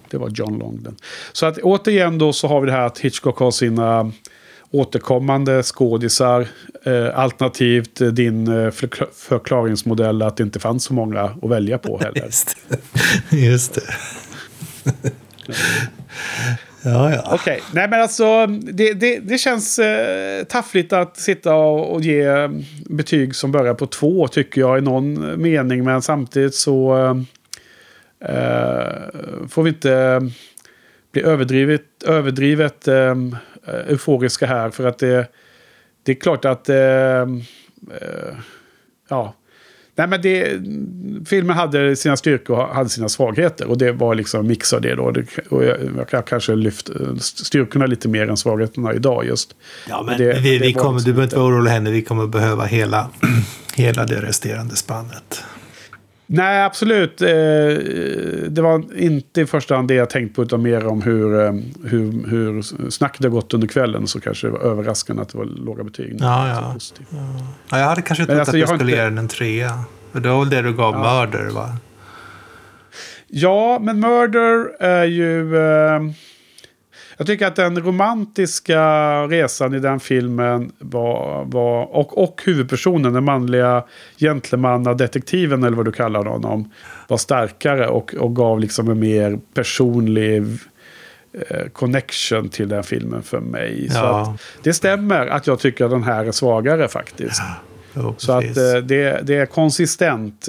Det 0.09 0.17
var 0.17 0.29
John 0.29 0.57
Longden. 0.59 0.95
Så 1.33 1.45
att 1.45 1.57
återigen 1.57 2.17
då 2.17 2.33
så 2.33 2.47
har 2.47 2.61
vi 2.61 2.65
det 2.67 2.71
här 2.71 2.85
att 2.85 2.99
Hitchcock 2.99 3.39
har 3.39 3.51
sina 3.51 4.11
återkommande 4.71 5.63
skådisar. 5.63 6.47
Eh, 6.85 7.19
alternativt 7.19 8.01
eh, 8.01 8.07
din 8.07 8.47
eh, 8.47 8.71
förkla- 8.71 9.07
förklaringsmodell 9.15 10.21
att 10.21 10.37
det 10.37 10.43
inte 10.43 10.59
fanns 10.59 10.83
så 10.83 10.93
många 10.93 11.21
att 11.21 11.49
välja 11.49 11.77
på 11.77 11.97
heller. 12.03 12.25
Just 12.25 12.57
det. 13.29 13.37
Just 13.37 13.73
det 13.73 13.81
ja, 16.85 17.11
ja. 17.11 17.29
Okej, 17.33 17.61
nej 17.73 17.89
men 17.89 18.01
alltså 18.01 18.47
det, 18.47 18.93
det, 18.93 19.19
det 19.19 19.37
känns 19.37 19.79
eh, 19.79 20.43
taffligt 20.43 20.93
att 20.93 21.17
sitta 21.17 21.55
och, 21.55 21.93
och 21.93 22.01
ge 22.01 22.21
eh, 22.21 22.49
betyg 22.85 23.35
som 23.35 23.51
börjar 23.51 23.73
på 23.73 23.87
två 23.87 24.27
tycker 24.27 24.61
jag 24.61 24.77
i 24.77 24.81
någon 24.81 25.41
mening. 25.41 25.83
Men 25.83 26.01
samtidigt 26.01 26.55
så 26.55 26.97
eh, 26.97 28.29
eh 28.31 28.87
får 29.49 29.63
vi 29.63 29.69
inte 29.69 29.93
eh, 29.93 30.19
bli 31.11 31.21
överdrivet, 31.21 32.03
överdrivet 32.05 32.87
eh, 32.87 33.15
euforiska 33.87 34.45
här. 34.45 34.69
För 34.69 34.85
att 34.87 34.99
det, 34.99 35.27
det 36.03 36.11
är 36.11 36.15
klart 36.15 36.45
att 36.45 36.69
eh, 36.69 37.21
eh, 38.01 38.35
ja, 39.09 39.33
Nej, 39.97 40.07
men 40.07 40.21
det, 40.21 40.61
filmen 41.27 41.55
hade 41.55 41.95
sina 41.95 42.17
styrkor 42.17 42.57
och 42.57 42.75
hade 42.75 42.89
sina 42.89 43.09
svagheter. 43.09 43.67
Och 43.67 43.77
det 43.77 43.91
var 43.91 44.15
liksom 44.15 44.47
mix 44.47 44.73
av 44.73 44.81
det 44.81 44.95
då. 44.95 45.13
Och 45.49 45.65
jag, 45.65 46.07
jag 46.11 46.27
kanske 46.27 46.55
lyft 46.55 46.89
eh, 46.89 47.15
styrkorna 47.17 47.85
lite 47.85 48.07
mer 48.07 48.29
än 48.29 48.37
svagheterna 48.37 48.93
idag 48.93 49.25
just. 49.25 49.55
Ja, 49.89 50.03
men 50.07 50.17
det, 50.17 50.39
vi, 50.39 50.57
det 50.57 50.65
vi 50.65 50.73
kommer, 50.73 50.93
liksom 50.93 51.11
du 51.11 51.13
behöver 51.13 51.23
inte 51.23 51.35
vara 51.35 51.47
orolig 51.47 51.71
henne. 51.71 51.91
Vi 51.91 52.01
kommer 52.01 52.27
behöva 52.27 52.65
hela, 52.65 53.09
hela 53.75 54.05
det 54.05 54.21
resterande 54.21 54.75
spannet. 54.75 55.43
Nej, 56.27 56.63
absolut. 56.63 57.21
Eh, 57.21 57.27
det 58.47 58.61
var 58.61 58.83
inte 58.97 59.41
i 59.41 59.45
första 59.45 59.75
hand 59.75 59.87
det 59.87 59.93
jag 59.93 60.09
tänkte 60.09 60.35
på, 60.35 60.43
utan 60.43 60.61
mer 60.61 60.85
om 60.87 61.01
hur, 61.01 61.41
eh, 61.45 61.53
hur, 61.85 62.27
hur 62.29 62.61
snacket 62.89 63.23
har 63.23 63.29
gått 63.29 63.53
under 63.53 63.67
kvällen. 63.67 64.07
Så 64.07 64.19
kanske 64.19 64.47
det 64.47 64.51
var 64.51 64.59
överraskande 64.59 65.21
att 65.21 65.29
det 65.29 65.37
var 65.37 65.45
låga 65.45 65.83
betyg. 65.83 66.17
Ja, 66.19 66.47
ja. 66.49 66.75
Ja, 67.71 67.79
jag 67.79 67.85
hade 67.85 68.01
kanske 68.01 68.25
trott 68.25 68.37
alltså, 68.37 68.51
att 68.51 68.59
jag 68.59 68.61
jag 68.61 68.69
skulle 68.69 68.91
inte- 68.91 69.01
ge 69.01 69.03
den 69.09 69.17
en 69.17 69.27
trea. 69.27 69.79
För 70.11 70.19
det 70.19 70.29
var 70.29 70.39
väl 70.39 70.49
det 70.49 70.61
du 70.61 70.73
gav 70.73 70.93
Murder, 70.99 71.49
va? 71.49 71.77
Ja, 73.27 73.79
men 73.81 73.99
Murder 73.99 74.83
är 74.83 75.03
ju... 75.05 75.57
Eh, 75.57 76.01
jag 77.17 77.27
tycker 77.27 77.47
att 77.47 77.55
den 77.55 77.79
romantiska 77.81 78.81
resan 79.27 79.73
i 79.73 79.79
den 79.79 79.99
filmen 79.99 80.71
var... 80.79 81.45
var 81.45 81.95
och, 81.95 82.23
och 82.23 82.41
huvudpersonen, 82.45 83.13
den 83.13 83.23
manliga 83.23 83.83
gentlemannadetektiven 84.17 85.63
eller 85.63 85.77
vad 85.77 85.85
du 85.85 85.91
kallar 85.91 86.25
honom, 86.25 86.71
var 87.07 87.17
starkare 87.17 87.87
och, 87.87 88.15
och 88.15 88.35
gav 88.35 88.59
liksom 88.59 88.89
en 88.89 88.99
mer 88.99 89.39
personlig 89.53 90.37
eh, 91.49 91.67
connection 91.73 92.49
till 92.49 92.69
den 92.69 92.83
filmen 92.83 93.23
för 93.23 93.39
mig. 93.39 93.89
Så 93.89 93.97
Ja. 93.97 94.21
att, 94.21 94.41
det 94.63 94.73
stämmer 94.73 95.27
att 95.27 95.47
jag 95.47 95.59
tycker 95.59 95.85
att 95.85 95.91
den 95.91 96.03
här 96.03 96.25
är 96.25 96.31
svagare 96.31 96.87
faktiskt. 96.87 97.41
Jo, 97.93 98.15
Så 98.17 98.31
att 98.31 98.43
eh, 98.57 98.73
det, 98.83 99.19
det 99.23 99.35
är 99.35 99.45
konsistent. 99.45 100.47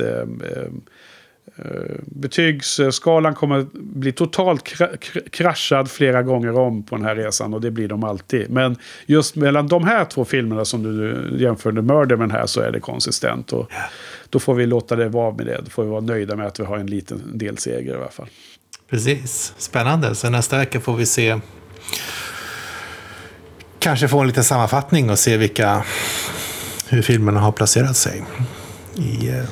Eh, 1.59 1.96
Betygsskalan 2.07 3.34
kommer 3.34 3.66
bli 3.72 4.12
totalt 4.12 4.64
kra- 4.68 4.96
kr- 4.98 5.28
kraschad 5.30 5.90
flera 5.90 6.22
gånger 6.22 6.59
om 6.59 6.82
på 6.82 6.96
den 6.96 7.04
här 7.04 7.16
resan 7.16 7.54
och 7.54 7.61
det 7.61 7.70
blir 7.70 7.88
de 7.88 8.04
alltid. 8.04 8.50
Men 8.50 8.76
just 9.07 9.36
mellan 9.36 9.68
de 9.68 9.84
här 9.84 10.04
två 10.04 10.24
filmerna 10.24 10.64
som 10.64 10.82
du 10.82 11.28
jämförde 11.44 11.82
Murder 11.82 12.16
med 12.16 12.28
den 12.28 12.36
här 12.38 12.46
så 12.46 12.61
är 12.61 12.72
det 12.72 12.80
konsistent. 12.80 13.52
Och 13.52 13.70
Då 14.30 14.38
får 14.38 14.54
vi 14.54 14.66
låta 14.66 14.96
det 14.96 15.09
vara 15.09 15.34
med 15.34 15.46
det. 15.46 15.61
Då 15.64 15.70
får 15.70 15.84
vi 15.84 15.90
vara 15.90 16.00
nöjda 16.00 16.36
med 16.36 16.46
att 16.46 16.61
vi 16.61 16.64
har 16.64 16.78
en 16.78 16.86
liten 16.86 17.38
delseger 17.38 17.92
i 17.94 17.96
alla 17.96 18.09
fall. 18.11 18.26
Precis, 18.90 19.54
spännande. 19.59 20.14
Så 20.14 20.30
nästa 20.30 20.59
vecka 20.59 20.80
får 20.80 20.96
vi 20.96 21.07
se. 21.07 21.40
Kanske 23.78 24.09
få 24.09 24.20
en 24.20 24.26
liten 24.26 24.44
sammanfattning 24.44 25.11
och 25.11 25.18
se 25.18 25.36
vilka 25.36 25.84
hur 26.88 27.02
filmerna 27.02 27.40
har 27.40 27.52
placerat 27.52 27.96
sig. 27.96 28.22
I, 28.96 29.28
eh, 29.28 29.44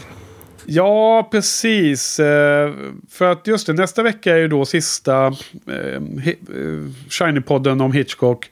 Ja, 0.67 1.29
precis. 1.31 2.21
Eh, 2.21 2.73
för 3.11 3.33
att 3.33 3.47
just 3.47 3.67
det, 3.67 3.73
nästa 3.73 4.03
vecka 4.03 4.33
är 4.33 4.39
ju 4.39 4.49
då 4.49 4.65
sista 4.65 5.27
eh, 5.69 5.95
eh, 5.95 6.35
Shiny-podden 7.09 7.83
om 7.83 7.93
Hitchcock 7.93 8.51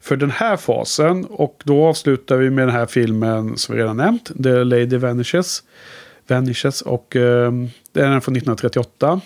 för 0.00 0.16
den 0.16 0.30
här 0.30 0.56
fasen. 0.56 1.24
Och 1.24 1.62
då 1.64 1.86
avslutar 1.86 2.36
vi 2.36 2.50
med 2.50 2.66
den 2.66 2.74
här 2.74 2.86
filmen 2.86 3.56
som 3.56 3.74
vi 3.74 3.80
redan 3.82 3.96
nämnt, 3.96 4.42
The 4.42 4.64
Lady 4.64 4.96
Vanishes. 4.96 5.62
Vanishes 6.28 6.82
och 6.82 7.16
eh, 7.16 7.52
den 7.92 8.12
är 8.12 8.20
från 8.20 8.36
1938. 8.36 9.20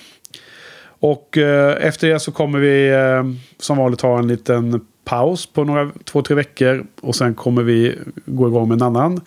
Och 1.00 1.38
eh, 1.38 1.86
efter 1.86 2.08
det 2.08 2.20
så 2.20 2.32
kommer 2.32 2.58
vi 2.58 2.88
eh, 2.88 3.24
som 3.58 3.76
vanligt 3.76 4.00
ha 4.00 4.18
en 4.18 4.28
liten 4.28 4.86
paus 5.04 5.46
på 5.46 5.64
några, 5.64 5.90
två, 6.04 6.22
tre 6.22 6.36
veckor. 6.36 6.86
Och 7.00 7.14
sen 7.14 7.34
kommer 7.34 7.62
vi 7.62 7.98
gå 8.26 8.48
igång 8.48 8.68
med 8.68 8.74
en 8.74 8.82
annan 8.82 9.20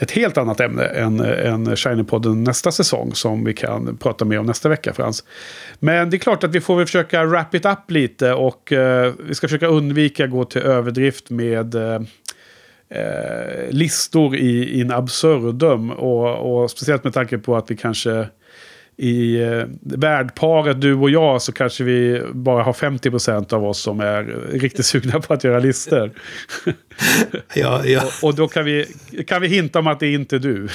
ett 0.00 0.10
helt 0.10 0.38
annat 0.38 0.60
ämne 0.60 0.84
än, 0.84 1.20
än 1.20 1.66
Shiny-podden 1.66 2.34
nästa 2.34 2.72
säsong 2.72 3.14
som 3.14 3.44
vi 3.44 3.54
kan 3.54 3.96
prata 3.96 4.24
mer 4.24 4.38
om 4.38 4.46
nästa 4.46 4.68
vecka 4.68 4.92
Frans. 4.92 5.24
Men 5.78 6.10
det 6.10 6.16
är 6.16 6.18
klart 6.18 6.44
att 6.44 6.54
vi 6.54 6.60
får 6.60 6.76
väl 6.76 6.86
försöka 6.86 7.24
wrap 7.24 7.54
it 7.54 7.66
up 7.66 7.90
lite 7.90 8.32
och 8.32 8.72
eh, 8.72 9.12
vi 9.18 9.34
ska 9.34 9.48
försöka 9.48 9.66
undvika 9.66 10.26
gå 10.26 10.44
till 10.44 10.62
överdrift 10.62 11.30
med 11.30 11.74
eh, 11.74 12.00
eh, 12.88 13.70
listor 13.70 14.36
i 14.36 14.80
in 14.80 14.90
absurdum 14.90 15.90
och, 15.90 16.62
och 16.62 16.70
speciellt 16.70 17.04
med 17.04 17.14
tanke 17.14 17.38
på 17.38 17.56
att 17.56 17.70
vi 17.70 17.76
kanske 17.76 18.28
i 19.02 19.42
eh, 19.42 19.64
värdparet 19.80 20.80
du 20.80 20.94
och 20.94 21.10
jag 21.10 21.42
så 21.42 21.52
kanske 21.52 21.84
vi 21.84 22.22
bara 22.32 22.62
har 22.62 22.72
50% 22.72 23.54
av 23.54 23.64
oss 23.64 23.78
som 23.80 24.00
är 24.00 24.22
riktigt 24.52 24.86
sugna 24.86 25.20
på 25.20 25.34
att 25.34 25.44
göra 25.44 25.58
listor. 25.58 26.10
ja, 27.54 27.84
ja, 27.84 28.02
Och 28.22 28.34
då 28.34 28.48
kan 28.48 28.64
vi, 28.64 28.86
kan 29.26 29.42
vi 29.42 29.48
hinta 29.48 29.78
om 29.78 29.86
att 29.86 30.00
det 30.00 30.06
är 30.06 30.14
inte 30.14 30.36
är 30.36 30.40
du. 30.40 30.68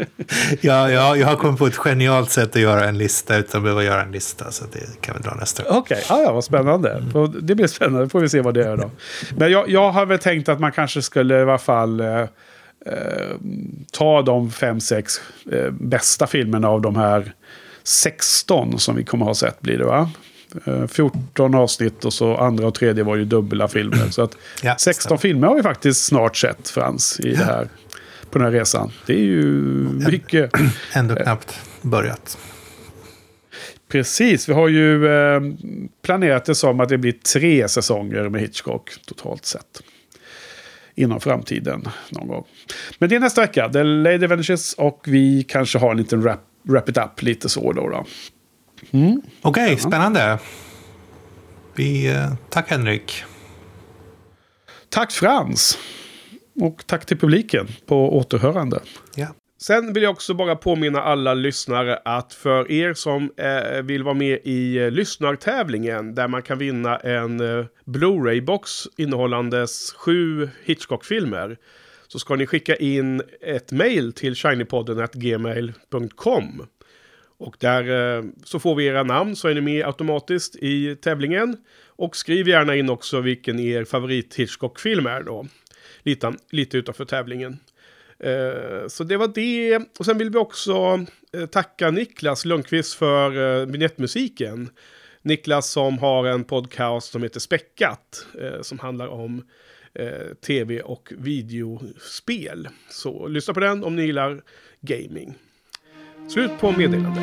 ja, 0.60 0.90
ja, 0.90 1.16
jag 1.16 1.26
har 1.26 1.36
kommit 1.36 1.58
på 1.58 1.66
ett 1.66 1.76
genialt 1.76 2.30
sätt 2.30 2.56
att 2.56 2.62
göra 2.62 2.84
en 2.84 2.98
lista 2.98 3.36
utan 3.36 3.58
att 3.58 3.62
behöva 3.62 3.84
göra 3.84 4.02
en 4.02 4.12
lista. 4.12 4.50
Så 4.50 4.64
det 4.72 5.00
kan 5.00 5.16
vi 5.16 5.22
dra 5.22 5.34
nästa 5.34 5.62
gång. 5.62 5.72
Okej, 5.76 6.02
okay. 6.04 6.22
ja, 6.22 6.32
vad 6.32 6.44
spännande. 6.44 7.04
Och 7.14 7.30
Det 7.30 7.54
blir 7.54 7.66
spännande, 7.66 8.00
då 8.00 8.08
får 8.08 8.20
vi 8.20 8.28
se 8.28 8.40
vad 8.40 8.54
det 8.54 8.64
är 8.64 8.76
då. 8.76 8.90
Men 9.36 9.50
jag, 9.50 9.68
jag 9.68 9.90
har 9.90 10.06
väl 10.06 10.18
tänkt 10.18 10.48
att 10.48 10.60
man 10.60 10.72
kanske 10.72 11.02
skulle 11.02 11.38
i 11.38 11.42
alla 11.42 11.58
fall 11.58 12.00
eh, 12.00 12.20
eh, 12.86 13.36
ta 13.92 14.22
de 14.22 14.50
fem, 14.50 14.80
sex 14.80 15.14
eh, 15.52 15.70
bästa 15.70 16.26
filmerna 16.26 16.68
av 16.68 16.80
de 16.80 16.96
här 16.96 17.34
16 17.88 18.78
som 18.78 18.96
vi 18.96 19.04
kommer 19.04 19.24
ha 19.24 19.34
sett 19.34 19.60
blir 19.60 19.78
det 19.78 19.84
va? 19.84 20.10
Eh, 20.66 20.86
14 20.86 21.54
avsnitt 21.54 22.04
och 22.04 22.12
så 22.12 22.36
andra 22.36 22.66
och 22.66 22.74
tredje 22.74 23.04
var 23.04 23.16
ju 23.16 23.24
dubbla 23.24 23.68
filmer. 23.68 24.10
Så 24.10 24.22
att 24.22 24.36
Ja, 24.62 24.76
16 24.78 25.02
stämmer. 25.02 25.18
filmer 25.18 25.46
har 25.46 25.54
vi 25.54 25.62
faktiskt 25.62 26.04
snart 26.04 26.36
sett, 26.36 26.68
Frans, 26.68 27.20
i 27.20 27.30
det 27.34 27.44
här, 27.44 27.68
på 28.30 28.38
den 28.38 28.44
här 28.46 28.52
resan. 28.52 28.92
Det 29.06 29.12
är 29.12 29.24
ju 29.24 29.44
mycket. 30.10 30.50
Ändå 30.92 31.14
knappt 31.14 31.60
börjat. 31.82 32.38
Precis, 33.88 34.48
vi 34.48 34.52
har 34.52 34.68
ju 34.68 35.06
eh, 35.08 35.40
planerat 36.02 36.44
det 36.44 36.54
som 36.54 36.80
att 36.80 36.88
det 36.88 36.98
blir 36.98 37.12
tre 37.12 37.68
säsonger 37.68 38.28
med 38.28 38.40
Hitchcock 38.40 38.90
totalt 39.06 39.44
sett. 39.46 39.82
Inom 40.94 41.20
framtiden 41.20 41.88
någon 42.10 42.28
gång. 42.28 42.44
Men 42.98 43.08
det 43.08 43.16
är 43.16 43.20
nästa 43.20 43.40
vecka, 43.40 43.68
The 43.68 43.82
Lady 43.82 44.26
Vanishes 44.26 44.74
och 44.74 45.04
vi 45.06 45.44
kanske 45.48 45.78
har 45.78 45.90
en 45.90 45.96
liten 45.96 46.22
wrap, 46.22 46.40
wrap 46.68 46.88
it 46.88 46.96
up 46.96 47.22
lite 47.22 47.48
så 47.48 47.72
då. 47.72 47.88
då. 47.88 48.04
Okej, 49.42 49.76
spännande. 49.76 50.38
Vi, 51.74 52.08
eh, 52.08 52.32
tack 52.50 52.70
Henrik. 52.70 53.24
Tack 54.88 55.12
Frans! 55.12 55.78
Och 56.60 56.86
tack 56.86 57.06
till 57.06 57.18
publiken 57.18 57.66
på 57.86 58.16
återhörande. 58.16 58.80
Ja. 59.14 59.26
Sen 59.60 59.92
vill 59.92 60.02
jag 60.02 60.12
också 60.12 60.34
bara 60.34 60.56
påminna 60.56 61.02
alla 61.02 61.34
lyssnare 61.34 61.98
att 62.04 62.34
för 62.34 62.70
er 62.70 62.94
som 62.94 63.30
eh, 63.36 63.82
vill 63.82 64.02
vara 64.02 64.14
med 64.14 64.38
i 64.44 64.78
eh, 64.78 64.90
lyssnartävlingen 64.90 66.14
där 66.14 66.28
man 66.28 66.42
kan 66.42 66.58
vinna 66.58 66.96
en 66.96 67.40
eh, 67.40 67.66
Blu-ray-box 67.84 68.86
innehållandes 68.96 69.92
sju 69.92 70.50
Hitchcock-filmer 70.64 71.56
så 72.08 72.18
ska 72.18 72.34
ni 72.34 72.46
skicka 72.46 72.76
in 72.76 73.22
ett 73.40 73.72
mail 73.72 74.12
till 74.12 74.34
shinypodden.gmail.com 74.34 76.66
och 77.38 77.56
där 77.58 78.16
eh, 78.16 78.24
så 78.44 78.58
får 78.58 78.74
vi 78.74 78.86
era 78.86 79.02
namn 79.02 79.36
så 79.36 79.48
är 79.48 79.54
ni 79.54 79.60
med 79.60 79.86
automatiskt 79.86 80.56
i 80.56 80.96
tävlingen. 80.96 81.56
Och 81.86 82.16
skriv 82.16 82.48
gärna 82.48 82.76
in 82.76 82.90
också 82.90 83.20
vilken 83.20 83.58
er 83.58 83.84
favorit 83.84 84.34
Hitchcock-film 84.34 85.06
är 85.06 85.22
då. 85.22 85.46
Lite, 86.02 86.34
lite 86.50 86.78
utanför 86.78 87.04
tävlingen. 87.04 87.58
Eh, 88.18 88.88
så 88.88 89.04
det 89.04 89.16
var 89.16 89.28
det. 89.34 89.78
Och 89.98 90.04
sen 90.04 90.18
vill 90.18 90.30
vi 90.30 90.38
också 90.38 91.06
eh, 91.32 91.46
tacka 91.46 91.90
Niklas 91.90 92.44
Lundqvist 92.44 92.94
för 92.94 93.60
eh, 93.60 93.66
vignettmusiken. 93.66 94.70
Niklas 95.22 95.70
som 95.70 95.98
har 95.98 96.26
en 96.26 96.44
podcast 96.44 97.12
som 97.12 97.22
heter 97.22 97.40
Späckat. 97.40 98.26
Eh, 98.40 98.62
som 98.62 98.78
handlar 98.78 99.08
om 99.08 99.44
Eh, 99.94 100.34
tv 100.46 100.80
och 100.80 101.12
videospel. 101.18 102.68
Så 102.90 103.26
lyssna 103.28 103.54
på 103.54 103.60
den 103.60 103.84
om 103.84 103.96
ni 103.96 104.02
gillar 104.02 104.42
gaming. 104.80 105.34
Slut 106.28 106.50
på 106.60 106.72
meddelande. 106.72 107.20